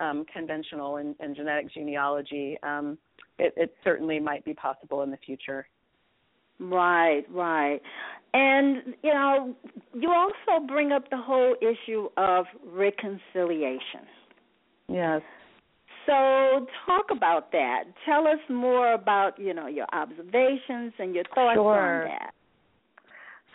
um, 0.00 0.24
conventional 0.32 0.96
and, 0.96 1.14
and, 1.20 1.34
genetic 1.36 1.72
genealogy, 1.72 2.58
um, 2.62 2.98
it, 3.38 3.52
it, 3.56 3.74
certainly 3.84 4.18
might 4.18 4.44
be 4.44 4.54
possible 4.54 5.02
in 5.02 5.10
the 5.10 5.16
future. 5.18 5.66
Right, 6.58 7.24
right. 7.30 7.80
And, 8.32 8.94
you 9.02 9.12
know, 9.12 9.54
you 9.94 10.10
also 10.10 10.64
bring 10.66 10.92
up 10.92 11.08
the 11.10 11.16
whole 11.16 11.54
issue 11.60 12.08
of 12.16 12.46
reconciliation. 12.64 14.06
Yes. 14.88 15.22
So, 16.06 16.66
talk 16.86 17.06
about 17.10 17.50
that. 17.52 17.84
Tell 18.04 18.28
us 18.28 18.38
more 18.48 18.92
about, 18.94 19.38
you 19.38 19.52
know, 19.52 19.66
your 19.66 19.86
observations 19.92 20.92
and 20.98 21.14
your 21.14 21.24
thoughts 21.34 21.56
sure. 21.56 22.04
on 22.04 22.08
that. 22.08 22.30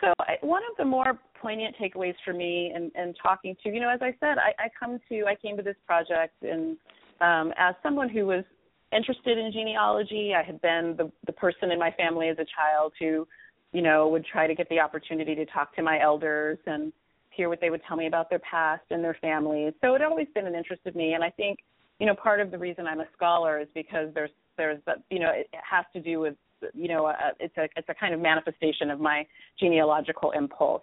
So, 0.00 0.12
I, 0.20 0.34
one 0.42 0.62
of 0.70 0.76
the 0.76 0.84
more 0.84 1.18
poignant 1.42 1.74
takeaways 1.80 2.14
for 2.24 2.32
me 2.32 2.72
and, 2.74 2.90
and 2.94 3.14
talking 3.22 3.56
to, 3.62 3.68
you 3.68 3.80
know, 3.80 3.90
as 3.90 4.00
I 4.00 4.14
said, 4.20 4.38
I, 4.38 4.64
I 4.64 4.68
come 4.78 5.00
to, 5.08 5.24
I 5.26 5.34
came 5.34 5.56
to 5.56 5.62
this 5.62 5.76
project 5.84 6.42
and 6.42 6.76
um, 7.20 7.52
as 7.58 7.74
someone 7.82 8.08
who 8.08 8.26
was 8.26 8.44
interested 8.92 9.38
in 9.38 9.50
genealogy. 9.52 10.32
I 10.36 10.42
had 10.42 10.60
been 10.60 10.94
the, 10.96 11.10
the 11.26 11.32
person 11.32 11.70
in 11.70 11.78
my 11.78 11.90
family 11.92 12.28
as 12.28 12.36
a 12.38 12.46
child 12.56 12.92
who, 13.00 13.26
you 13.72 13.82
know, 13.82 14.08
would 14.08 14.24
try 14.24 14.46
to 14.46 14.54
get 14.54 14.68
the 14.68 14.80
opportunity 14.80 15.34
to 15.34 15.46
talk 15.46 15.74
to 15.76 15.82
my 15.82 16.00
elders 16.00 16.58
and 16.66 16.92
hear 17.30 17.48
what 17.48 17.60
they 17.60 17.70
would 17.70 17.80
tell 17.88 17.96
me 17.96 18.06
about 18.06 18.28
their 18.28 18.40
past 18.40 18.82
and 18.90 19.02
their 19.02 19.16
families. 19.20 19.72
So 19.80 19.94
it 19.94 20.02
always 20.02 20.28
been 20.34 20.46
an 20.46 20.54
interest 20.54 20.82
of 20.86 20.94
me. 20.94 21.14
And 21.14 21.24
I 21.24 21.30
think, 21.30 21.60
you 21.98 22.06
know, 22.06 22.14
part 22.14 22.40
of 22.40 22.50
the 22.50 22.58
reason 22.58 22.86
I'm 22.86 23.00
a 23.00 23.06
scholar 23.16 23.58
is 23.58 23.68
because 23.74 24.12
there's, 24.14 24.30
there's, 24.58 24.78
you 25.10 25.18
know, 25.18 25.30
it 25.30 25.48
has 25.52 25.86
to 25.94 26.00
do 26.00 26.20
with, 26.20 26.34
you 26.74 26.88
know, 26.88 27.06
a, 27.06 27.16
it's 27.40 27.56
a, 27.56 27.68
it's 27.76 27.88
a 27.88 27.94
kind 27.94 28.12
of 28.12 28.20
manifestation 28.20 28.90
of 28.90 29.00
my 29.00 29.26
genealogical 29.58 30.32
impulse 30.32 30.82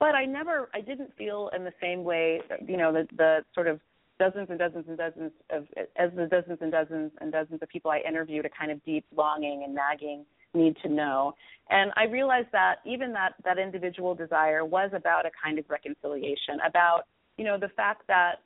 but 0.00 0.14
I 0.14 0.24
never, 0.24 0.70
I 0.74 0.80
didn't 0.80 1.14
feel 1.16 1.50
in 1.54 1.62
the 1.62 1.72
same 1.80 2.02
way, 2.02 2.40
you 2.66 2.78
know, 2.78 2.92
the, 2.92 3.06
the 3.16 3.44
sort 3.54 3.68
of 3.68 3.78
dozens 4.18 4.48
and 4.50 4.58
dozens 4.58 4.86
and 4.88 4.98
dozens 4.98 5.30
of, 5.50 5.66
as 5.96 6.10
the 6.16 6.26
dozens 6.26 6.58
and 6.60 6.72
dozens 6.72 7.12
and 7.20 7.30
dozens 7.30 7.60
of 7.62 7.68
people 7.68 7.90
I 7.90 8.00
interviewed, 8.06 8.46
a 8.46 8.50
kind 8.50 8.72
of 8.72 8.82
deep 8.84 9.04
longing 9.14 9.62
and 9.64 9.74
nagging 9.74 10.24
need 10.54 10.76
to 10.82 10.88
know. 10.88 11.34
And 11.68 11.92
I 11.96 12.04
realized 12.04 12.48
that 12.52 12.76
even 12.84 13.12
that 13.12 13.34
that 13.44 13.58
individual 13.58 14.14
desire 14.14 14.64
was 14.64 14.90
about 14.92 15.26
a 15.26 15.30
kind 15.42 15.58
of 15.58 15.64
reconciliation, 15.68 16.58
about 16.66 17.02
you 17.36 17.44
know 17.44 17.58
the 17.58 17.68
fact 17.68 18.02
that 18.08 18.40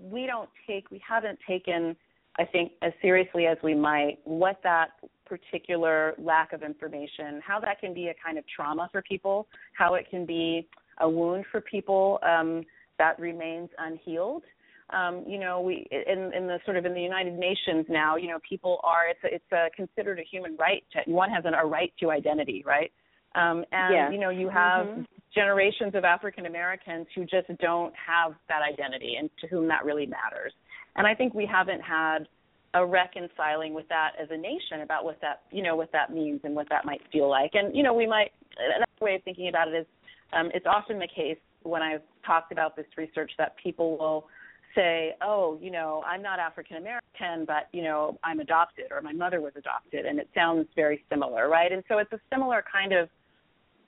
we 0.00 0.26
don't 0.26 0.48
take, 0.66 0.90
we 0.90 1.00
haven't 1.06 1.38
taken, 1.46 1.94
I 2.38 2.44
think, 2.44 2.72
as 2.80 2.92
seriously 3.02 3.46
as 3.46 3.58
we 3.62 3.74
might, 3.74 4.18
what 4.24 4.60
that 4.64 4.90
particular 5.26 6.14
lack 6.18 6.52
of 6.52 6.62
information, 6.62 7.40
how 7.46 7.60
that 7.60 7.80
can 7.80 7.94
be 7.94 8.08
a 8.08 8.14
kind 8.24 8.38
of 8.38 8.44
trauma 8.54 8.88
for 8.90 9.02
people, 9.02 9.46
how 9.74 9.94
it 9.94 10.06
can 10.10 10.26
be 10.26 10.68
a 10.98 11.08
wound 11.08 11.44
for 11.50 11.60
people 11.60 12.18
um, 12.22 12.64
that 12.98 13.18
remains 13.18 13.70
unhealed. 13.78 14.42
Um, 14.90 15.24
you 15.26 15.38
know, 15.38 15.60
we 15.60 15.86
in, 15.90 16.32
in 16.34 16.46
the 16.46 16.58
sort 16.64 16.76
of 16.76 16.84
in 16.84 16.92
the 16.92 17.00
United 17.00 17.34
Nations 17.34 17.86
now, 17.88 18.16
you 18.16 18.28
know, 18.28 18.38
people 18.46 18.78
are 18.84 19.08
it's 19.08 19.20
a, 19.24 19.34
it's 19.34 19.52
a 19.52 19.70
considered 19.74 20.18
a 20.18 20.22
human 20.22 20.56
right. 20.56 20.84
To, 20.92 21.10
one 21.10 21.30
has 21.30 21.44
an, 21.46 21.54
a 21.54 21.64
right 21.64 21.92
to 22.00 22.10
identity, 22.10 22.62
right? 22.66 22.92
Um, 23.34 23.64
and 23.72 23.94
yes. 23.94 24.10
you 24.12 24.20
know, 24.20 24.28
you 24.28 24.50
have 24.50 24.86
mm-hmm. 24.86 25.02
generations 25.34 25.94
of 25.94 26.04
African 26.04 26.44
Americans 26.44 27.06
who 27.14 27.22
just 27.22 27.48
don't 27.58 27.94
have 27.94 28.34
that 28.48 28.60
identity, 28.60 29.16
and 29.18 29.30
to 29.40 29.46
whom 29.46 29.66
that 29.68 29.84
really 29.84 30.06
matters. 30.06 30.52
And 30.96 31.06
I 31.06 31.14
think 31.14 31.32
we 31.32 31.46
haven't 31.46 31.80
had 31.80 32.28
a 32.74 32.84
reconciling 32.84 33.74
with 33.74 33.86
that 33.88 34.12
as 34.20 34.28
a 34.30 34.36
nation 34.36 34.80
about 34.82 35.04
what 35.04 35.20
that 35.20 35.42
you 35.50 35.62
know 35.62 35.76
what 35.76 35.92
that 35.92 36.12
means 36.12 36.40
and 36.44 36.54
what 36.54 36.68
that 36.68 36.84
might 36.84 37.00
feel 37.10 37.28
like. 37.28 37.52
And 37.54 37.74
you 37.74 37.82
know, 37.82 37.94
we 37.94 38.06
might 38.06 38.32
another 38.58 38.84
way 39.00 39.14
of 39.14 39.22
thinking 39.22 39.48
about 39.48 39.68
it 39.68 39.74
is 39.74 39.86
um, 40.32 40.50
it's 40.54 40.66
often 40.66 40.98
the 40.98 41.08
case 41.08 41.38
when 41.62 41.82
I've 41.82 42.02
talked 42.26 42.52
about 42.52 42.76
this 42.76 42.86
research 42.96 43.32
that 43.38 43.54
people 43.62 43.96
will 43.98 44.26
say, 44.74 45.14
"Oh, 45.20 45.58
you 45.60 45.70
know, 45.70 46.02
I'm 46.06 46.22
not 46.22 46.38
African 46.38 46.76
American, 46.76 47.44
but 47.46 47.68
you 47.72 47.82
know, 47.82 48.18
I'm 48.24 48.40
adopted, 48.40 48.86
or 48.90 49.00
my 49.02 49.12
mother 49.12 49.40
was 49.40 49.52
adopted," 49.56 50.06
and 50.06 50.18
it 50.18 50.28
sounds 50.34 50.66
very 50.74 51.04
similar, 51.10 51.48
right? 51.48 51.72
And 51.72 51.82
so 51.88 51.98
it's 51.98 52.12
a 52.12 52.20
similar 52.30 52.64
kind 52.70 52.92
of 52.92 53.08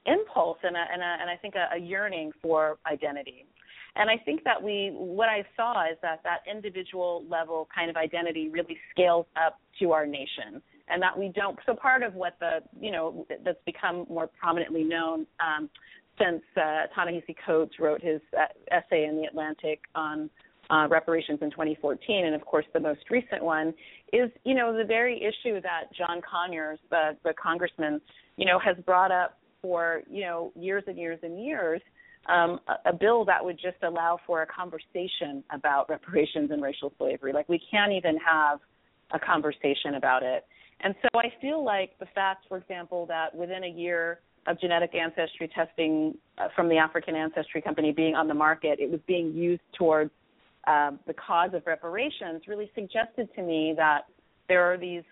impulse 0.07 0.59
and 0.63 0.77
a, 0.77 0.85
and, 0.93 1.03
a, 1.03 1.17
and 1.21 1.31
I 1.31 1.37
think 1.37 1.55
a, 1.55 1.77
a 1.77 1.79
yearning 1.79 2.33
for 2.43 2.77
identity. 2.87 3.47
And 3.97 4.11
I 4.11 4.17
think 4.19 4.43
that 4.45 4.61
we, 4.61 4.91
what 4.93 5.29
I 5.29 5.45
saw 5.57 5.85
is 5.85 5.97
that 6.03 6.21
that 6.25 6.41
individual 6.51 7.25
level 7.31 7.69
kind 7.73 7.89
of 7.89 7.97
identity 7.97 8.49
really 8.49 8.77
scales 8.91 9.27
up 9.37 9.61
to 9.79 9.93
our 9.93 10.05
nation, 10.05 10.61
and 10.89 11.01
that 11.01 11.17
we 11.17 11.29
don't. 11.29 11.59
So 11.65 11.75
part 11.75 12.03
of 12.03 12.15
what 12.15 12.37
the, 12.41 12.59
you 12.79 12.91
know, 12.91 13.27
that's 13.45 13.63
become 13.65 14.05
more 14.09 14.27
prominently 14.27 14.83
known 14.83 15.27
um, 15.41 15.71
since 16.19 16.43
uh, 16.57 16.87
Ta-Nehisi 16.95 17.35
Coates 17.45 17.75
wrote 17.79 18.03
his 18.03 18.21
uh, 18.39 18.45
essay 18.71 19.05
in 19.05 19.17
the 19.17 19.25
Atlantic 19.25 19.81
on 19.95 20.31
uh, 20.71 20.87
reparations 20.89 21.41
in 21.43 21.51
2014, 21.51 22.27
and 22.27 22.35
of 22.35 22.45
course 22.45 22.65
the 22.73 22.81
most 22.81 23.01
recent 23.11 23.43
one 23.43 23.75
is, 24.12 24.31
you 24.45 24.55
know, 24.55 24.77
the 24.77 24.85
very 24.85 25.19
issue 25.19 25.61
that 25.61 25.85
John 25.97 26.21
Conyers, 26.23 26.79
the, 26.91 27.17
the 27.25 27.35
congressman, 27.41 28.01
you 28.37 28.47
know, 28.47 28.59
has 28.59 28.77
brought 28.85 29.11
up 29.11 29.39
for, 29.61 30.03
you 30.11 30.23
know, 30.23 30.53
years 30.55 30.85
and 30.87 30.97
years 30.97 31.19
and 31.23 31.45
years, 31.45 31.81
um, 32.27 32.61
a, 32.69 32.91
a 32.91 32.93
bill 32.93 33.25
that 33.27 33.45
would 33.45 33.57
just 33.57 33.83
allow 33.83 34.19
for 34.27 34.43
a 34.43 34.47
conversation 34.47 35.45
about 35.51 35.89
reparations 35.91 36.51
and 36.51 36.62
racial 36.62 36.93
slavery. 36.99 37.33
Like 37.33 37.49
we 37.49 37.61
can't 37.71 37.93
even 37.93 38.17
have 38.19 38.61
a 39.12 39.19
conversation 39.19 39.95
about 39.97 40.23
it. 40.23 40.47
And 40.81 40.95
so 41.03 41.09
I 41.19 41.33
feel 41.41 41.65
like 41.65 41.99
the 41.99 42.07
fact, 42.15 42.47
for 42.49 42.57
example, 42.59 43.07
that 43.07 43.35
within 43.35 43.65
a 43.65 43.69
year 43.69 44.21
of 44.47 44.61
genetic 44.61 44.95
ancestry 44.95 45.49
testing 45.55 46.15
uh, 46.39 46.49
from 46.55 46.69
the 46.69 46.77
African 46.77 47.15
Ancestry 47.15 47.63
Company 47.63 47.93
being 47.93 48.15
on 48.15 48.29
the 48.29 48.35
market, 48.35 48.79
it 48.81 48.91
was 48.91 49.01
being 49.07 49.33
used 49.33 49.63
towards 49.79 50.11
uh, 50.67 50.93
the 51.07 51.15
cause 51.15 51.51
of 51.55 51.63
reparations, 51.67 52.43
really 52.49 52.71
suggested 52.75 53.29
to 53.35 53.43
me 53.43 53.75
that 53.77 54.03
there 54.49 54.71
are 54.71 54.79
these 54.79 55.03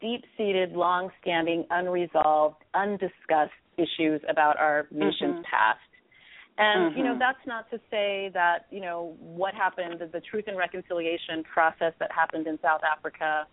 deep-seated, 0.00 0.72
long-standing, 0.72 1.64
unresolved, 1.70 2.56
undiscussed 2.74 3.52
issues 3.78 4.20
about 4.28 4.58
our 4.58 4.86
nation's 4.90 5.36
mm-hmm. 5.36 5.42
past. 5.42 5.78
And 6.58 6.90
mm-hmm. 6.90 6.98
you 6.98 7.04
know 7.04 7.16
that's 7.18 7.46
not 7.46 7.70
to 7.70 7.78
say 7.90 8.30
that 8.34 8.66
you 8.70 8.80
know 8.80 9.16
what 9.18 9.54
happened, 9.54 10.02
the 10.12 10.20
Truth 10.20 10.44
and 10.48 10.58
Reconciliation 10.58 11.42
process 11.44 11.94
that 11.98 12.12
happened 12.12 12.46
in 12.46 12.58
South 12.60 12.82
Africa 12.84 13.46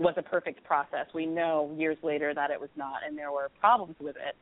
was 0.00 0.14
a 0.16 0.22
perfect 0.22 0.64
process. 0.64 1.06
We 1.14 1.26
know 1.26 1.72
years 1.76 1.98
later 2.02 2.32
that 2.34 2.50
it 2.50 2.60
was 2.60 2.70
not, 2.74 3.00
and 3.06 3.16
there 3.16 3.30
were 3.30 3.50
problems 3.60 3.96
with 4.00 4.16
it. 4.16 4.34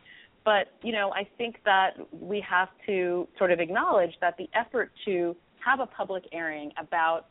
But 0.44 0.68
you 0.82 0.92
know, 0.92 1.12
I 1.12 1.28
think 1.36 1.56
that 1.64 1.90
we 2.12 2.42
have 2.48 2.68
to 2.86 3.26
sort 3.36 3.50
of 3.50 3.60
acknowledge 3.60 4.12
that 4.20 4.36
the 4.38 4.48
effort 4.54 4.92
to 5.04 5.36
have 5.64 5.80
a 5.80 5.86
public 5.86 6.24
airing 6.32 6.70
about 6.80 7.26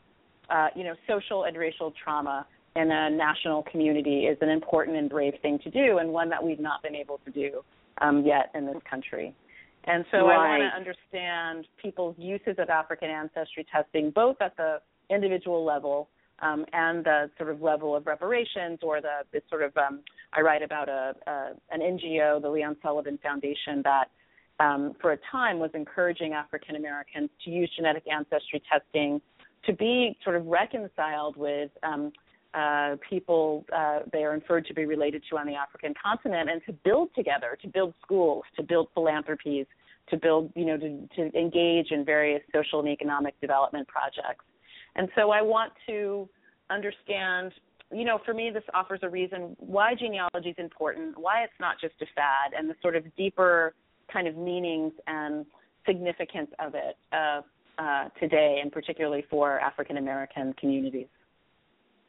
uh, 0.50 0.68
you 0.76 0.84
know 0.84 0.94
social 1.08 1.44
and 1.44 1.56
racial 1.56 1.92
trauma 2.02 2.46
in 2.76 2.90
a 2.90 3.10
national 3.10 3.62
community 3.64 4.26
is 4.26 4.36
an 4.42 4.50
important 4.50 4.96
and 4.96 5.08
brave 5.08 5.34
thing 5.42 5.58
to 5.64 5.70
do, 5.70 5.98
and 5.98 6.12
one 6.12 6.28
that 6.28 6.42
we've 6.42 6.60
not 6.60 6.82
been 6.82 6.94
able 6.94 7.18
to 7.24 7.30
do 7.30 7.64
um, 8.02 8.24
yet 8.24 8.50
in 8.54 8.66
this 8.66 8.76
country. 8.88 9.34
And 9.84 10.04
so 10.10 10.18
right. 10.18 10.36
I 10.36 10.58
want 10.58 10.62
to 10.72 10.76
understand 10.76 11.66
people's 11.82 12.14
uses 12.18 12.56
of 12.58 12.68
African 12.68 13.08
ancestry 13.08 13.66
testing, 13.72 14.10
both 14.10 14.36
at 14.40 14.54
the 14.58 14.80
individual 15.08 15.64
level 15.64 16.08
um, 16.40 16.64
and 16.72 17.04
the 17.04 17.30
sort 17.36 17.50
of 17.50 17.62
level 17.62 17.96
of 17.96 18.06
reparations, 18.06 18.78
or 18.82 19.00
the, 19.00 19.24
the 19.32 19.42
sort 19.48 19.62
of 19.62 19.76
um, 19.76 20.00
I 20.32 20.40
write 20.40 20.62
about 20.62 20.88
a, 20.88 21.14
a 21.26 21.50
an 21.70 21.80
NGO, 21.80 22.40
the 22.40 22.48
Leon 22.48 22.76
Sullivan 22.82 23.18
Foundation, 23.22 23.82
that 23.84 24.10
um, 24.60 24.94
for 25.00 25.12
a 25.12 25.18
time 25.30 25.58
was 25.58 25.70
encouraging 25.74 26.32
African 26.32 26.76
Americans 26.76 27.30
to 27.44 27.50
use 27.50 27.70
genetic 27.76 28.04
ancestry 28.10 28.62
testing 28.70 29.20
to 29.66 29.72
be 29.72 30.16
sort 30.24 30.36
of 30.36 30.46
reconciled 30.46 31.36
with 31.36 31.70
um, 31.82 32.12
uh, 32.54 32.96
people 33.08 33.64
uh, 33.76 34.00
they 34.12 34.24
are 34.24 34.34
inferred 34.34 34.64
to 34.66 34.74
be 34.74 34.86
related 34.86 35.22
to 35.30 35.36
on 35.36 35.46
the 35.46 35.54
African 35.54 35.94
continent, 36.02 36.48
and 36.50 36.62
to 36.66 36.72
build 36.84 37.10
together, 37.14 37.58
to 37.60 37.68
build 37.68 37.94
schools, 38.02 38.44
to 38.56 38.62
build 38.62 38.88
philanthropies, 38.94 39.66
to 40.08 40.16
build, 40.16 40.50
you 40.56 40.64
know, 40.64 40.76
to, 40.76 41.08
to 41.14 41.38
engage 41.38 41.90
in 41.90 42.04
various 42.04 42.42
social 42.54 42.80
and 42.80 42.88
economic 42.88 43.38
development 43.40 43.86
projects. 43.88 44.44
And 44.98 45.08
so 45.16 45.30
I 45.30 45.40
want 45.40 45.72
to 45.86 46.28
understand, 46.70 47.52
you 47.92 48.04
know, 48.04 48.18
for 48.26 48.34
me, 48.34 48.50
this 48.52 48.64
offers 48.74 49.00
a 49.02 49.08
reason 49.08 49.56
why 49.58 49.94
genealogy 49.94 50.50
is 50.50 50.56
important, 50.58 51.16
why 51.16 51.44
it's 51.44 51.58
not 51.58 51.76
just 51.80 51.94
a 52.02 52.06
fad, 52.14 52.52
and 52.58 52.68
the 52.68 52.74
sort 52.82 52.96
of 52.96 53.04
deeper 53.16 53.74
kind 54.12 54.26
of 54.26 54.36
meanings 54.36 54.92
and 55.06 55.46
significance 55.86 56.50
of 56.58 56.74
it 56.74 56.96
uh, 57.12 57.40
uh, 57.80 58.08
today, 58.20 58.58
and 58.60 58.72
particularly 58.72 59.24
for 59.30 59.60
African 59.60 59.96
American 59.96 60.52
communities. 60.54 61.06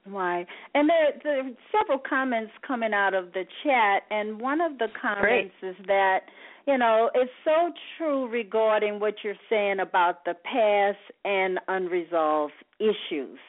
Right. 0.07 0.47
And 0.73 0.89
there, 0.89 1.11
there 1.23 1.39
are 1.45 1.51
several 1.71 1.99
comments 1.99 2.51
coming 2.65 2.93
out 2.93 3.13
of 3.13 3.31
the 3.33 3.43
chat, 3.63 4.03
and 4.09 4.41
one 4.41 4.61
of 4.61 4.79
the 4.79 4.87
comments 4.99 5.53
Great. 5.61 5.69
is 5.69 5.75
that, 5.85 6.21
you 6.67 6.77
know, 6.77 7.09
it's 7.13 7.31
so 7.43 7.71
true 7.97 8.29
regarding 8.29 8.99
what 8.99 9.15
you're 9.23 9.35
saying 9.49 9.79
about 9.79 10.25
the 10.25 10.35
past 10.43 10.97
and 11.25 11.59
unresolved 11.67 12.53
issues 12.79 13.39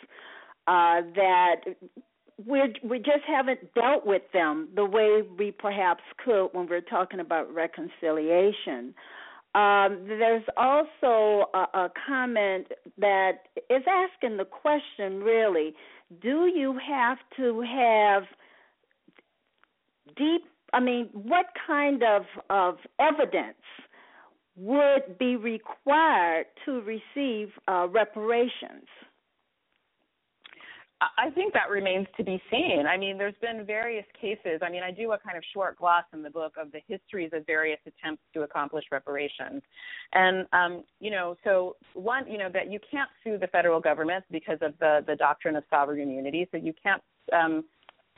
uh, 0.67 1.03
that 1.15 1.57
we 2.47 2.75
we 2.83 2.99
just 2.99 3.25
haven't 3.27 3.75
dealt 3.75 4.07
with 4.07 4.23
them 4.33 4.69
the 4.75 4.85
way 4.85 5.23
we 5.39 5.51
perhaps 5.51 6.03
could 6.25 6.49
when 6.53 6.69
we're 6.69 6.81
talking 6.81 7.21
about 7.21 7.53
reconciliation. 7.53 8.95
Um, 9.55 10.05
there's 10.07 10.45
also 10.57 11.47
a, 11.53 11.67
a 11.75 11.93
comment 12.07 12.69
that 12.99 13.49
is 13.69 13.83
asking 13.89 14.37
the 14.37 14.45
question 14.45 15.23
really 15.23 15.75
do 16.23 16.51
you 16.55 16.79
have 16.89 17.19
to 17.37 17.61
have 17.63 18.25
deep 20.17 20.43
i 20.73 20.81
mean 20.81 21.09
what 21.13 21.47
kind 21.67 22.03
of 22.03 22.23
of 22.49 22.77
evidence 22.99 23.57
would 24.57 25.19
be 25.19 25.37
required 25.37 26.47
to 26.67 26.83
receive 26.83 27.49
uh, 27.69 27.87
reparations 27.89 28.87
I 31.01 31.31
think 31.31 31.55
that 31.55 31.71
remains 31.71 32.07
to 32.19 32.25
be 32.25 32.43
seen. 32.51 32.85
I 32.87 32.99
mean, 32.99 33.17
there's 33.17 33.35
been 33.41 33.65
various 33.65 34.05
cases. 34.21 34.61
I 34.63 34.69
mean, 34.69 34.83
I 34.83 34.91
do 34.91 35.13
a 35.13 35.19
kind 35.19 35.39
of 35.39 35.43
short 35.55 35.79
gloss 35.79 36.05
in 36.13 36.23
the 36.23 36.29
book 36.29 36.55
of 36.61 36.71
the 36.73 36.81
histories 36.89 37.31
of 37.33 37.47
various 37.47 37.79
attempts 37.87 38.23
to 38.35 38.43
accomplish 38.43 38.85
reparations. 38.93 39.63
And, 40.13 40.47
um, 40.53 40.85
you 40.99 41.11
know, 41.11 41.37
so 41.43 41.77
one, 41.95 42.31
you 42.31 42.37
know, 42.37 42.51
that 42.53 42.71
you 42.71 42.79
can't 42.91 43.09
sue 43.25 43.39
the 43.39 43.47
federal 43.47 43.81
government 43.81 44.25
because 44.31 44.59
of 44.61 44.75
the, 44.79 45.03
the 45.07 45.17
doctrine 45.17 45.57
of 45.57 45.65
sovereign 45.71 46.01
immunity. 46.01 46.47
So 46.51 46.59
you 46.59 46.75
can't 46.83 47.03
um, 47.33 47.65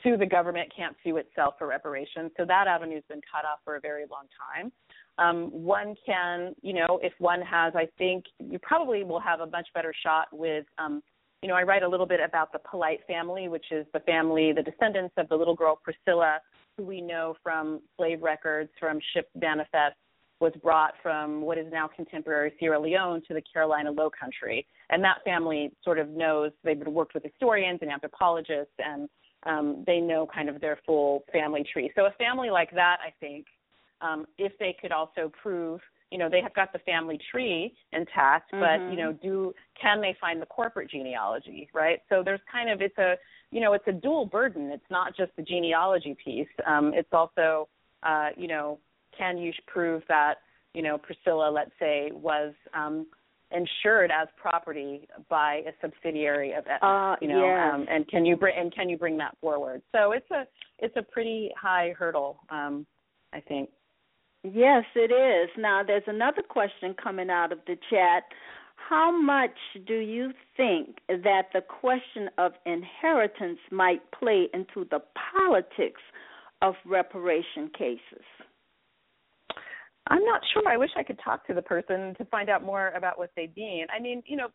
sue 0.03 0.17
the 0.17 0.27
government, 0.27 0.73
can't 0.75 0.97
sue 1.05 1.17
itself 1.17 1.55
for 1.59 1.67
reparations. 1.67 2.31
So 2.37 2.45
that 2.45 2.67
avenue's 2.67 3.05
been 3.09 3.21
cut 3.31 3.45
off 3.45 3.61
for 3.65 3.77
a 3.77 3.81
very 3.81 4.05
long 4.11 4.25
time. 4.53 4.73
Um, 5.19 5.51
one 5.51 5.95
can, 6.07 6.55
you 6.63 6.73
know, 6.73 6.99
if 7.03 7.13
one 7.19 7.43
has, 7.43 7.75
I 7.77 7.87
think 7.99 8.25
you 8.39 8.59
probably 8.59 9.05
will 9.05 9.21
have 9.21 9.41
a 9.41 9.47
much 9.47 9.69
better 9.75 9.93
shot 10.03 10.29
with 10.33 10.65
um, 10.79 11.03
you 11.43 11.49
know, 11.49 11.55
I 11.57 11.65
write 11.65 11.83
a 11.83 11.89
little 11.89 12.07
bit 12.07 12.21
about 12.25 12.53
the 12.53 12.61
Polite 12.61 13.01
family, 13.09 13.49
which 13.49 13.67
is 13.73 13.85
the 13.93 14.01
family, 14.01 14.53
the 14.53 14.63
descendants 14.63 15.13
of 15.17 15.29
the 15.29 15.35
little 15.35 15.57
girl 15.57 15.77
Priscilla, 15.83 16.39
who 16.77 16.85
we 16.85 17.01
know 17.01 17.35
from 17.43 17.81
slave 17.97 18.23
records, 18.23 18.71
from 18.79 19.01
ship 19.13 19.29
manifests, 19.35 19.99
was 20.41 20.53
brought 20.63 20.95
from 21.03 21.43
what 21.43 21.59
is 21.59 21.67
now 21.71 21.89
contemporary 21.89 22.53
Sierra 22.59 22.79
Leone 22.79 23.23
to 23.27 23.35
the 23.35 23.43
Carolina 23.53 23.91
Low 23.91 24.09
Country. 24.09 24.67
And 24.91 25.03
that 25.03 25.19
family 25.25 25.73
sort 25.85 25.99
of 25.99 26.11
knows, 26.11 26.53
they've 26.63 26.79
worked 26.87 27.15
with 27.15 27.25
historians 27.25 27.81
and 27.83 27.91
anthropologists, 27.91 28.75
and 28.79 29.09
um, 29.45 29.85
they 29.87 30.01
know 30.01 30.27
kind 30.33 30.49
of 30.49 30.61
their 30.61 30.79
full 30.87 31.25
family 31.33 31.65
tree. 31.73 31.91
So 31.97 32.07
a 32.07 32.13
family 32.13 32.51
like 32.51 32.71
that, 32.73 32.99
I 33.05 33.13
think, 33.21 33.47
um, 34.01 34.27
if 34.39 34.53
they 34.59 34.77
could 34.81 34.93
also 34.93 35.33
prove 35.43 35.81
you 36.13 36.19
know 36.19 36.29
they 36.29 36.43
have 36.43 36.55
got 36.55 36.73
the 36.73 36.79
family 36.81 37.19
tree 37.31 37.73
intact 37.93 38.53
mm-hmm. 38.53 38.61
but 38.61 38.93
you 38.93 39.03
know 39.03 39.13
do 39.15 39.53
can 39.81 40.01
they 40.01 40.15
find 40.21 40.43
the 40.43 40.47
corporate 40.47 40.91
genealogy 40.91 41.69
right 41.73 42.01
so 42.11 42.23
there's 42.23 42.41
kind 42.53 42.69
of 42.69 42.83
it's 42.83 42.99
a 42.99 43.15
you 43.51 43.61
know 43.61 43.73
it's 43.73 43.87
a 43.89 43.93
dual 43.93 44.27
burden 44.27 44.71
it's 44.71 44.91
not 44.91 45.17
just 45.17 45.33
the 45.37 45.43
genealogy 45.43 46.15
piece 46.23 46.49
um 46.67 46.93
it's 46.95 47.09
also 47.13 47.67
uh 48.03 48.29
you 48.37 48.47
know 48.47 48.79
can 49.17 49.39
you 49.39 49.53
prove 49.67 50.03
that 50.09 50.35
you 50.75 50.83
know 50.83 50.99
priscilla 50.99 51.51
let's 51.51 51.73
say 51.81 52.11
was 52.13 52.53
um 52.75 53.07
insured 53.55 54.11
as 54.11 54.29
property 54.37 55.07
by 55.29 55.63
a 55.67 55.73
subsidiary 55.81 56.53
of 56.53 56.65
Aetna, 56.67 56.87
uh, 56.87 57.17
you 57.21 57.29
know 57.29 57.45
yes. 57.45 57.71
um 57.75 57.87
and 57.91 58.09
can 58.09 58.25
you 58.25 58.37
bring 58.37 58.55
and 58.59 58.75
can 58.75 58.89
you 58.89 58.97
bring 58.97 59.17
that 59.19 59.37
forward 59.41 59.83
so 59.93 60.13
it's 60.13 60.31
a 60.31 60.45
it's 60.79 60.97
a 60.97 61.03
pretty 61.03 61.51
high 61.61 61.95
hurdle 61.99 62.39
um 62.51 62.87
i 63.33 63.41
think 63.41 63.69
Yes, 64.45 64.85
it 64.97 65.13
is. 65.13 65.51
Now, 65.57 65.83
there's 65.87 66.03
another 66.07 66.43
question 66.43 66.95
coming 67.01 67.31
out 67.31 67.53
of 67.53 67.59
the 67.67 67.77
chat. 67.91 68.25
How 68.75 69.17
much 69.17 69.57
do 69.87 69.95
you 69.95 70.33
think 70.57 70.99
that 71.09 71.47
the 71.53 71.61
question 71.61 72.29
of 72.39 72.53
inheritance 72.67 73.61
might 73.71 74.01
play 74.11 74.49
into 74.53 74.85
the 74.91 75.01
politics 75.33 76.01
of 76.61 76.75
reparation 76.85 77.71
cases? 77.79 78.25
I'm 80.09 80.25
not 80.25 80.41
sure. 80.53 80.69
I 80.69 80.77
wish 80.77 80.91
I 80.97 81.03
could 81.03 81.19
talk 81.25 81.47
to 81.47 81.55
the 81.55 81.63
person 81.63 82.15
to 82.17 82.25
find 82.27 82.49
out 82.51 82.65
more 82.65 82.89
about 82.91 83.19
what 83.19 83.31
they 83.37 83.51
mean. 83.57 83.87
I 83.95 84.01
mean, 84.01 84.23
you 84.27 84.37
know, 84.37 84.49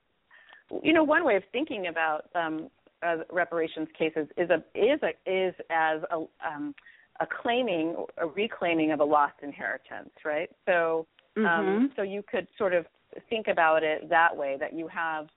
you 0.83 0.91
know, 0.91 1.03
one 1.03 1.23
way 1.23 1.35
of 1.37 1.43
thinking 1.53 1.87
about 1.87 2.25
um, 2.35 2.69
uh, 3.05 3.17
reparations 3.31 3.87
cases 3.97 4.27
is 4.37 4.49
a 4.49 4.57
is 4.75 4.99
a 5.03 5.09
is 5.29 5.53
as 5.69 6.01
a 6.11 6.17
um, 6.45 6.73
a 7.19 7.27
claiming 7.41 7.95
a 8.17 8.27
reclaiming 8.27 8.91
of 8.91 8.99
a 8.99 9.03
lost 9.03 9.35
inheritance 9.41 10.09
right 10.25 10.49
so 10.65 11.05
um, 11.37 11.43
mm-hmm. 11.43 11.85
so 11.95 12.01
you 12.01 12.23
could 12.29 12.47
sort 12.57 12.73
of 12.73 12.85
think 13.29 13.47
about 13.47 13.83
it 13.83 14.09
that 14.09 14.35
way 14.35 14.57
that 14.59 14.73
you 14.73 14.87
have 14.87 15.27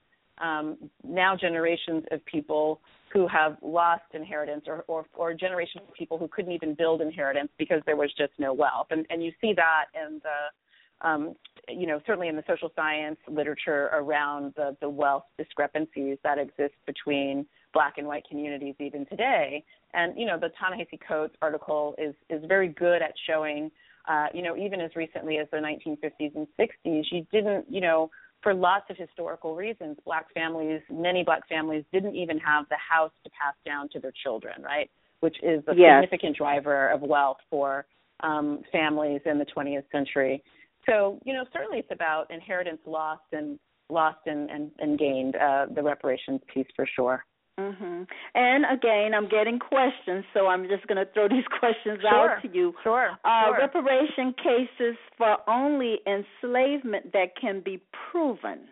um, 0.41 0.77
now 1.03 1.35
generations 1.35 2.03
of 2.11 2.23
people 2.25 2.81
who 3.11 3.27
have 3.27 3.57
lost 3.61 4.03
inheritance 4.13 4.65
or, 4.67 4.83
or 4.87 5.05
or 5.13 5.33
generations 5.33 5.83
of 5.87 5.93
people 5.93 6.17
who 6.17 6.27
couldn't 6.27 6.51
even 6.51 6.73
build 6.73 7.01
inheritance 7.01 7.49
because 7.57 7.81
there 7.85 7.95
was 7.95 8.11
just 8.17 8.31
no 8.39 8.53
wealth 8.53 8.87
and 8.91 9.05
and 9.09 9.23
you 9.23 9.31
see 9.41 9.53
that 9.53 9.85
in 9.95 10.21
the 10.23 11.07
um, 11.07 11.35
you 11.67 11.87
know 11.87 11.99
certainly 12.05 12.27
in 12.27 12.35
the 12.35 12.43
social 12.47 12.71
science 12.75 13.17
literature 13.27 13.89
around 13.93 14.53
the 14.55 14.75
the 14.81 14.89
wealth 14.89 15.25
discrepancies 15.37 16.17
that 16.23 16.37
exist 16.37 16.75
between 16.85 17.45
black 17.73 17.97
and 17.97 18.07
white 18.07 18.23
communities 18.29 18.75
even 18.79 19.05
today. 19.05 19.63
And 19.93 20.17
you 20.17 20.25
know, 20.25 20.37
the 20.39 20.49
Ta-Nehisi 20.59 20.99
Coates 21.07 21.35
article 21.41 21.95
is 21.97 22.15
is 22.29 22.43
very 22.47 22.69
good 22.69 23.01
at 23.01 23.13
showing, 23.27 23.71
uh, 24.07 24.27
you 24.33 24.41
know, 24.41 24.55
even 24.55 24.81
as 24.81 24.91
recently 24.95 25.37
as 25.37 25.47
the 25.51 25.57
1950s 25.57 26.35
and 26.35 26.47
60s, 26.59 27.03
you 27.11 27.25
didn't, 27.31 27.65
you 27.69 27.81
know, 27.81 28.09
for 28.41 28.53
lots 28.53 28.85
of 28.89 28.97
historical 28.97 29.55
reasons, 29.55 29.97
black 30.05 30.25
families, 30.33 30.81
many 30.89 31.23
black 31.23 31.47
families 31.47 31.83
didn't 31.93 32.15
even 32.15 32.37
have 32.39 32.65
the 32.69 32.77
house 32.77 33.11
to 33.23 33.29
pass 33.29 33.53
down 33.65 33.89
to 33.89 33.99
their 33.99 34.13
children, 34.23 34.61
right? 34.61 34.89
Which 35.19 35.37
is 35.43 35.63
a 35.67 35.75
yes. 35.75 36.01
significant 36.01 36.37
driver 36.37 36.89
of 36.89 37.01
wealth 37.01 37.37
for 37.49 37.85
um, 38.21 38.61
families 38.71 39.21
in 39.25 39.37
the 39.37 39.45
20th 39.45 39.83
century. 39.91 40.43
So, 40.87 41.19
you 41.25 41.33
know, 41.33 41.45
certainly 41.53 41.79
it's 41.79 41.91
about 41.91 42.31
inheritance 42.31 42.79
lost 42.85 43.23
and 43.31 43.59
lost 43.89 44.19
and, 44.25 44.49
and, 44.49 44.71
and 44.79 44.97
gained, 44.97 45.35
uh, 45.35 45.67
the 45.75 45.83
reparations 45.83 46.41
piece 46.51 46.67
for 46.75 46.87
sure. 46.95 47.23
Mhm. 47.59 48.07
And 48.33 48.65
again, 48.71 49.13
I'm 49.13 49.27
getting 49.27 49.59
questions, 49.59 50.25
so 50.33 50.47
I'm 50.47 50.67
just 50.67 50.87
going 50.87 50.97
to 51.05 51.11
throw 51.13 51.27
these 51.29 51.45
questions 51.59 51.99
sure. 52.01 52.31
out 52.31 52.41
to 52.41 52.47
you. 52.47 52.73
Sure. 52.83 53.11
Uh, 53.23 53.45
sure. 53.47 53.57
Reparation 53.59 54.33
cases 54.33 54.95
for 55.17 55.37
only 55.49 55.99
enslavement 56.07 57.11
that 57.13 57.35
can 57.39 57.61
be 57.61 57.81
proven. 58.11 58.69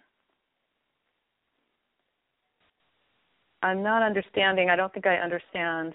I'm 3.62 3.84
not 3.84 4.02
understanding. 4.02 4.70
I 4.70 4.76
don't 4.78 4.92
think 4.94 5.06
I 5.06 5.18
understand 5.18 5.94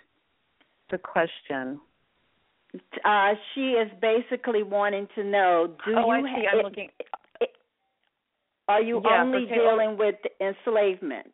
the 0.91 0.99
question. 0.99 1.81
Uh, 3.05 3.33
she 3.55 3.71
is 3.71 3.91
basically 4.03 4.63
wanting 4.63 5.09
to 5.15 5.25
know: 5.25 5.75
Do 5.87 5.95
oh, 5.97 6.13
you 6.13 6.13
I 6.13 6.21
see. 6.23 6.45
ha- 6.45 6.51
I'm 6.53 6.59
it, 6.59 6.65
looking. 6.65 6.91
It, 7.41 7.51
are 8.69 8.83
you 8.83 9.01
Yeah, 9.03 9.23
only 9.23 9.47
dealing 9.47 9.97
with 9.97 10.17
enslavement? 10.41 11.33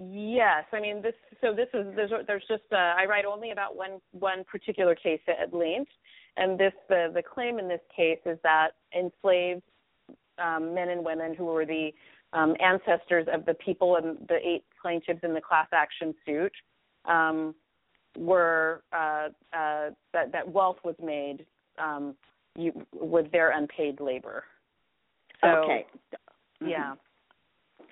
Yes, 0.00 0.64
I 0.72 0.80
mean 0.80 1.02
this. 1.02 1.14
So 1.40 1.52
this 1.54 1.68
is 1.74 1.86
there's 1.94 2.10
there's 2.26 2.44
just 2.48 2.62
uh, 2.72 2.76
I 2.76 3.04
write 3.06 3.24
only 3.24 3.50
about 3.50 3.76
one 3.76 4.00
one 4.12 4.44
particular 4.44 4.94
case 4.94 5.20
at 5.28 5.52
length, 5.52 5.90
and 6.36 6.58
this 6.58 6.72
the 6.88 7.10
the 7.14 7.22
claim 7.22 7.58
in 7.58 7.68
this 7.68 7.80
case 7.94 8.20
is 8.24 8.38
that 8.42 8.70
enslaved 8.98 9.62
um, 10.38 10.74
men 10.74 10.88
and 10.88 11.04
women 11.04 11.34
who 11.34 11.44
were 11.44 11.66
the 11.66 11.90
um, 12.32 12.56
ancestors 12.60 13.26
of 13.32 13.44
the 13.44 13.54
people 13.54 13.96
and 13.96 14.16
the 14.28 14.36
eight 14.42 14.64
plaintiffs 14.80 15.20
in 15.22 15.34
the 15.34 15.40
class 15.40 15.68
action 15.72 16.14
suit 16.24 16.52
um, 17.04 17.54
were 18.16 18.82
uh, 18.92 19.28
uh, 19.52 19.90
that 20.12 20.32
that 20.32 20.48
wealth 20.48 20.78
was 20.84 20.94
made 21.02 21.44
um, 21.78 22.14
you, 22.56 22.72
with 22.94 23.30
their 23.32 23.50
unpaid 23.50 24.00
labor. 24.00 24.44
So, 25.42 25.48
okay. 25.48 25.86
Yeah. 26.64 26.94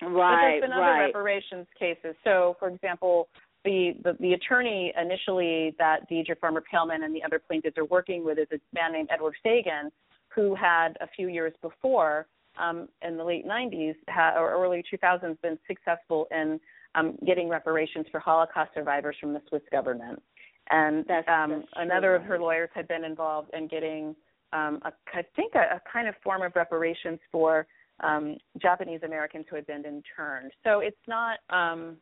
Right. 0.01 0.59
But 0.61 0.67
there's 0.67 0.71
been 0.71 0.71
other 0.71 0.99
reparations 0.99 1.67
cases. 1.77 2.15
So, 2.23 2.55
for 2.59 2.69
example, 2.69 3.27
the, 3.63 3.93
the, 4.03 4.17
the 4.19 4.33
attorney 4.33 4.93
initially 4.99 5.75
that 5.77 6.09
Deidre 6.09 6.37
Farmer-Paellmann 6.39 7.03
and 7.03 7.15
the 7.15 7.23
other 7.23 7.39
plaintiffs 7.39 7.77
are 7.77 7.85
working 7.85 8.25
with 8.25 8.39
is 8.39 8.47
a 8.51 8.59
man 8.73 8.91
named 8.91 9.09
Edward 9.11 9.35
Fagan, 9.43 9.91
who 10.29 10.55
had 10.55 10.97
a 11.01 11.07
few 11.15 11.27
years 11.27 11.53
before, 11.61 12.25
um, 12.57 12.87
in 13.01 13.17
the 13.17 13.23
late 13.23 13.45
90s 13.45 13.95
ha- 14.09 14.33
or 14.37 14.51
early 14.51 14.83
2000s, 14.91 15.39
been 15.41 15.59
successful 15.67 16.27
in 16.31 16.59
um, 16.95 17.17
getting 17.25 17.47
reparations 17.49 18.05
for 18.11 18.19
Holocaust 18.19 18.71
survivors 18.73 19.15
from 19.19 19.33
the 19.33 19.41
Swiss 19.47 19.61
government. 19.71 20.21
And 20.69 21.05
That's- 21.05 21.25
um, 21.27 21.51
that's 21.51 21.67
another 21.75 22.15
of 22.15 22.23
her 22.23 22.39
lawyers 22.39 22.69
had 22.73 22.87
been 22.87 23.03
involved 23.03 23.51
in 23.53 23.67
getting, 23.67 24.15
um, 24.53 24.81
a, 24.83 24.91
I 25.13 25.23
think, 25.35 25.53
a, 25.55 25.75
a 25.75 25.81
kind 25.91 26.07
of 26.07 26.15
form 26.23 26.41
of 26.41 26.55
reparations 26.55 27.19
for 27.31 27.67
um, 28.01 28.37
Japanese 28.61 29.01
Americans 29.03 29.45
who 29.49 29.55
had 29.55 29.67
been 29.67 29.83
interned. 29.85 30.51
So 30.63 30.79
it's 30.79 30.97
not 31.07 31.39
um, 31.49 31.97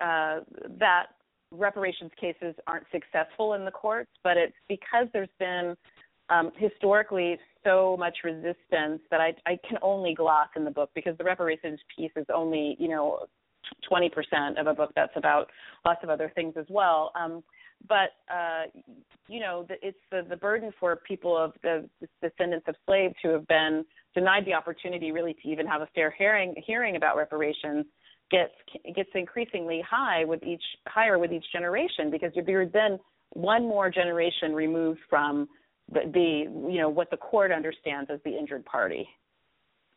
uh, 0.00 0.40
that 0.78 1.06
reparations 1.52 2.10
cases 2.20 2.54
aren't 2.66 2.86
successful 2.92 3.54
in 3.54 3.64
the 3.64 3.70
courts, 3.70 4.10
but 4.22 4.36
it's 4.36 4.54
because 4.68 5.08
there's 5.12 5.28
been 5.38 5.76
um, 6.28 6.52
historically 6.56 7.38
so 7.64 7.96
much 7.98 8.18
resistance 8.22 9.00
that 9.10 9.20
I, 9.20 9.34
I 9.46 9.58
can 9.68 9.78
only 9.82 10.14
gloss 10.14 10.48
in 10.56 10.64
the 10.64 10.70
book 10.70 10.90
because 10.94 11.18
the 11.18 11.24
reparations 11.24 11.80
piece 11.94 12.12
is 12.16 12.26
only 12.32 12.76
you 12.78 12.88
know 12.88 13.26
20% 13.90 14.10
of 14.58 14.66
a 14.66 14.74
book 14.74 14.90
that's 14.94 15.12
about 15.16 15.50
lots 15.84 16.00
of 16.02 16.08
other 16.08 16.30
things 16.34 16.54
as 16.56 16.66
well. 16.68 17.12
Um, 17.14 17.42
but 17.88 18.10
uh, 18.32 18.64
you 19.28 19.40
know, 19.40 19.64
the, 19.68 19.74
it's 19.82 19.98
the, 20.10 20.24
the 20.28 20.36
burden 20.36 20.72
for 20.78 20.96
people 20.96 21.36
of 21.36 21.52
the, 21.62 21.88
the 22.00 22.08
descendants 22.22 22.66
of 22.68 22.74
slaves 22.86 23.14
who 23.22 23.30
have 23.30 23.46
been 23.46 23.84
denied 24.14 24.44
the 24.44 24.54
opportunity 24.54 25.12
really 25.12 25.34
to 25.34 25.48
even 25.48 25.66
have 25.66 25.82
a 25.82 25.88
fair 25.94 26.10
hearing 26.16 26.54
hearing 26.66 26.96
about 26.96 27.16
reparations 27.16 27.86
gets 28.30 28.52
gets 28.94 29.10
increasingly 29.14 29.82
high 29.88 30.24
with 30.24 30.42
each 30.42 30.62
higher 30.86 31.18
with 31.18 31.32
each 31.32 31.44
generation 31.52 32.10
because 32.10 32.30
you're 32.34 32.66
then 32.66 32.98
one 33.30 33.62
more 33.62 33.90
generation 33.90 34.52
removed 34.52 35.00
from 35.08 35.48
the, 35.92 36.00
the 36.12 36.70
you 36.72 36.80
know 36.80 36.88
what 36.88 37.10
the 37.10 37.16
court 37.16 37.52
understands 37.52 38.10
as 38.12 38.20
the 38.24 38.36
injured 38.36 38.64
party 38.64 39.08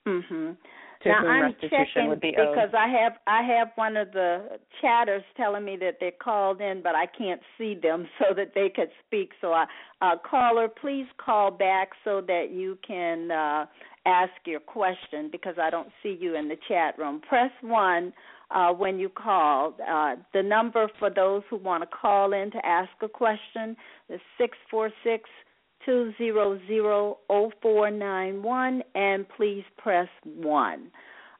Mhm. 0.05 0.57
To 1.03 1.09
now 1.09 1.21
whom 1.21 1.29
I'm 1.29 1.41
restitution 1.43 1.85
checking 1.93 2.09
would 2.09 2.21
be 2.21 2.35
owed. 2.37 2.55
because 2.55 2.69
I 2.77 2.87
have 2.87 3.13
I 3.27 3.41
have 3.43 3.69
one 3.75 3.97
of 3.97 4.11
the 4.11 4.59
chatters 4.81 5.23
telling 5.37 5.65
me 5.65 5.77
that 5.77 5.97
they're 5.99 6.11
called 6.11 6.61
in, 6.61 6.81
but 6.81 6.95
I 6.95 7.05
can't 7.05 7.41
see 7.57 7.75
them 7.75 8.07
so 8.19 8.33
that 8.35 8.53
they 8.55 8.69
could 8.69 8.89
speak. 9.05 9.31
So, 9.41 9.53
I, 9.53 9.65
uh, 10.01 10.15
caller, 10.29 10.67
please 10.67 11.05
call 11.23 11.51
back 11.51 11.89
so 12.03 12.21
that 12.21 12.47
you 12.51 12.77
can 12.85 13.31
uh, 13.31 13.65
ask 14.05 14.31
your 14.45 14.59
question 14.59 15.29
because 15.31 15.55
I 15.61 15.69
don't 15.69 15.89
see 16.01 16.17
you 16.19 16.35
in 16.35 16.47
the 16.47 16.57
chat 16.67 16.97
room. 16.97 17.21
Press 17.27 17.51
one 17.61 18.13
uh, 18.51 18.71
when 18.71 18.99
you 18.99 19.09
call. 19.09 19.75
Uh, 19.89 20.15
the 20.33 20.43
number 20.43 20.87
for 20.99 21.09
those 21.09 21.41
who 21.49 21.57
want 21.57 21.83
to 21.83 21.87
call 21.87 22.33
in 22.33 22.51
to 22.51 22.65
ask 22.65 22.89
a 23.01 23.09
question 23.09 23.75
is 24.09 24.19
six 24.37 24.57
four 24.69 24.89
six 25.03 25.29
two 25.85 26.13
zero 26.17 26.59
zero 26.67 27.17
zero 27.29 27.51
four 27.61 27.91
nine 27.91 28.43
one, 28.43 28.83
and 28.95 29.25
please 29.37 29.63
press 29.77 30.07
one 30.23 30.91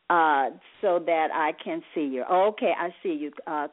uh, 0.09 0.49
so 0.81 0.99
that 1.05 1.29
I 1.33 1.51
can 1.63 1.81
see 1.93 2.05
you. 2.05 2.23
Okay, 2.23 2.73
I 2.77 2.89
see 3.01 3.13
you. 3.13 3.31
Uh, 3.47 3.67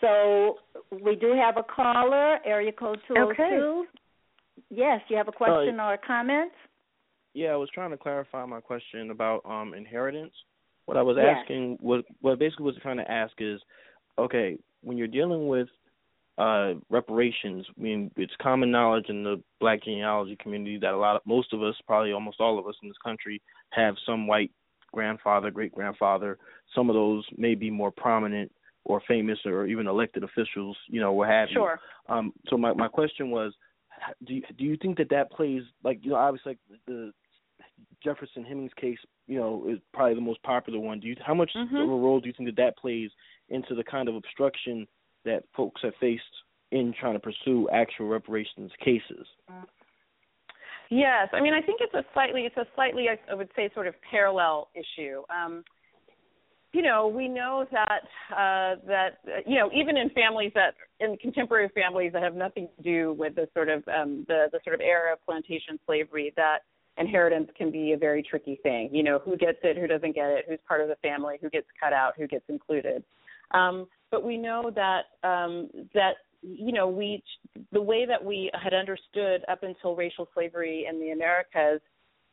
so 0.00 0.56
we 0.90 1.16
do 1.16 1.32
have 1.34 1.56
a 1.56 1.62
caller, 1.62 2.38
area 2.44 2.72
code 2.72 2.98
two 3.06 3.14
zero 3.14 3.32
two. 3.36 3.84
Yes, 4.70 5.00
you 5.08 5.16
have 5.16 5.28
a 5.28 5.32
question 5.32 5.80
or 5.80 5.94
a 5.94 5.98
comment? 5.98 6.52
Yeah, 7.34 7.48
I 7.48 7.56
was 7.56 7.70
trying 7.74 7.90
to 7.90 7.96
clarify 7.96 8.44
my 8.44 8.60
question 8.60 9.10
about 9.10 9.40
um 9.44 9.74
inheritance. 9.74 10.32
What 10.86 10.96
I 10.96 11.02
was 11.02 11.16
Yes. 11.18 11.36
asking 11.40 11.78
was 11.80 12.02
what 12.20 12.38
basically 12.38 12.66
was 12.66 12.76
trying 12.82 12.98
to 12.98 13.10
ask 13.10 13.32
is, 13.38 13.60
okay, 14.18 14.58
when 14.82 14.98
you're 14.98 15.06
dealing 15.06 15.46
with 15.46 15.68
uh 16.38 16.74
reparations, 16.88 17.66
I 17.78 17.80
mean 17.80 18.10
it's 18.16 18.32
common 18.40 18.70
knowledge 18.70 19.06
in 19.08 19.22
the 19.22 19.42
black 19.60 19.84
genealogy 19.84 20.36
community 20.40 20.78
that 20.78 20.94
a 20.94 20.96
lot 20.96 21.16
of 21.16 21.22
most 21.26 21.52
of 21.52 21.62
us, 21.62 21.74
probably 21.86 22.12
almost 22.12 22.40
all 22.40 22.58
of 22.58 22.66
us 22.66 22.74
in 22.82 22.88
this 22.88 22.96
country, 23.04 23.40
have 23.70 23.94
some 24.06 24.26
white 24.26 24.50
grandfather, 24.92 25.50
great 25.50 25.72
grandfather. 25.72 26.38
Some 26.74 26.88
of 26.88 26.94
those 26.94 27.24
may 27.36 27.54
be 27.54 27.70
more 27.70 27.90
prominent 27.90 28.50
or 28.84 29.02
famous 29.06 29.38
or 29.44 29.66
even 29.66 29.86
elected 29.86 30.24
officials, 30.24 30.76
you 30.88 31.00
know, 31.00 31.12
what 31.12 31.28
have 31.28 31.48
you. 31.50 31.56
Sure. 31.56 31.80
Um, 32.08 32.32
so 32.48 32.56
my 32.56 32.72
my 32.72 32.88
question 32.88 33.30
was, 33.30 33.52
do 34.26 34.34
you, 34.34 34.42
do 34.58 34.64
you 34.64 34.76
think 34.76 34.96
that 34.98 35.10
that 35.10 35.30
plays 35.30 35.62
like 35.84 36.00
you 36.02 36.10
know 36.10 36.16
obviously 36.16 36.52
like 36.52 36.80
the 36.86 37.12
Jefferson 38.02 38.44
Hemings 38.44 38.72
case, 38.76 38.98
you 39.26 39.38
know, 39.38 39.66
is 39.68 39.78
probably 39.92 40.14
the 40.14 40.20
most 40.20 40.42
popular 40.42 40.78
one. 40.78 40.98
Do 41.00 41.08
you 41.08 41.16
how 41.24 41.34
much 41.34 41.52
Mhm. 41.54 41.82
of 41.82 41.88
a 41.88 41.96
role 42.04 42.20
do 42.20 42.26
you 42.26 42.32
think 42.32 42.48
that 42.48 42.56
that 42.56 42.76
plays 42.76 43.10
into 43.48 43.74
the 43.74 43.84
kind 43.84 44.08
of 44.08 44.14
obstruction 44.14 44.86
that 45.24 45.44
folks 45.56 45.80
have 45.82 45.94
faced 46.00 46.22
in 46.70 46.94
trying 46.98 47.14
to 47.14 47.20
pursue 47.20 47.68
actual 47.70 48.08
reparations 48.08 48.70
cases? 48.82 49.26
Yes, 50.90 51.28
I 51.32 51.40
mean 51.40 51.54
I 51.54 51.62
think 51.62 51.80
it's 51.80 51.94
a 51.94 52.04
slightly 52.12 52.42
it's 52.42 52.56
a 52.56 52.66
slightly 52.74 53.06
I 53.08 53.34
would 53.34 53.48
say 53.56 53.70
sort 53.74 53.86
of 53.86 53.94
parallel 54.10 54.68
issue. 54.74 55.22
Um, 55.30 55.64
you 56.72 56.80
know, 56.80 57.06
we 57.06 57.28
know 57.28 57.66
that 57.70 58.02
uh, 58.30 58.80
that 58.86 59.18
you 59.46 59.58
know 59.58 59.70
even 59.74 59.96
in 59.96 60.10
families 60.10 60.52
that 60.54 60.74
in 61.00 61.16
contemporary 61.18 61.70
families 61.74 62.12
that 62.14 62.22
have 62.22 62.34
nothing 62.34 62.68
to 62.76 62.82
do 62.82 63.12
with 63.12 63.34
the 63.34 63.48
sort 63.54 63.68
of 63.68 63.82
um, 63.88 64.24
the 64.28 64.46
the 64.52 64.60
sort 64.64 64.74
of 64.74 64.80
era 64.80 65.12
of 65.12 65.24
plantation 65.24 65.78
slavery 65.86 66.32
that 66.36 66.60
inheritance 66.98 67.48
can 67.56 67.70
be 67.70 67.92
a 67.92 67.96
very 67.96 68.22
tricky 68.22 68.58
thing. 68.62 68.88
You 68.92 69.02
know, 69.02 69.18
who 69.18 69.36
gets 69.36 69.58
it, 69.62 69.76
who 69.76 69.86
doesn't 69.86 70.14
get 70.14 70.28
it, 70.28 70.44
who's 70.48 70.58
part 70.66 70.80
of 70.80 70.88
the 70.88 70.96
family, 70.96 71.36
who 71.40 71.50
gets 71.50 71.66
cut 71.78 71.92
out, 71.92 72.14
who 72.16 72.26
gets 72.26 72.44
included. 72.48 73.04
Um, 73.52 73.86
but 74.10 74.24
we 74.24 74.36
know 74.36 74.70
that 74.74 75.02
um, 75.26 75.70
that 75.94 76.16
you 76.42 76.72
know 76.72 76.88
we 76.88 77.22
the 77.72 77.80
way 77.80 78.06
that 78.06 78.22
we 78.22 78.50
had 78.62 78.74
understood 78.74 79.42
up 79.48 79.62
until 79.62 79.96
racial 79.96 80.28
slavery 80.34 80.86
in 80.88 81.00
the 81.00 81.10
Americas 81.10 81.80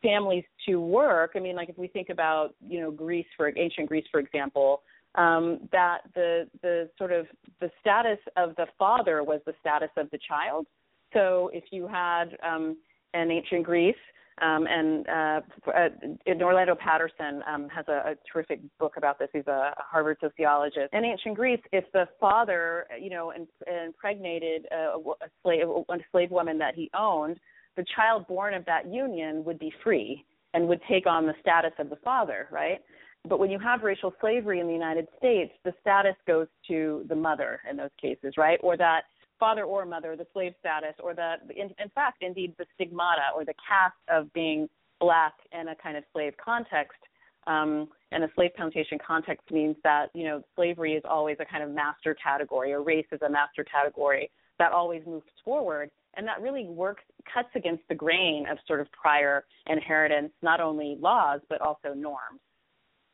families 0.02 0.44
to 0.66 0.80
work. 0.80 1.32
I 1.36 1.40
mean, 1.40 1.56
like 1.56 1.68
if 1.68 1.78
we 1.78 1.88
think 1.88 2.08
about 2.10 2.54
you 2.66 2.80
know 2.80 2.90
Greece 2.90 3.26
for 3.36 3.52
ancient 3.56 3.88
Greece, 3.88 4.06
for 4.10 4.20
example, 4.20 4.82
um, 5.16 5.68
that 5.72 6.00
the 6.14 6.48
the 6.62 6.90
sort 6.98 7.12
of 7.12 7.26
the 7.60 7.70
status 7.80 8.18
of 8.36 8.54
the 8.56 8.66
father 8.78 9.22
was 9.22 9.40
the 9.46 9.54
status 9.60 9.90
of 9.96 10.10
the 10.10 10.18
child. 10.26 10.66
So 11.12 11.50
if 11.52 11.64
you 11.70 11.88
had 11.88 12.36
um, 12.46 12.76
in 13.14 13.30
ancient 13.30 13.64
Greece, 13.64 13.96
um, 14.42 14.66
and 14.66 15.08
uh, 15.08 15.40
uh, 15.68 15.88
and 16.26 16.42
Orlando 16.42 16.74
Patterson 16.74 17.42
um, 17.46 17.68
has 17.68 17.84
a, 17.88 18.12
a 18.12 18.14
terrific 18.32 18.60
book 18.78 18.94
about 18.96 19.18
this. 19.18 19.28
He's 19.32 19.46
a 19.46 19.72
Harvard 19.76 20.18
sociologist. 20.20 20.92
In 20.92 21.04
ancient 21.04 21.36
Greece, 21.36 21.60
if 21.72 21.84
the 21.92 22.06
father, 22.18 22.86
you 23.00 23.10
know, 23.10 23.32
im- 23.32 23.48
impregnated 23.86 24.66
a, 24.72 24.96
a 24.96 25.28
slave 25.42 25.68
a 25.68 25.96
slave 26.10 26.30
woman 26.30 26.58
that 26.58 26.74
he 26.74 26.90
owned, 26.94 27.38
the 27.76 27.84
child 27.96 28.26
born 28.26 28.54
of 28.54 28.64
that 28.66 28.92
union 28.92 29.44
would 29.44 29.58
be 29.58 29.72
free 29.82 30.24
and 30.54 30.66
would 30.68 30.80
take 30.88 31.06
on 31.06 31.26
the 31.26 31.34
status 31.40 31.72
of 31.78 31.90
the 31.90 31.96
father, 31.96 32.48
right? 32.50 32.80
But 33.28 33.38
when 33.38 33.50
you 33.50 33.58
have 33.58 33.82
racial 33.82 34.14
slavery 34.20 34.60
in 34.60 34.66
the 34.66 34.72
United 34.72 35.06
States, 35.18 35.52
the 35.64 35.74
status 35.80 36.16
goes 36.26 36.46
to 36.68 37.04
the 37.08 37.14
mother 37.14 37.60
in 37.68 37.76
those 37.76 37.90
cases, 38.00 38.34
right? 38.36 38.58
Or 38.62 38.76
that 38.76 39.02
father 39.40 39.64
or 39.64 39.84
mother, 39.86 40.14
the 40.14 40.26
slave 40.32 40.52
status, 40.60 40.94
or 41.02 41.14
the, 41.14 41.36
in, 41.56 41.70
in 41.82 41.88
fact, 41.94 42.18
indeed, 42.22 42.54
the 42.58 42.66
stigmata 42.74 43.22
or 43.34 43.44
the 43.44 43.54
caste 43.66 43.96
of 44.08 44.32
being 44.32 44.68
black 45.00 45.32
in 45.58 45.68
a 45.68 45.74
kind 45.74 45.96
of 45.96 46.04
slave 46.12 46.34
context. 46.42 46.98
Um, 47.46 47.88
and 48.12 48.22
a 48.22 48.28
slave 48.34 48.50
plantation 48.54 48.98
context 49.04 49.50
means 49.50 49.74
that 49.82 50.08
you 50.14 50.24
know 50.24 50.42
slavery 50.54 50.92
is 50.92 51.02
always 51.08 51.38
a 51.40 51.44
kind 51.44 51.64
of 51.64 51.70
master 51.70 52.14
category, 52.22 52.72
or 52.72 52.82
race 52.82 53.06
is 53.10 53.22
a 53.22 53.30
master 53.30 53.64
category 53.64 54.30
that 54.58 54.72
always 54.72 55.02
moves 55.06 55.26
forward, 55.42 55.90
and 56.14 56.28
that 56.28 56.42
really 56.42 56.66
works 56.68 57.02
cuts 57.32 57.48
against 57.56 57.82
the 57.88 57.94
grain 57.94 58.44
of 58.50 58.58
sort 58.66 58.80
of 58.80 58.88
prior 58.92 59.44
inheritance, 59.68 60.32
not 60.42 60.60
only 60.60 60.98
laws 61.00 61.40
but 61.48 61.62
also 61.62 61.94
norms. 61.94 62.40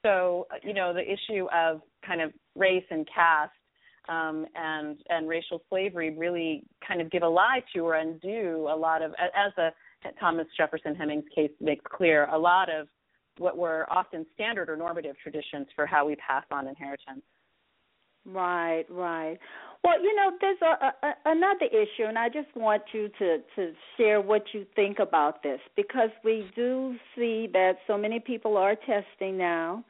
So 0.05 0.49
you 0.65 0.75
know 0.75 0.93
the 0.93 1.05
issue 1.05 1.47
of 1.55 1.81
kind 2.05 2.21
of 2.21 2.33
race 2.57 2.85
and 2.91 3.07
caste 3.07 3.53
um, 4.09 4.47
and 4.55 4.99
and 5.09 5.29
racial 5.29 5.63
slavery 5.69 6.17
really 6.17 6.65
kind 6.87 7.01
of 7.01 7.11
give 7.11 7.23
a 7.23 7.29
lie 7.29 7.63
to 7.75 7.81
or 7.81 7.95
undo 7.95 8.69
a 8.71 8.77
lot 8.77 9.03
of 9.03 9.13
as 9.21 9.53
the 9.57 9.71
Thomas 10.21 10.47
Jefferson 10.57 10.95
Hemings 10.95 11.25
case 11.35 11.51
makes 11.61 11.85
clear 11.91 12.27
a 12.27 12.39
lot 12.39 12.69
of 12.71 12.89
what 13.39 13.57
were 13.57 13.87
often 13.91 14.25
standard 14.35 14.69
or 14.69 14.77
normative 14.77 15.17
traditions 15.23 15.67
for 15.75 15.87
how 15.87 16.07
we 16.07 16.17
pass 16.17 16.45
on 16.51 16.67
inheritance. 16.67 17.23
Right, 18.25 18.85
right. 18.91 19.39
Well, 19.85 20.03
you 20.03 20.17
know, 20.17 20.33
there's 20.41 20.59
a, 20.63 21.07
a, 21.07 21.15
another 21.27 21.67
issue, 21.67 22.09
and 22.09 22.19
I 22.19 22.29
just 22.29 22.49
want 22.57 22.83
you 22.93 23.09
to 23.21 23.39
to 23.55 23.73
share 23.97 24.21
what 24.21 24.43
you 24.53 24.67
think 24.75 24.99
about 24.99 25.45
this 25.45 25.61
because 25.77 26.11
we 26.25 26.51
do 26.57 26.97
see 27.15 27.49
that 27.53 27.75
so 27.87 27.97
many 27.97 28.19
people 28.19 28.57
are 28.57 28.75
testing 28.75 29.39
now, 29.39 29.85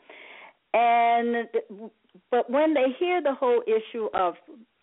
and 0.76 1.48
but 2.30 2.50
when 2.50 2.74
they 2.74 2.86
hear 2.98 3.22
the 3.22 3.34
whole 3.34 3.62
issue 3.66 4.08
of 4.14 4.34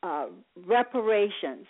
uh, 0.01 0.25
reparations, 0.65 1.67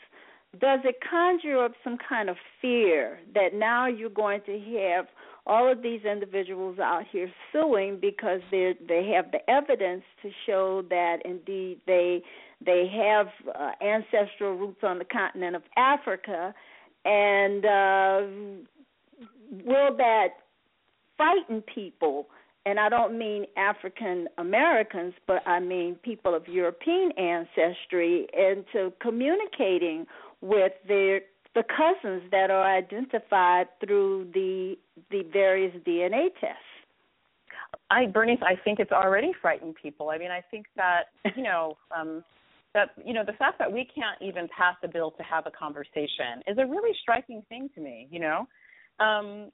does 0.60 0.80
it 0.84 0.96
conjure 1.10 1.64
up 1.64 1.74
some 1.84 1.98
kind 2.08 2.30
of 2.30 2.38
fear 2.62 3.20
that 3.34 3.54
now 3.54 3.88
you're 3.88 4.10
going 4.10 4.42
to 4.46 4.60
have 4.78 5.08
all 5.46 5.70
of 5.70 5.82
these 5.82 6.02
individuals 6.06 6.80
out 6.80 7.04
here 7.12 7.30
suing 7.52 7.98
because 8.00 8.40
they 8.50 8.74
they 8.88 9.12
have 9.14 9.32
the 9.32 9.50
evidence 9.50 10.04
to 10.22 10.30
show 10.46 10.84
that 10.90 11.18
indeed 11.26 11.82
they 11.86 12.22
they 12.66 12.88
have 12.96 13.28
uh, 13.54 13.72
ancestral 13.84 14.56
roots 14.56 14.80
on 14.84 15.00
the 15.00 15.06
continent 15.06 15.56
of 15.56 15.64
Africa, 15.76 16.54
and 17.04 17.66
uh, 17.66 18.22
will 19.66 19.98
that 19.98 20.28
frighten 21.18 21.62
people? 21.74 22.28
And 22.66 22.80
I 22.80 22.88
don't 22.88 23.18
mean 23.18 23.46
African 23.58 24.28
Americans, 24.38 25.14
but 25.28 25.46
I 25.46 25.60
mean 25.60 25.96
people 25.96 26.34
of 26.34 26.48
European 26.48 27.12
ancestry 27.18 28.28
into 28.34 28.94
communicating 29.02 30.06
with 30.42 30.72
their 30.88 31.22
the 31.56 31.64
cousins 31.64 32.24
that 32.32 32.50
are 32.50 32.64
identified 32.64 33.68
through 33.80 34.30
the 34.34 34.76
the 35.12 35.24
various 35.32 35.76
DNA 35.86 36.30
tests. 36.40 36.64
I 37.92 38.08
Bernice, 38.08 38.40
I 38.42 38.56
think 38.64 38.80
it's 38.80 38.92
already 38.92 39.32
frightened 39.42 39.76
people. 39.82 40.10
I 40.10 40.18
mean, 40.18 40.32
I 40.32 40.42
think 40.50 40.66
that 40.76 41.04
you 41.36 41.44
know 41.50 41.78
um, 41.96 42.24
that 42.74 42.90
you 43.06 43.14
know 43.14 43.24
the 43.26 43.34
fact 43.34 43.60
that 43.60 43.72
we 43.72 43.88
can't 43.94 44.22
even 44.22 44.48
pass 44.56 44.76
a 44.84 44.88
bill 44.88 45.12
to 45.12 45.24
have 45.24 45.46
a 45.46 45.52
conversation 45.52 46.42
is 46.48 46.58
a 46.58 46.66
really 46.66 46.96
striking 47.02 47.44
thing 47.50 47.70
to 47.76 47.82
me. 47.82 48.08
You 48.10 48.20
know, 48.22 48.48
um, 49.00 49.52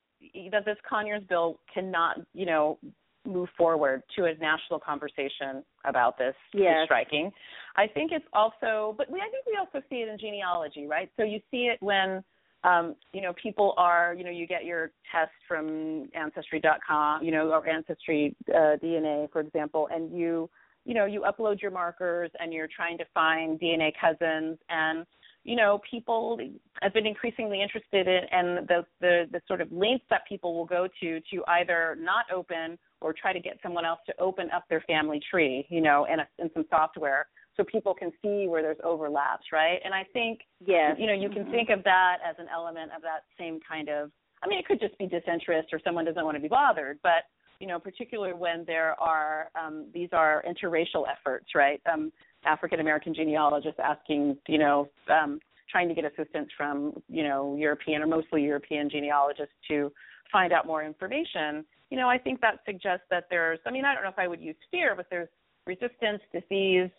that 0.52 0.66
this 0.66 0.78
Conyers 0.88 1.24
bill 1.28 1.60
cannot 1.74 2.18
you 2.34 2.46
know 2.46 2.78
move 3.26 3.50
forward 3.58 4.04
to 4.16 4.26
a 4.26 4.34
national 4.36 4.80
conversation 4.80 5.64
about 5.86 6.18
this 6.18 6.36
yes. 6.54 6.82
is 6.82 6.86
striking. 6.86 7.32
I 7.76 7.88
think 7.88 8.12
it's 8.12 8.26
also, 8.34 8.96
but 8.98 9.10
we, 9.10 9.20
I 9.20 9.30
think 9.30 9.46
we 9.46 9.58
also 9.60 9.86
see 9.90 9.98
it 9.98 10.10
in 10.10 10.18
genealogy, 10.18 10.88
right? 10.88 11.10
So 11.18 11.24
you 11.24 11.40
see 11.52 11.70
it 11.72 11.78
when, 11.82 12.24
um, 12.64 12.96
you 13.14 13.22
know, 13.22 13.34
people 13.42 13.74
are, 13.78 14.14
you 14.14 14.24
know, 14.24 14.32
you 14.32 14.48
get 14.48 14.66
your 14.66 14.92
test 15.12 15.32
from 15.48 16.10
Ancestry.com, 16.14 17.24
you 17.24 17.32
know, 17.32 17.50
or 17.52 17.68
Ancestry 17.68 18.36
uh, 18.50 18.78
DNA, 18.84 19.32
for 19.32 19.42
example, 19.42 19.88
and 19.94 20.18
you, 20.18 20.50
you 20.86 20.94
know, 20.94 21.06
you 21.06 21.22
upload 21.22 21.62
your 21.62 21.72
markers 21.72 22.32
and 22.40 22.52
you're 22.52 22.70
trying 22.74 22.98
to 22.98 23.06
find 23.14 23.60
DNA 23.60 23.92
cousins 24.00 24.58
and 24.70 25.06
you 25.50 25.56
know, 25.56 25.82
people 25.90 26.40
have 26.84 26.94
been 26.94 27.08
increasingly 27.08 27.60
interested 27.60 28.08
in 28.08 28.22
and 28.32 28.68
the, 28.68 28.86
the 29.02 29.26
the 29.32 29.42
sort 29.48 29.62
of 29.62 29.72
lengths 29.72 30.06
that 30.12 30.22
people 30.30 30.54
will 30.56 30.66
go 30.66 30.88
to 31.02 31.20
to 31.32 31.44
either 31.48 31.98
not 32.00 32.26
open 32.32 32.78
or 33.02 33.14
try 33.14 33.34
to 33.34 33.40
get 33.40 33.58
someone 33.64 33.84
else 33.84 34.00
to 34.06 34.14
open 34.20 34.52
up 34.52 34.66
their 34.70 34.82
family 34.82 35.20
tree, 35.32 35.66
you 35.70 35.82
know, 35.82 36.06
in, 36.06 36.20
a, 36.20 36.28
in 36.38 36.52
some 36.54 36.66
software 36.70 37.26
so 37.58 37.64
people 37.64 37.96
can 37.96 38.12
see 38.22 38.46
where 38.48 38.62
there's 38.62 38.78
overlaps, 38.84 39.48
right? 39.52 39.80
And 39.84 39.92
I 39.92 40.06
think, 40.14 40.42
yes. 40.64 40.96
you 41.00 41.08
know, 41.08 41.14
you 41.14 41.30
can 41.30 41.44
mm-hmm. 41.44 41.52
think 41.52 41.70
of 41.70 41.84
that 41.84 42.18
as 42.24 42.36
an 42.38 42.46
element 42.54 42.92
of 42.96 43.02
that 43.02 43.24
same 43.38 43.60
kind 43.68 43.90
of. 43.90 44.12
I 44.44 44.48
mean, 44.48 44.60
it 44.60 44.68
could 44.68 44.80
just 44.80 44.98
be 45.00 45.08
disinterest 45.08 45.70
or 45.74 45.82
someone 45.84 46.06
doesn't 46.06 46.24
want 46.24 46.38
to 46.38 46.42
be 46.42 46.48
bothered, 46.48 47.00
but 47.02 47.24
you 47.60 47.68
know, 47.68 47.80
particularly 47.80 48.34
when 48.34 48.64
there 48.66 48.96
are 49.02 49.50
um, 49.60 49.88
these 49.94 50.10
are 50.14 50.44
interracial 50.48 51.04
efforts, 51.12 51.48
right? 51.56 51.82
Um, 51.92 52.12
African 52.46 52.80
American 52.80 53.14
genealogists 53.14 53.80
asking, 53.84 54.38
you 54.48 54.58
know, 54.58 54.90
um, 55.10 55.40
trying 55.70 55.88
to 55.88 55.94
get 55.94 56.06
assistance 56.06 56.50
from, 56.58 57.02
you 57.08 57.24
know, 57.24 57.56
European 57.58 58.02
or 58.02 58.08
mostly 58.08 58.44
European 58.44 58.90
genealogists 58.90 59.54
to 59.68 59.92
find 60.32 60.52
out 60.54 60.66
more 60.66 60.84
information 60.84 61.66
you 61.90 61.98
know, 61.98 62.08
I 62.08 62.18
think 62.18 62.42
that 62.42 62.60
suggests 62.66 63.06
that 63.10 63.26
there's, 63.30 63.60
I 63.66 63.72
mean, 63.72 63.86
I 63.86 63.94
don't 63.94 64.04
know 64.04 64.10
if 64.10 64.20
I 64.20 64.28
would 64.28 64.42
use 64.42 64.56
fear, 64.70 64.96
but 64.96 65.08
there's 65.10 65.30
resistance, 65.66 66.22
disease, 66.32 66.90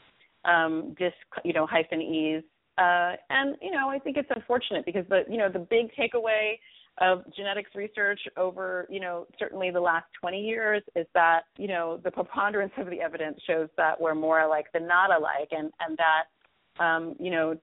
um, 0.45 0.95
disc, 0.99 1.15
you 1.45 1.53
know, 1.53 1.67
hyphen 1.67 2.01
ease. 2.01 2.43
Uh, 2.77 3.15
and, 3.29 3.57
you 3.61 3.71
know, 3.71 3.89
I 3.89 3.99
think 3.99 4.17
it's 4.17 4.31
unfortunate 4.35 4.85
because 4.85 5.05
the, 5.09 5.23
you 5.29 5.37
know, 5.39 5.49
the 5.49 5.59
big 5.59 5.91
takeaway 5.95 6.59
of 7.01 7.23
genetics 7.35 7.71
research 7.75 8.21
over, 8.37 8.87
you 8.91 9.01
know, 9.01 9.27
certainly 9.39 9.71
the 9.71 9.81
last 9.81 10.07
20 10.21 10.41
years 10.41 10.83
is 10.95 11.07
that, 11.15 11.43
you 11.57 11.67
know, 11.67 11.99
the 12.05 12.11
preponderance 12.11 12.73
of 12.77 12.91
the 12.91 13.01
evidence 13.01 13.39
shows 13.47 13.69
that 13.77 13.99
we're 13.99 14.15
more 14.15 14.41
alike 14.41 14.67
than 14.75 14.87
not 14.87 15.11
alike 15.11 15.49
and, 15.51 15.71
and 15.81 15.99
that, 15.99 16.85
um, 16.85 17.15
you 17.19 17.31
know, 17.31 17.57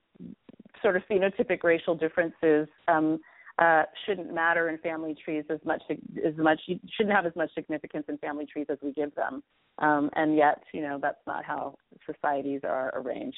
sort 0.82 0.96
of 0.96 1.04
phenotypic 1.10 1.64
racial 1.64 1.96
differences 1.96 2.68
um, 2.88 3.20
uh, 3.60 3.84
shouldn't 4.06 4.34
matter 4.34 4.70
in 4.70 4.78
family 4.80 5.16
trees 5.24 5.44
as 5.50 5.60
much 5.66 5.82
as 5.90 6.36
much 6.38 6.60
shouldn't 6.96 7.16
have 7.16 7.26
as 7.26 7.36
much 7.36 7.50
significance 7.56 8.06
in 8.08 8.18
family 8.20 8.46
trees 8.46 8.68
as 8.70 8.78
we 8.82 8.92
give 8.94 9.14
them. 9.16 9.44
Um, 9.80 10.10
and 10.16 10.36
yet, 10.36 10.64
you 10.74 10.82
know, 10.82 11.00
that's 11.02 11.22
not 11.26 11.44
how 11.44 11.76
societies 12.06 12.62
are 12.64 12.92
arranged. 12.96 13.38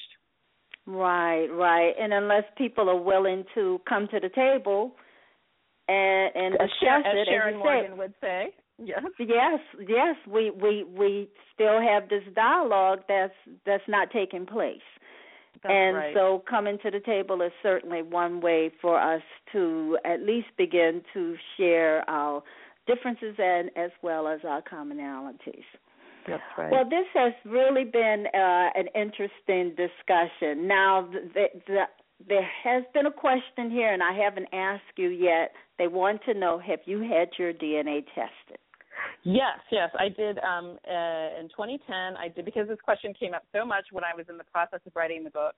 Right, 0.86 1.46
right. 1.46 1.92
And 2.00 2.12
unless 2.12 2.44
people 2.56 2.88
are 2.88 3.00
willing 3.00 3.44
to 3.54 3.80
come 3.88 4.08
to 4.08 4.20
the 4.20 4.30
table 4.30 4.96
and 5.90 6.36
and 6.36 6.54
as 6.54 6.68
discuss 6.68 7.04
as 7.06 7.16
it, 7.16 7.28
Sharon 7.28 7.54
as 7.54 7.58
Morgan 7.58 7.98
would 7.98 8.14
say. 8.20 8.54
Yes. 8.82 9.02
Yes, 9.18 9.60
yes. 9.88 10.16
We 10.26 10.50
we 10.50 10.84
we 10.84 11.28
still 11.54 11.80
have 11.80 12.08
this 12.08 12.22
dialogue 12.34 13.00
that's 13.08 13.34
that's 13.66 13.84
not 13.88 14.10
taking 14.10 14.46
place. 14.46 14.78
That's 15.62 15.72
and 15.72 15.96
right. 15.96 16.14
so 16.14 16.42
coming 16.48 16.78
to 16.82 16.90
the 16.90 17.00
table 17.00 17.42
is 17.42 17.52
certainly 17.62 18.02
one 18.02 18.40
way 18.40 18.70
for 18.80 18.98
us 18.98 19.22
to 19.52 19.98
at 20.04 20.22
least 20.22 20.48
begin 20.56 21.02
to 21.12 21.36
share 21.56 22.08
our 22.08 22.42
differences 22.86 23.34
and 23.38 23.70
as 23.76 23.90
well 24.02 24.26
as 24.26 24.40
our 24.48 24.62
commonalities. 24.62 25.64
That's 26.26 26.42
right. 26.56 26.70
Well, 26.70 26.84
this 26.84 27.06
has 27.14 27.32
really 27.44 27.84
been 27.84 28.26
uh, 28.32 28.68
an 28.74 28.86
interesting 28.94 29.74
discussion. 29.76 30.66
Now, 30.66 31.08
the, 31.10 31.46
the, 31.66 31.82
there 32.28 32.48
has 32.64 32.84
been 32.92 33.06
a 33.06 33.12
question 33.12 33.70
here, 33.70 33.92
and 33.92 34.02
I 34.02 34.12
haven't 34.12 34.48
asked 34.52 34.96
you 34.96 35.08
yet. 35.08 35.52
They 35.80 35.88
want 35.88 36.22
to 36.26 36.34
know 36.34 36.58
have 36.58 36.80
you 36.84 37.00
had 37.00 37.30
your 37.38 37.54
DNA 37.54 38.04
tested? 38.14 38.58
Yes, 39.24 39.58
yes, 39.72 39.88
I 39.98 40.10
did. 40.10 40.38
Um, 40.40 40.76
uh, 40.86 41.40
in 41.40 41.48
2010, 41.48 42.18
I 42.18 42.28
did 42.28 42.44
because 42.44 42.68
this 42.68 42.76
question 42.84 43.14
came 43.18 43.32
up 43.32 43.44
so 43.50 43.64
much 43.64 43.86
when 43.90 44.04
I 44.04 44.14
was 44.14 44.26
in 44.28 44.36
the 44.36 44.44
process 44.44 44.80
of 44.86 44.92
writing 44.94 45.24
the 45.24 45.30
book. 45.30 45.54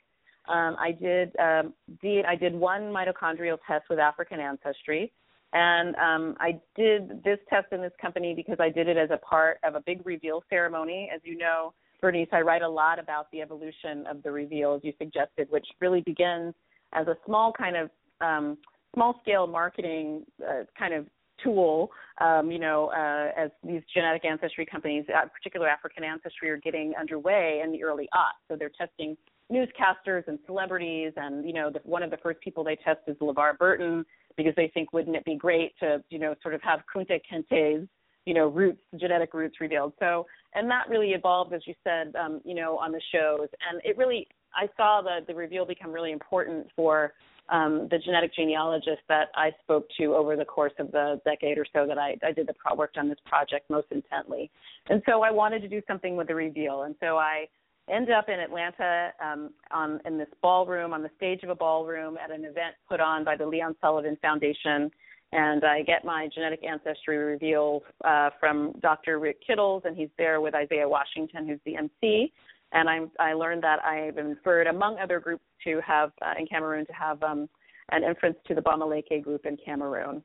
Um, 0.47 0.77
I 0.79 0.93
did 0.93 1.35
um, 1.41 1.75
I 2.05 2.37
did 2.37 2.55
one 2.55 2.83
mitochondrial 2.83 3.59
test 3.67 3.87
with 3.91 3.99
African 3.99 4.39
ancestry, 4.39 5.13
and 5.55 5.97
um, 5.97 6.37
I 6.39 6.61
did 6.77 7.25
this 7.25 7.39
test 7.51 7.73
in 7.73 7.83
this 7.83 7.93
company 8.01 8.33
because 8.33 8.59
I 8.61 8.69
did 8.69 8.87
it 8.87 8.97
as 8.97 9.11
a 9.11 9.19
part 9.19 9.59
of 9.65 9.75
a 9.75 9.81
big 9.81 10.07
reveal 10.07 10.45
ceremony. 10.49 11.11
As 11.13 11.21
you 11.25 11.37
know, 11.37 11.75
Bernice, 12.01 12.29
I 12.31 12.43
write 12.43 12.63
a 12.63 12.69
lot 12.69 13.01
about 13.01 13.27
the 13.33 13.41
evolution 13.41 14.07
of 14.09 14.23
the 14.23 14.31
reveal, 14.31 14.75
as 14.75 14.83
you 14.85 14.93
suggested, 14.99 15.49
which 15.51 15.67
really 15.81 16.03
begins 16.03 16.55
as 16.93 17.09
a 17.09 17.17
small 17.27 17.53
kind 17.53 17.77
of 17.77 17.91
um, 18.21 18.57
small 18.95 19.19
scale 19.23 19.47
marketing 19.47 20.25
uh, 20.47 20.65
kind 20.79 20.95
of 20.95 21.07
tool, 21.43 21.91
um, 22.21 22.51
you 22.51 22.59
know, 22.59 22.89
uh, 22.89 23.41
as 23.41 23.51
these 23.65 23.83
genetic 23.93 24.25
ancestry 24.25 24.67
companies, 24.67 25.05
uh, 25.15 25.27
particular 25.29 25.69
African 25.69 26.05
ancestry, 26.05 26.51
are 26.51 26.57
getting 26.59 26.95
underway 26.99 27.63
in 27.65 27.73
the 27.73 27.83
early 27.83 28.09
aughts. 28.15 28.41
So 28.49 28.57
they're 28.57 28.71
testing 28.71 29.17
newscasters 29.51 30.27
and 30.29 30.39
celebrities, 30.47 31.13
and 31.17 31.45
you 31.47 31.53
know, 31.53 31.71
the, 31.71 31.81
one 31.85 32.03
of 32.03 32.11
the 32.11 32.17
first 32.19 32.41
people 32.41 32.65
they 32.65 32.77
test 32.77 33.01
is 33.07 33.17
LeVar 33.17 33.59
Burton 33.59 34.05
because 34.37 34.55
they 34.57 34.71
think 34.73 34.93
wouldn't 34.93 35.17
it 35.17 35.25
be 35.25 35.37
great 35.37 35.73
to, 35.81 36.03
you 36.09 36.19
know, 36.19 36.35
sort 36.43 36.55
of 36.55 36.63
have 36.63 36.81
Kunta 36.95 37.21
Kinte's, 37.31 37.87
you 38.25 38.35
know, 38.35 38.47
roots, 38.47 38.81
genetic 38.99 39.35
roots 39.35 39.61
revealed. 39.61 39.93
So, 39.99 40.27
and 40.55 40.71
that 40.71 40.89
really 40.89 41.11
evolved, 41.11 41.53
as 41.53 41.61
you 41.67 41.75
said, 41.85 42.15
um, 42.17 42.41
you 42.45 42.55
know, 42.55 42.79
on 42.79 42.93
the 42.93 43.01
shows, 43.13 43.49
and 43.69 43.81
it 43.85 43.97
really, 43.99 44.27
I 44.55 44.69
saw 44.77 45.03
the 45.03 45.25
the 45.27 45.35
reveal 45.35 45.67
become 45.67 45.91
really 45.91 46.13
important 46.13 46.69
for 46.77 47.13
um, 47.53 47.87
the 47.91 47.99
genetic 47.99 48.35
genealogist 48.35 49.03
that 49.09 49.29
I 49.35 49.51
spoke 49.63 49.87
to 49.99 50.15
over 50.15 50.37
the 50.37 50.45
course 50.45 50.73
of 50.79 50.91
the 50.91 51.21
decade 51.25 51.59
or 51.59 51.67
so 51.73 51.87
that 51.87 51.99
I, 51.99 52.17
I 52.27 52.33
did 52.33 52.47
the 52.47 52.55
pro- 52.55 52.75
worked 52.75 52.97
on 52.97 53.09
this 53.09 53.19
project 53.27 53.69
most 53.69 53.89
intently. 53.91 54.51
And 54.89 55.03
so 55.07 55.23
I 55.23 55.31
wanted 55.31 55.61
to 55.61 55.69
do 55.69 55.83
something 55.87 56.17
with 56.17 56.29
the 56.29 56.35
reveal. 56.35 56.85
And 56.85 56.95
so 56.99 57.19
I 57.19 57.45
end 57.93 58.11
up 58.11 58.31
in 58.31 58.41
Atlanta 58.41 59.11
um, 59.23 59.51
on 59.71 60.01
in 60.07 60.17
this 60.17 60.29
ballroom, 60.41 60.95
on 60.95 61.03
the 61.03 61.11
stage 61.17 61.43
of 61.43 61.51
a 61.51 61.55
ballroom 61.55 62.17
at 62.17 62.31
an 62.31 62.45
event 62.47 62.75
put 62.89 63.01
on 63.01 63.23
by 63.23 63.37
the 63.37 63.47
Leon 63.47 63.77
Sullivan 63.83 64.17
Foundation. 64.23 64.91
And 65.33 65.65
I 65.65 65.83
get 65.83 66.05
my 66.05 66.29
genetic 66.35 66.65
ancestry 66.65 67.19
reveal 67.19 67.83
uh, 68.05 68.31
from 68.41 68.73
Dr. 68.81 69.19
Rick 69.19 69.39
Kittles, 69.47 69.83
and 69.85 69.97
he's 69.97 70.11
there 70.17 70.41
with 70.41 70.55
Isaiah 70.55 70.89
Washington, 70.89 71.47
who's 71.47 71.61
the 71.67 71.77
MC 71.77 72.33
and 72.73 72.89
I'm, 72.89 73.11
I 73.19 73.33
learned 73.35 73.63
that 73.63 73.85
I've 73.85 74.17
been 74.17 74.29
referred, 74.29 74.67
among 74.67 74.99
other 74.99 75.21
groups, 75.21 75.45
to 75.65 75.81
have 75.87 76.13
uh, 76.23 76.33
in 76.39 76.47
Cameroon 76.47 76.87
to 76.87 76.93
have 76.93 77.23
um, 77.23 77.49
an 77.91 78.03
inference 78.05 78.37
to 78.47 78.55
the 78.55 78.61
Bamileke 78.63 79.23
group 79.23 79.47
in 79.47 79.57
Cameroon. 79.63 80.23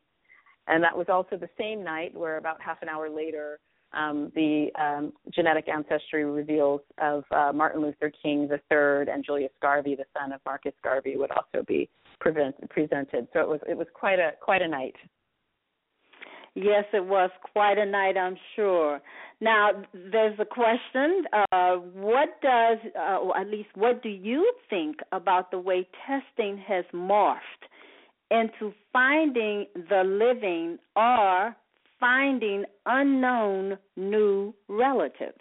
And 0.67 0.83
that 0.83 0.97
was 0.97 1.07
also 1.09 1.37
the 1.37 1.49
same 1.57 1.83
night 1.83 2.15
where 2.15 2.37
about 2.37 2.61
half 2.61 2.81
an 2.81 2.89
hour 2.89 3.09
later, 3.09 3.59
um, 3.93 4.31
the 4.35 4.67
um, 4.79 5.13
genetic 5.33 5.69
ancestry 5.69 6.25
reveals 6.25 6.81
of 7.01 7.23
uh, 7.31 7.51
Martin 7.53 7.81
Luther 7.81 8.11
King 8.21 8.49
III 8.51 9.11
and 9.11 9.23
Julius 9.25 9.51
Garvey, 9.61 9.95
the 9.95 10.05
son 10.17 10.33
of 10.33 10.41
Marcus 10.45 10.73
Garvey, 10.83 11.15
would 11.15 11.31
also 11.31 11.63
be 11.65 11.89
prevent, 12.19 12.55
presented. 12.69 13.27
So 13.31 13.39
it 13.39 13.47
was 13.47 13.59
it 13.67 13.77
was 13.77 13.87
quite 13.93 14.19
a 14.19 14.31
quite 14.41 14.61
a 14.61 14.67
night. 14.67 14.95
Yes, 16.59 16.85
it 16.91 17.05
was 17.05 17.29
quite 17.53 17.77
a 17.77 17.85
night, 17.85 18.17
I'm 18.17 18.35
sure. 18.55 18.99
Now, 19.39 19.83
there's 19.93 20.39
a 20.39 20.45
question. 20.45 21.25
Uh, 21.51 21.75
what 21.93 22.29
does, 22.41 22.79
uh, 22.99 23.17
or 23.17 23.37
at 23.37 23.47
least, 23.47 23.69
what 23.75 24.01
do 24.01 24.09
you 24.09 24.51
think 24.67 24.97
about 25.11 25.51
the 25.51 25.59
way 25.59 25.87
testing 26.07 26.57
has 26.67 26.83
morphed 26.95 27.37
into 28.31 28.73
finding 28.91 29.67
the 29.75 30.01
living 30.03 30.79
or 30.95 31.55
finding 31.99 32.65
unknown 32.87 33.77
new 33.95 34.51
relatives? 34.67 35.37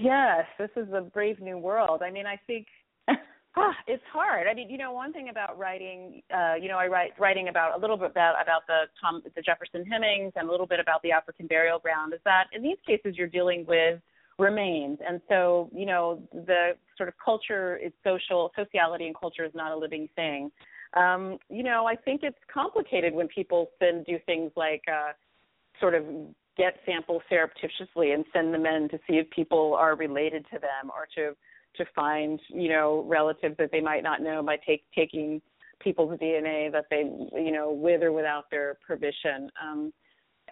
Yes, 0.00 0.44
this 0.56 0.70
is 0.76 0.86
a 0.94 1.00
brave 1.00 1.40
new 1.40 1.58
world. 1.58 2.00
I 2.00 2.12
mean, 2.12 2.26
I 2.26 2.36
think 2.46 2.68
ah, 3.56 3.74
it's 3.86 4.02
hard. 4.12 4.46
I 4.46 4.54
mean, 4.54 4.70
you 4.70 4.78
know, 4.78 4.92
one 4.92 5.12
thing 5.12 5.28
about 5.28 5.58
writing, 5.58 6.22
uh, 6.34 6.54
you 6.54 6.68
know, 6.68 6.78
I 6.78 6.86
write 6.86 7.12
writing 7.18 7.48
about 7.48 7.76
a 7.76 7.80
little 7.80 7.96
bit 7.96 8.10
about 8.10 8.40
about 8.42 8.62
the 8.66 8.84
Tom 9.00 9.22
the 9.34 9.42
Jefferson 9.42 9.84
Hemings 9.84 10.32
and 10.36 10.48
a 10.48 10.50
little 10.50 10.66
bit 10.66 10.80
about 10.80 11.02
the 11.02 11.12
African 11.12 11.46
burial 11.46 11.78
ground 11.78 12.12
is 12.14 12.20
that 12.24 12.44
in 12.52 12.62
these 12.62 12.78
cases 12.86 13.16
you're 13.16 13.28
dealing 13.28 13.64
with 13.66 14.00
remains, 14.38 14.98
and 15.06 15.20
so 15.28 15.70
you 15.74 15.86
know 15.86 16.22
the 16.32 16.72
sort 16.96 17.08
of 17.08 17.14
culture 17.24 17.76
is 17.76 17.92
social, 18.04 18.52
sociality 18.56 19.06
and 19.06 19.18
culture 19.18 19.44
is 19.44 19.52
not 19.54 19.72
a 19.72 19.76
living 19.76 20.08
thing 20.16 20.50
um, 20.94 21.38
you 21.48 21.62
know, 21.62 21.86
I 21.86 21.94
think 21.94 22.22
it's 22.22 22.38
complicated 22.52 23.14
when 23.14 23.28
people 23.28 23.70
then 23.80 24.02
do 24.06 24.18
things 24.26 24.50
like 24.56 24.82
uh, 24.88 25.12
sort 25.78 25.94
of 25.94 26.04
get 26.56 26.74
samples 26.84 27.22
surreptitiously 27.28 28.12
and 28.12 28.24
send 28.32 28.52
them 28.52 28.66
in 28.66 28.88
to 28.88 28.98
see 29.08 29.16
if 29.16 29.30
people 29.30 29.74
are 29.78 29.94
related 29.94 30.44
to 30.52 30.58
them 30.58 30.90
or 30.90 31.06
to 31.14 31.36
to 31.76 31.84
find 31.94 32.40
you 32.48 32.68
know 32.68 33.04
relatives 33.06 33.56
that 33.58 33.70
they 33.72 33.80
might 33.80 34.02
not 34.02 34.22
know 34.22 34.42
by 34.42 34.56
take, 34.66 34.84
taking 34.94 35.40
people's 35.80 36.18
DNA 36.18 36.70
that 36.72 36.86
they 36.90 37.10
you 37.40 37.52
know 37.52 37.72
with 37.72 38.02
or 38.02 38.12
without 38.12 38.50
their 38.50 38.78
permission. 38.86 39.50
Um, 39.62 39.92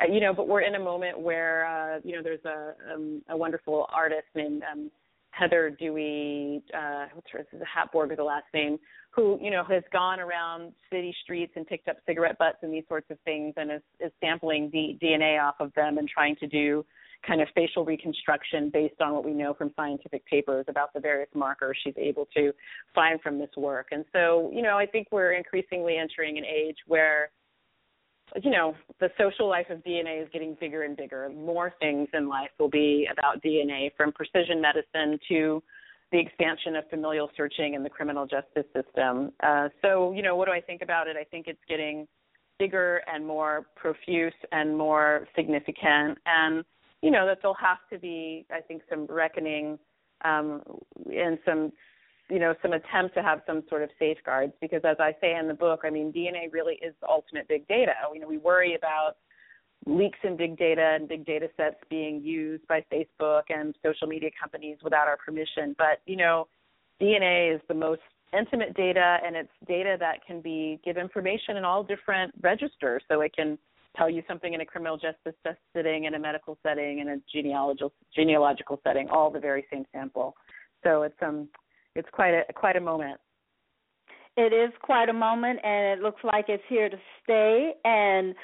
uh, 0.00 0.12
you 0.12 0.20
know, 0.20 0.32
but 0.32 0.46
we're 0.46 0.60
in 0.60 0.76
a 0.76 0.80
moment 0.80 1.18
where 1.18 1.66
uh, 1.66 2.00
you 2.04 2.16
know 2.16 2.22
there's 2.22 2.44
a 2.44 2.74
um, 2.92 3.22
a 3.28 3.36
wonderful 3.36 3.86
artist 3.92 4.26
named 4.34 4.62
um, 4.70 4.90
Heather 5.30 5.70
Dewey, 5.70 6.62
uh, 6.76 7.06
what's 7.14 7.28
her, 7.32 7.38
this 7.38 7.60
is 7.60 7.66
Hagborg 7.66 8.16
the 8.16 8.24
last 8.24 8.46
name, 8.52 8.78
who 9.10 9.38
you 9.40 9.50
know 9.50 9.62
has 9.64 9.82
gone 9.92 10.20
around 10.20 10.72
city 10.90 11.14
streets 11.22 11.52
and 11.56 11.66
picked 11.66 11.88
up 11.88 11.96
cigarette 12.06 12.38
butts 12.38 12.58
and 12.62 12.72
these 12.72 12.84
sorts 12.88 13.10
of 13.10 13.18
things, 13.24 13.54
and 13.56 13.70
is, 13.70 13.82
is 14.00 14.12
sampling 14.20 14.70
the 14.72 14.98
DNA 15.02 15.40
off 15.40 15.56
of 15.60 15.72
them 15.74 15.98
and 15.98 16.08
trying 16.08 16.36
to 16.36 16.46
do 16.46 16.84
kind 17.26 17.40
of 17.40 17.48
facial 17.54 17.84
reconstruction 17.84 18.70
based 18.70 19.00
on 19.00 19.12
what 19.12 19.24
we 19.24 19.32
know 19.32 19.54
from 19.54 19.72
scientific 19.76 20.24
papers 20.26 20.64
about 20.68 20.92
the 20.94 21.00
various 21.00 21.28
markers 21.34 21.76
she's 21.82 21.94
able 21.96 22.26
to 22.34 22.52
find 22.94 23.20
from 23.20 23.38
this 23.38 23.50
work. 23.56 23.88
And 23.90 24.04
so, 24.12 24.50
you 24.52 24.62
know, 24.62 24.78
I 24.78 24.86
think 24.86 25.08
we're 25.10 25.32
increasingly 25.32 25.96
entering 25.98 26.38
an 26.38 26.44
age 26.44 26.76
where 26.86 27.30
you 28.42 28.50
know, 28.50 28.74
the 29.00 29.10
social 29.18 29.48
life 29.48 29.70
of 29.70 29.78
DNA 29.78 30.22
is 30.22 30.28
getting 30.32 30.56
bigger 30.60 30.82
and 30.82 30.96
bigger. 30.96 31.30
More 31.30 31.72
things 31.80 32.08
in 32.12 32.28
life 32.28 32.50
will 32.58 32.68
be 32.68 33.08
about 33.10 33.42
DNA, 33.42 33.90
from 33.96 34.12
precision 34.12 34.60
medicine 34.60 35.18
to 35.28 35.62
the 36.12 36.18
expansion 36.18 36.76
of 36.76 36.84
familial 36.88 37.30
searching 37.36 37.74
in 37.74 37.82
the 37.82 37.90
criminal 37.90 38.26
justice 38.26 38.64
system. 38.74 39.32
Uh, 39.42 39.68
so, 39.82 40.12
you 40.12 40.22
know, 40.22 40.36
what 40.36 40.46
do 40.46 40.52
I 40.52 40.60
think 40.60 40.82
about 40.82 41.06
it? 41.06 41.16
I 41.16 41.24
think 41.24 41.46
it's 41.48 41.60
getting 41.68 42.06
bigger 42.58 43.02
and 43.12 43.26
more 43.26 43.66
profuse 43.76 44.34
and 44.52 44.76
more 44.76 45.26
significant. 45.36 46.18
And, 46.26 46.64
you 47.02 47.10
know, 47.10 47.26
that 47.26 47.38
there'll 47.42 47.54
have 47.54 47.78
to 47.92 47.98
be, 47.98 48.46
I 48.50 48.60
think, 48.60 48.82
some 48.88 49.06
reckoning 49.06 49.78
um, 50.24 50.62
and 51.12 51.38
some 51.44 51.72
you 52.28 52.38
know 52.38 52.54
some 52.60 52.72
attempt 52.72 53.14
to 53.14 53.22
have 53.22 53.40
some 53.46 53.62
sort 53.68 53.82
of 53.82 53.90
safeguards. 53.98 54.52
Because 54.60 54.82
as 54.84 54.96
I 54.98 55.14
say 55.20 55.36
in 55.36 55.48
the 55.48 55.54
book, 55.54 55.80
I 55.84 55.90
mean 55.90 56.12
DNA 56.12 56.52
really 56.52 56.74
is 56.74 56.94
the 57.00 57.08
ultimate 57.08 57.48
big 57.48 57.66
data. 57.68 57.92
You 58.12 58.20
know, 58.20 58.28
we 58.28 58.38
worry 58.38 58.74
about 58.74 59.16
leaks 59.86 60.18
in 60.24 60.36
big 60.36 60.58
data 60.58 60.96
and 60.98 61.08
big 61.08 61.24
data 61.24 61.48
sets 61.56 61.76
being 61.88 62.20
used 62.20 62.66
by 62.66 62.84
Facebook 62.92 63.44
and 63.48 63.74
social 63.84 64.08
media 64.08 64.30
companies 64.40 64.76
without 64.82 65.06
our 65.06 65.16
permission, 65.16 65.74
but 65.78 66.00
you 66.06 66.16
know, 66.16 66.48
DNA 67.00 67.54
is 67.54 67.60
the 67.68 67.74
most 67.74 68.02
intimate 68.36 68.74
data 68.74 69.18
and 69.24 69.36
it's 69.36 69.48
data 69.66 69.96
that 69.98 70.24
can 70.26 70.40
be 70.40 70.78
give 70.84 70.98
information 70.98 71.56
in 71.56 71.64
all 71.64 71.82
different 71.82 72.32
registers. 72.42 73.02
So 73.08 73.20
it 73.22 73.34
can 73.34 73.56
tell 73.98 74.08
you 74.08 74.22
something 74.28 74.54
in 74.54 74.60
a 74.60 74.64
criminal 74.64 74.96
justice 74.96 75.34
setting 75.74 76.04
in 76.04 76.14
a 76.14 76.18
medical 76.18 76.56
setting 76.62 77.00
in 77.00 77.08
a 77.08 77.16
genealogical 77.32 77.92
genealogical 78.14 78.80
setting 78.84 79.08
all 79.10 79.30
the 79.30 79.40
very 79.40 79.66
same 79.70 79.84
sample 79.92 80.34
so 80.84 81.02
it's 81.02 81.16
um 81.20 81.48
it's 81.94 82.08
quite 82.12 82.30
a 82.30 82.52
quite 82.54 82.76
a 82.76 82.80
moment. 82.80 83.20
It 84.36 84.52
is 84.52 84.72
quite 84.82 85.08
a 85.08 85.12
moment, 85.12 85.58
and 85.64 85.98
it 85.98 86.02
looks 86.02 86.22
like 86.22 86.44
it's 86.48 86.62
here 86.68 86.88
to 86.88 86.96
stay. 87.24 87.72
And 87.84 88.34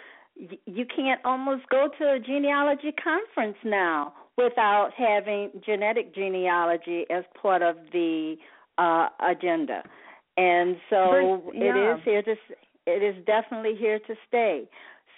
you 0.67 0.85
can't 0.95 1.21
almost 1.25 1.63
go 1.71 1.89
to 1.99 2.15
a 2.15 2.19
genealogy 2.19 2.93
conference 2.93 3.57
now 3.65 4.13
without 4.37 4.91
having 4.97 5.53
genetic 5.65 6.13
genealogy 6.13 7.05
as 7.11 7.23
part 7.41 7.63
of 7.63 7.77
the 7.93 8.35
uh, 8.79 9.09
agenda. 9.21 9.85
And 10.37 10.77
so 10.91 11.53
yeah. 11.55 11.63
it 11.63 11.99
is 11.99 12.05
here 12.05 12.23
to 12.23 12.35
it 12.87 13.03
is 13.03 13.25
definitely 13.25 13.77
here 13.79 14.01
to 14.01 14.15
stay. 14.27 14.69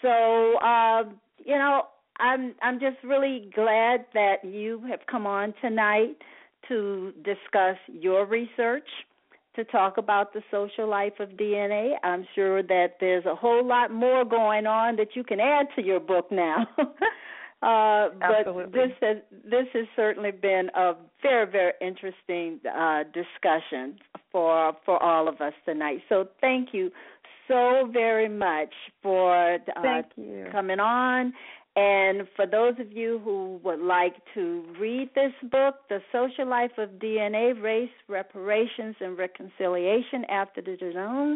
So 0.02 0.58
uh, 0.58 1.04
you 1.44 1.56
know, 1.56 1.82
I'm 2.18 2.54
I'm 2.62 2.80
just 2.80 2.96
really 3.04 3.50
glad 3.54 4.06
that 4.14 4.44
you 4.44 4.82
have 4.88 5.00
come 5.10 5.26
on 5.26 5.54
tonight 5.60 6.16
to 6.68 7.12
discuss 7.24 7.76
your 7.88 8.26
research, 8.26 8.88
to 9.54 9.64
talk 9.64 9.98
about 9.98 10.32
the 10.32 10.42
social 10.50 10.88
life 10.88 11.14
of 11.20 11.30
DNA. 11.30 11.92
I'm 12.02 12.26
sure 12.34 12.62
that 12.62 12.96
there's 13.00 13.24
a 13.26 13.34
whole 13.34 13.66
lot 13.66 13.92
more 13.92 14.24
going 14.24 14.66
on 14.66 14.96
that 14.96 15.14
you 15.14 15.24
can 15.24 15.40
add 15.40 15.66
to 15.76 15.82
your 15.82 16.00
book 16.00 16.30
now. 16.30 16.66
uh, 17.62 18.08
but 18.20 18.72
this 18.72 18.90
has 19.00 19.18
this 19.44 19.66
has 19.72 19.86
certainly 19.94 20.30
been 20.30 20.70
a 20.74 20.94
very 21.22 21.50
very 21.50 21.72
interesting 21.80 22.60
uh, 22.66 23.04
discussion 23.04 23.98
for 24.32 24.72
for 24.84 25.02
all 25.02 25.28
of 25.28 25.40
us 25.40 25.54
tonight. 25.64 26.02
So 26.08 26.28
thank 26.40 26.70
you 26.72 26.90
so 27.48 27.88
very 27.92 28.28
much 28.28 28.72
for 29.02 29.54
uh, 29.76 30.02
coming 30.52 30.80
on 30.80 31.32
and 31.76 32.26
for 32.34 32.46
those 32.46 32.72
of 32.80 32.90
you 32.90 33.20
who 33.22 33.60
would 33.62 33.80
like 33.80 34.14
to 34.32 34.64
read 34.80 35.10
this 35.14 35.32
book, 35.50 35.74
The 35.90 35.98
Social 36.10 36.48
Life 36.48 36.70
of 36.78 36.88
DNA, 36.92 37.62
Race, 37.62 37.90
Reparations, 38.08 38.96
and 39.00 39.18
Reconciliation 39.18 40.24
After 40.30 40.62
the 40.62 40.70
Genome, 40.70 41.34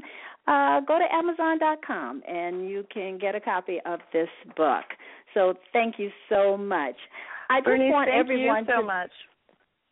uh, 0.49 0.81
go 0.87 0.99
to 0.99 1.05
Amazon.com 1.15 2.23
and 2.27 2.67
you 2.67 2.87
can 2.91 3.19
get 3.19 3.35
a 3.35 3.41
copy 3.41 3.81
of 3.85 4.01
this 4.15 4.31
book. 4.57 4.87
So 5.35 5.55
thank 5.75 5.99
you 5.99 6.11
so 6.31 6.57
much. 6.57 6.97
I 7.51 7.59
just 7.59 7.67
Bernice, 7.67 7.93
want 7.93 8.09
thank 8.09 8.21
everyone 8.21 8.65
you 8.65 8.73
so 8.77 8.81
to, 8.81 8.87
much. 8.87 9.11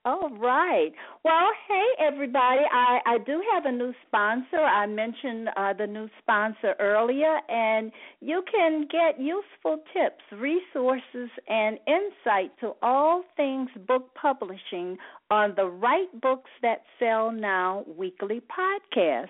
All 0.08 0.30
right. 0.40 0.90
Well, 1.22 1.50
hey 1.68 1.84
everybody. 1.98 2.62
I 2.72 3.00
I 3.04 3.18
do 3.26 3.42
have 3.52 3.66
a 3.66 3.72
new 3.72 3.92
sponsor. 4.06 4.56
I 4.56 4.86
mentioned 4.86 5.50
uh, 5.54 5.74
the 5.74 5.86
new 5.86 6.08
sponsor 6.22 6.74
earlier, 6.80 7.36
and 7.50 7.92
you 8.22 8.42
can 8.50 8.88
get 8.90 9.20
useful 9.20 9.82
tips, 9.92 10.22
resources, 10.32 11.28
and 11.46 11.78
insight 11.86 12.58
to 12.60 12.72
all 12.80 13.22
things 13.36 13.68
book 13.86 14.14
publishing 14.14 14.96
on 15.30 15.52
the 15.56 15.66
Write 15.66 16.18
Books 16.22 16.48
That 16.62 16.84
Sell 16.98 17.30
Now 17.30 17.84
weekly 17.86 18.40
podcast. 18.40 19.28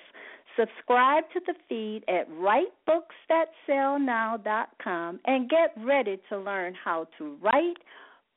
Subscribe 0.56 1.24
to 1.32 1.40
the 1.44 1.54
feed 1.68 2.04
at 2.08 2.30
writebooks.sellnow.com 2.30 5.20
and 5.26 5.50
get 5.50 5.74
ready 5.84 6.20
to 6.28 6.38
learn 6.38 6.74
how 6.84 7.08
to 7.18 7.36
write 7.42 7.78